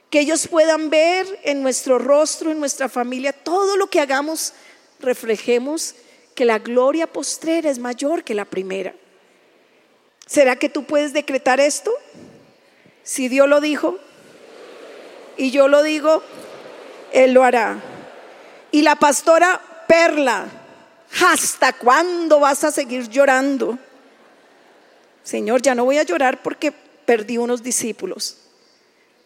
Que 0.10 0.20
ellos 0.20 0.48
puedan 0.48 0.90
ver 0.90 1.26
en 1.44 1.64
nuestro 1.64 2.00
rostro, 2.00 2.52
en 2.52 2.60
nuestra 2.60 2.90
familia, 2.90 3.32
todo 3.32 3.78
lo 3.78 3.88
que 3.88 4.02
hagamos, 4.02 4.54
reflejemos 5.00 5.96
que 6.40 6.46
la 6.46 6.60
gloria 6.60 7.06
postrera 7.06 7.70
es 7.70 7.80
mayor 7.80 8.24
que 8.24 8.34
la 8.34 8.46
primera. 8.46 8.96
¿Será 10.26 10.56
que 10.56 10.70
tú 10.70 10.86
puedes 10.86 11.12
decretar 11.12 11.60
esto? 11.60 11.92
Si 13.04 13.28
Dios 13.28 13.50
lo 13.50 13.60
dijo 13.60 14.00
y 15.36 15.52
yo 15.52 15.68
lo 15.68 15.84
digo, 15.84 16.24
Él 17.12 17.34
lo 17.34 17.44
hará. 17.44 17.84
Y 18.72 18.84
la 18.84 18.96
pastora 18.96 19.60
Perla, 19.86 20.46
¿hasta 21.28 21.74
cuándo 21.74 22.40
vas 22.40 22.64
a 22.64 22.72
seguir 22.72 23.10
llorando? 23.10 23.78
Señor, 25.24 25.62
ya 25.62 25.76
no 25.76 25.84
voy 25.84 25.98
a 25.98 26.04
llorar 26.04 26.42
porque 26.42 26.72
perdí 26.72 27.38
unos 27.38 27.62
discípulos. 27.62 28.38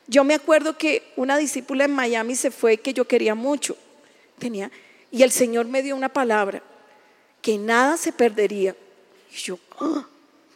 Yo 0.07 0.24
me 0.24 0.34
acuerdo 0.34 0.80
que 0.80 1.14
una 1.16 1.38
discípula 1.38 1.86
en 1.86 1.93
Miami 1.93 2.34
se 2.34 2.49
fue 2.49 2.78
que 2.78 2.91
yo 2.91 3.07
quería 3.07 3.36
mucho. 3.36 3.78
Tenía, 4.39 4.72
y 5.11 5.22
el 5.22 5.30
Señor 5.30 5.68
me 5.68 5.84
dio 5.84 5.95
una 5.95 6.09
palabra, 6.09 6.64
que 7.44 7.60
nada 7.60 7.98
se 7.98 8.12
perdería. 8.12 8.76
Y 9.32 9.36
yo, 9.36 9.60
ah, 9.80 10.08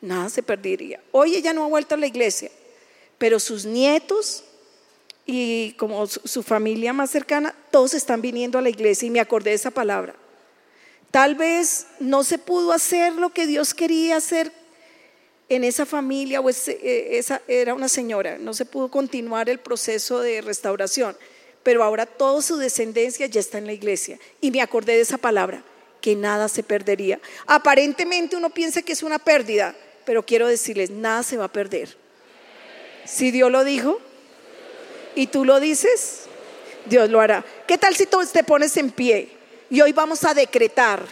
nada 0.01 0.29
se 0.29 0.41
perdería. 0.41 0.99
Hoy 1.11 1.35
ella 1.35 1.53
no 1.53 1.65
ha 1.65 1.67
vuelto 1.67 1.93
a 1.93 1.97
la 1.99 2.07
iglesia, 2.07 2.49
pero 3.19 3.39
sus 3.39 3.65
nietos 3.65 4.43
y 5.27 5.73
como 5.73 6.07
su 6.07 6.41
familia 6.41 6.93
más 6.93 7.11
cercana, 7.11 7.53
todos 7.69 7.93
están 7.93 8.21
viniendo 8.21 8.57
a 8.57 8.61
la 8.61 8.69
iglesia 8.69 9.05
y 9.05 9.11
me 9.11 9.19
acordé 9.19 9.51
de 9.51 9.57
esa 9.57 9.71
palabra. 9.71 10.15
Tal 11.11 11.35
vez 11.35 11.87
no 11.99 12.23
se 12.23 12.37
pudo 12.37 12.71
hacer 12.71 13.13
lo 13.13 13.29
que 13.33 13.45
Dios 13.45 13.73
quería 13.73 14.15
hacer 14.15 14.51
en 15.49 15.63
esa 15.63 15.85
familia, 15.85 16.39
o 16.39 16.49
eh, 16.49 17.09
esa 17.11 17.41
era 17.47 17.73
una 17.73 17.89
señora, 17.89 18.37
no 18.37 18.53
se 18.53 18.65
pudo 18.65 18.89
continuar 18.89 19.49
el 19.49 19.59
proceso 19.59 20.19
de 20.19 20.41
restauración, 20.41 21.15
pero 21.63 21.83
ahora 21.83 22.05
toda 22.05 22.41
su 22.41 22.57
descendencia 22.57 23.25
ya 23.27 23.39
está 23.39 23.57
en 23.57 23.65
la 23.65 23.73
iglesia. 23.73 24.19
Y 24.39 24.51
me 24.51 24.61
acordé 24.61 24.93
de 24.93 25.01
esa 25.01 25.17
palabra, 25.17 25.63
que 26.07 26.15
nada 26.15 26.47
se 26.47 26.63
perdería. 26.63 27.19
Aparentemente 27.47 28.37
uno 28.37 28.49
piensa 28.49 28.81
que 28.81 28.93
es 28.93 29.03
una 29.03 29.19
pérdida, 29.19 29.75
pero 30.05 30.25
quiero 30.25 30.47
decirles, 30.47 30.89
nada 30.89 31.21
se 31.21 31.35
va 31.35 31.43
a 31.43 31.51
perder. 31.51 31.97
Si 33.03 33.29
Dios 33.29 33.51
lo 33.51 33.65
dijo 33.65 33.99
y 35.15 35.27
tú 35.27 35.43
lo 35.43 35.59
dices, 35.59 36.21
Dios 36.85 37.09
lo 37.09 37.19
hará. 37.19 37.43
¿Qué 37.67 37.77
tal 37.77 37.93
si 37.93 38.05
tú 38.05 38.19
te 38.31 38.45
pones 38.45 38.77
en 38.77 38.91
pie? 38.91 39.31
Y 39.69 39.81
hoy 39.81 39.91
vamos 39.91 40.23
a 40.23 40.33
decretar. 40.33 41.03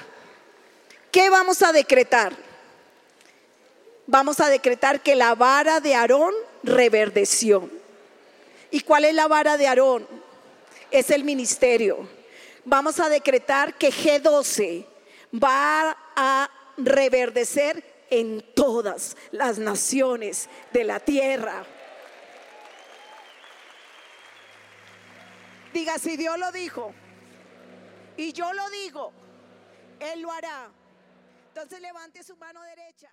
¿Qué 1.11 1.29
vamos 1.29 1.61
a 1.61 1.73
decretar? 1.73 2.31
vamos 4.07 4.39
a 4.39 4.47
decretar 4.47 5.01
que 5.01 5.13
la 5.13 5.35
vara 5.35 5.81
de 5.81 5.93
Aarón 5.93 6.33
reverdeció. 6.63 7.69
¿Y 8.71 8.79
cuál 8.79 9.03
es 9.03 9.13
la 9.13 9.27
vara 9.27 9.57
de 9.57 9.67
Aarón? 9.67 10.07
Es 10.89 11.09
el 11.09 11.25
ministerio. 11.25 12.07
Vamos 12.65 12.99
a 12.99 13.09
decretar 13.09 13.77
que 13.77 13.91
G12 13.91 14.85
va 15.31 15.95
a 16.15 16.49
reverdecer 16.77 18.05
en 18.09 18.43
todas 18.55 19.15
las 19.31 19.59
naciones 19.59 20.49
de 20.73 20.83
la 20.83 20.99
tierra. 20.99 21.63
Diga, 25.73 25.99
si 25.99 26.17
Dios 26.17 26.39
lo 26.39 26.51
dijo 26.51 26.93
y 28.17 28.33
yo 28.33 28.51
lo 28.53 28.69
digo, 28.69 29.11
Él 29.99 30.21
lo 30.21 30.31
hará. 30.31 30.71
Entonces 31.49 31.81
levante 31.81 32.23
su 32.23 32.35
mano 32.37 32.61
derecha. 32.63 33.09